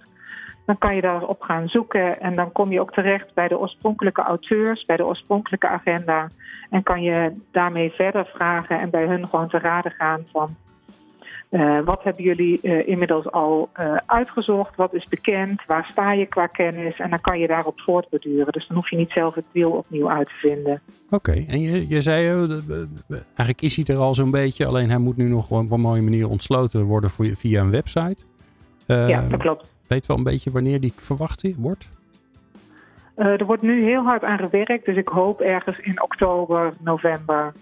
Dan 0.65 0.77
kan 0.77 0.95
je 0.95 1.01
daarop 1.01 1.41
gaan 1.41 1.67
zoeken 1.67 2.19
en 2.19 2.35
dan 2.35 2.51
kom 2.51 2.71
je 2.71 2.81
ook 2.81 2.93
terecht 2.93 3.33
bij 3.33 3.47
de 3.47 3.59
oorspronkelijke 3.59 4.21
auteurs, 4.21 4.85
bij 4.85 4.97
de 4.97 5.05
oorspronkelijke 5.05 5.67
agenda. 5.67 6.29
En 6.69 6.83
kan 6.83 7.01
je 7.01 7.33
daarmee 7.51 7.91
verder 7.91 8.25
vragen 8.25 8.79
en 8.79 8.89
bij 8.89 9.05
hun 9.05 9.27
gewoon 9.27 9.49
te 9.49 9.59
raden 9.59 9.91
gaan 9.91 10.25
van 10.31 10.55
uh, 11.51 11.79
wat 11.85 12.03
hebben 12.03 12.23
jullie 12.23 12.59
uh, 12.61 12.87
inmiddels 12.87 13.31
al 13.31 13.69
uh, 13.79 13.95
uitgezocht? 14.05 14.75
Wat 14.75 14.93
is 14.93 15.07
bekend? 15.07 15.65
Waar 15.65 15.87
sta 15.91 16.11
je 16.13 16.25
qua 16.25 16.47
kennis? 16.47 16.99
En 16.99 17.09
dan 17.09 17.21
kan 17.21 17.39
je 17.39 17.47
daarop 17.47 17.79
voortborduren. 17.79 18.53
Dus 18.53 18.67
dan 18.67 18.75
hoef 18.75 18.89
je 18.89 18.95
niet 18.95 19.11
zelf 19.11 19.35
het 19.35 19.45
wiel 19.51 19.71
opnieuw 19.71 20.09
uit 20.09 20.27
te 20.27 20.33
vinden. 20.33 20.81
Oké, 21.09 21.15
okay. 21.15 21.45
en 21.49 21.59
je, 21.59 21.87
je 21.87 22.01
zei, 22.01 22.47
eigenlijk 23.25 23.61
is 23.61 23.75
hij 23.75 23.85
er 23.85 24.01
al 24.01 24.15
zo'n 24.15 24.31
beetje. 24.31 24.65
Alleen 24.65 24.89
hij 24.89 24.97
moet 24.97 25.17
nu 25.17 25.27
nog 25.27 25.51
op 25.51 25.71
een 25.71 25.81
mooie 25.81 26.01
manier 26.01 26.29
ontsloten 26.29 26.83
worden 26.83 27.09
voor 27.09 27.25
je, 27.25 27.35
via 27.35 27.61
een 27.61 27.71
website. 27.71 28.25
ja, 28.85 29.21
dat 29.29 29.39
klopt. 29.39 29.71
Weet 29.87 30.05
wel 30.05 30.17
een 30.17 30.23
beetje 30.23 30.51
wanneer 30.51 30.79
die 30.79 30.93
verwacht 30.95 31.55
wordt? 31.57 31.89
er 33.15 33.45
wordt 33.45 33.61
nu 33.61 33.83
heel 33.83 34.03
hard 34.03 34.23
aan 34.23 34.37
gewerkt. 34.37 34.85
Dus 34.85 34.95
ik 34.95 35.07
hoop 35.07 35.41
ergens 35.41 35.79
in 35.79 36.01
oktober, 36.01 36.73
november. 36.79 37.53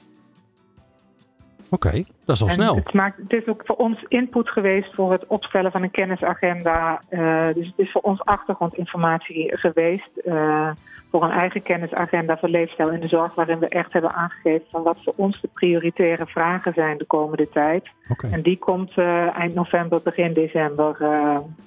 Oké, 1.70 1.88
okay, 1.88 2.06
dat 2.26 2.36
is 2.36 2.42
al 2.42 2.48
en 2.48 2.54
snel. 2.54 2.76
Het, 2.76 2.94
maakt, 2.94 3.18
het 3.18 3.34
is 3.34 3.48
ook 3.48 3.62
voor 3.66 3.76
ons 3.76 4.06
input 4.08 4.50
geweest 4.50 4.94
voor 4.94 5.12
het 5.12 5.28
opstellen 5.28 5.72
van 5.72 5.84
een 5.84 5.92
kennisagenda. 5.92 7.02
Uh, 7.10 7.46
dus 7.54 7.66
het 7.66 7.78
is 7.78 7.92
voor 7.92 8.02
ons 8.02 8.24
achtergrondinformatie 8.24 9.58
geweest. 9.58 10.10
Uh, 10.26 10.70
voor 11.12 11.24
een 11.24 11.32
eigen 11.32 11.64
kennisagenda 11.64 12.38
voor 12.38 12.50
leefstijl 12.50 12.90
in 12.90 13.00
de 13.00 13.08
zorg. 13.08 13.36
Waarin 13.36 13.60
we 13.60 13.68
echt 13.68 13.94
hebben 13.94 14.14
aangegeven 14.14 14.66
van 14.72 14.84
wat 14.84 14.98
voor 15.04 15.14
ons 15.16 15.42
de 15.42 15.50
prioritaire 15.54 16.26
vragen 16.26 16.74
zijn 16.74 16.98
de 16.98 17.06
komende 17.06 17.50
tijd. 17.50 17.88
Okay. 18.10 18.32
En 18.32 18.42
die 18.42 18.58
komt 18.58 18.98
uh, 18.98 19.38
eind 19.38 19.54
november, 19.54 20.02
begin 20.04 20.34
december 20.34 20.98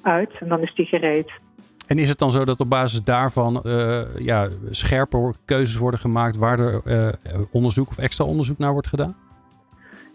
uit. 0.02 0.30
En 0.40 0.48
dan 0.48 0.60
is 0.60 0.74
die 0.74 0.86
gereed. 0.86 1.30
En 1.86 1.98
is 1.98 2.08
het 2.08 2.18
dan 2.18 2.32
zo 2.32 2.44
dat 2.44 2.60
op 2.60 2.68
basis 2.68 3.02
daarvan 3.02 3.62
ja, 4.18 4.48
scherper 4.70 5.34
keuzes 5.44 5.76
worden 5.76 6.00
gemaakt 6.00 6.36
waar 6.36 6.58
er 6.58 6.82
onderzoek 7.50 7.88
of 7.88 7.98
extra 7.98 8.24
onderzoek 8.24 8.58
naar 8.58 8.72
wordt 8.72 8.88
gedaan? 8.88 9.16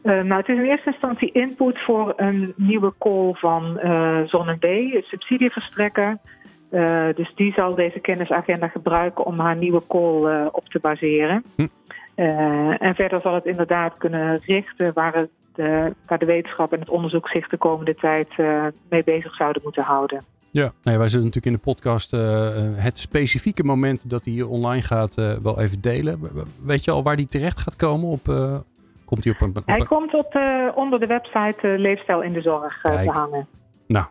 Uh, 0.04 0.22
nou, 0.22 0.41
het 0.41 0.49
is 0.49 0.58
in 0.58 0.64
eerste 0.64 0.89
instantie 0.89 1.32
input 1.32 1.80
voor 1.80 2.14
een 2.16 2.54
nieuwe 2.56 2.93
call 2.99 3.34
van 3.34 3.80
uh, 3.84 4.22
ZonneB, 4.26 5.01
subsidieverstrekker. 5.04 6.18
Uh, 6.72 7.06
dus 7.16 7.36
die 7.36 7.54
zal 7.54 7.76
deze 7.76 7.99
kennisagenda 7.99 8.68
gebruiken 8.68 9.26
om 9.26 9.39
haar 9.39 9.56
nieuwe 9.56 9.82
call 9.88 10.45
op 10.51 10.70
te 10.70 10.80
baseren. 10.80 11.43
Hm. 11.56 11.68
en 12.80 12.95
verder 12.95 13.22
zal 13.22 13.34
het 13.34 13.45
inderdaad 13.45 13.97
kunnen 13.97 14.41
richten 14.45 14.93
waar, 14.93 15.16
het, 15.16 15.30
waar 16.08 16.20
de 16.20 16.26
wetenschap 16.26 16.74
en 16.74 16.80
het 16.80 16.89
onderzoek 16.89 17.28
zich 17.28 17.47
de 17.47 17.58
komende 17.58 17.95
tijd 17.95 18.28
mee 18.89 19.04
bezig 19.04 19.36
zouden 19.36 19.62
moeten 19.64 19.84
houden. 19.84 20.24
Ja, 20.51 20.62
nou 20.62 20.74
ja, 20.84 20.97
wij 20.97 21.08
zullen 21.08 21.26
natuurlijk 21.26 21.56
in 21.56 21.62
de 21.62 21.72
podcast 21.72 22.12
het 22.82 22.97
specifieke 22.97 23.64
moment 23.64 24.10
dat 24.10 24.26
hij 24.26 24.41
online 24.41 24.82
gaat 24.82 25.16
wel 25.43 25.60
even 25.60 25.82
delen. 25.82 26.20
Weet 26.64 26.84
je 26.84 26.91
al 26.91 27.04
waar 27.04 27.16
die 27.16 27.28
terecht 27.28 27.60
gaat 27.60 27.76
komen 27.76 28.10
op, 28.10 28.28
Komt 29.14 29.24
hij 29.24 29.34
op 29.34 29.41
een, 29.41 29.55
op 29.55 29.64
Hij 29.66 29.86
komt 29.86 30.14
op, 30.14 30.36
uh, 30.36 30.68
onder 30.76 30.99
de 30.99 31.05
website 31.05 31.68
uh, 31.68 31.80
Leefstijl 31.80 32.22
in 32.22 32.34
de 32.34 32.41
Zorg 32.41 32.84
uh, 32.84 33.01
te 33.01 33.09
hangen. 33.09 33.47
Nou, 33.88 34.05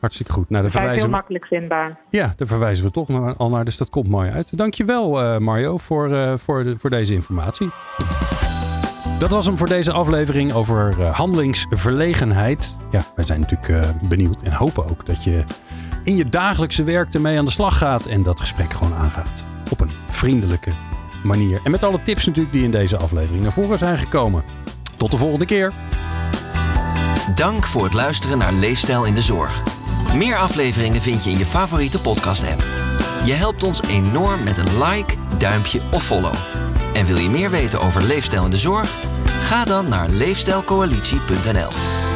hartstikke 0.00 0.32
goed. 0.32 0.50
Nou, 0.50 0.70
verwijzen 0.70 0.96
is 0.96 1.02
heel 1.02 1.10
makkelijk 1.10 1.46
vindbaar. 1.46 1.98
Ja, 2.08 2.32
daar 2.36 2.48
verwijzen 2.48 2.84
we 2.84 2.90
toch 2.90 3.08
naar, 3.08 3.36
al 3.36 3.48
naar, 3.48 3.64
dus 3.64 3.76
dat 3.76 3.90
komt 3.90 4.08
mooi 4.08 4.30
uit. 4.30 4.58
Dankjewel 4.58 5.40
Mario 5.40 5.78
voor, 5.78 6.38
voor, 6.38 6.64
de, 6.64 6.78
voor 6.78 6.90
deze 6.90 7.14
informatie. 7.14 7.70
Dat 9.18 9.30
was 9.30 9.46
hem 9.46 9.58
voor 9.58 9.66
deze 9.66 9.92
aflevering 9.92 10.52
over 10.52 11.02
handelingsverlegenheid. 11.02 12.76
Ja, 12.90 13.00
wij 13.16 13.24
zijn 13.24 13.40
natuurlijk 13.40 13.86
benieuwd 14.08 14.42
en 14.42 14.52
hopen 14.52 14.84
ook 14.90 15.06
dat 15.06 15.24
je 15.24 15.44
in 16.04 16.16
je 16.16 16.28
dagelijkse 16.28 16.84
werk 16.84 17.14
ermee 17.14 17.38
aan 17.38 17.44
de 17.44 17.50
slag 17.50 17.78
gaat 17.78 18.06
en 18.06 18.22
dat 18.22 18.40
gesprek 18.40 18.72
gewoon 18.72 18.94
aangaat. 18.94 19.44
Op 19.70 19.80
een 19.80 19.90
vriendelijke 20.06 20.70
manier. 21.22 21.60
En 21.64 21.70
met 21.70 21.84
alle 21.84 22.02
tips 22.02 22.26
natuurlijk 22.26 22.54
die 22.54 22.64
in 22.64 22.70
deze 22.70 22.96
aflevering 22.96 23.42
naar 23.42 23.52
voren 23.52 23.78
zijn 23.78 23.98
gekomen. 23.98 24.44
Tot 24.96 25.10
de 25.10 25.16
volgende 25.16 25.44
keer. 25.44 25.72
Dank 27.34 27.66
voor 27.66 27.84
het 27.84 27.94
luisteren 27.94 28.38
naar 28.38 28.52
Leefstijl 28.52 29.04
in 29.04 29.14
de 29.14 29.22
Zorg. 29.22 29.62
Meer 30.14 30.36
afleveringen 30.36 31.02
vind 31.02 31.24
je 31.24 31.30
in 31.30 31.38
je 31.38 31.44
favoriete 31.44 32.00
podcast-app. 32.00 32.64
Je 33.24 33.32
helpt 33.32 33.62
ons 33.62 33.82
enorm 33.82 34.42
met 34.42 34.58
een 34.58 34.84
like, 34.84 35.14
duimpje 35.38 35.80
of 35.90 36.02
follow. 36.02 36.34
En 36.92 37.06
wil 37.06 37.16
je 37.16 37.30
meer 37.30 37.50
weten 37.50 37.80
over 37.80 38.02
leefstijl 38.02 38.44
in 38.44 38.50
de 38.50 38.58
zorg? 38.58 38.96
Ga 39.42 39.64
dan 39.64 39.88
naar 39.88 40.08
leefstijlcoalitie.nl. 40.08 42.09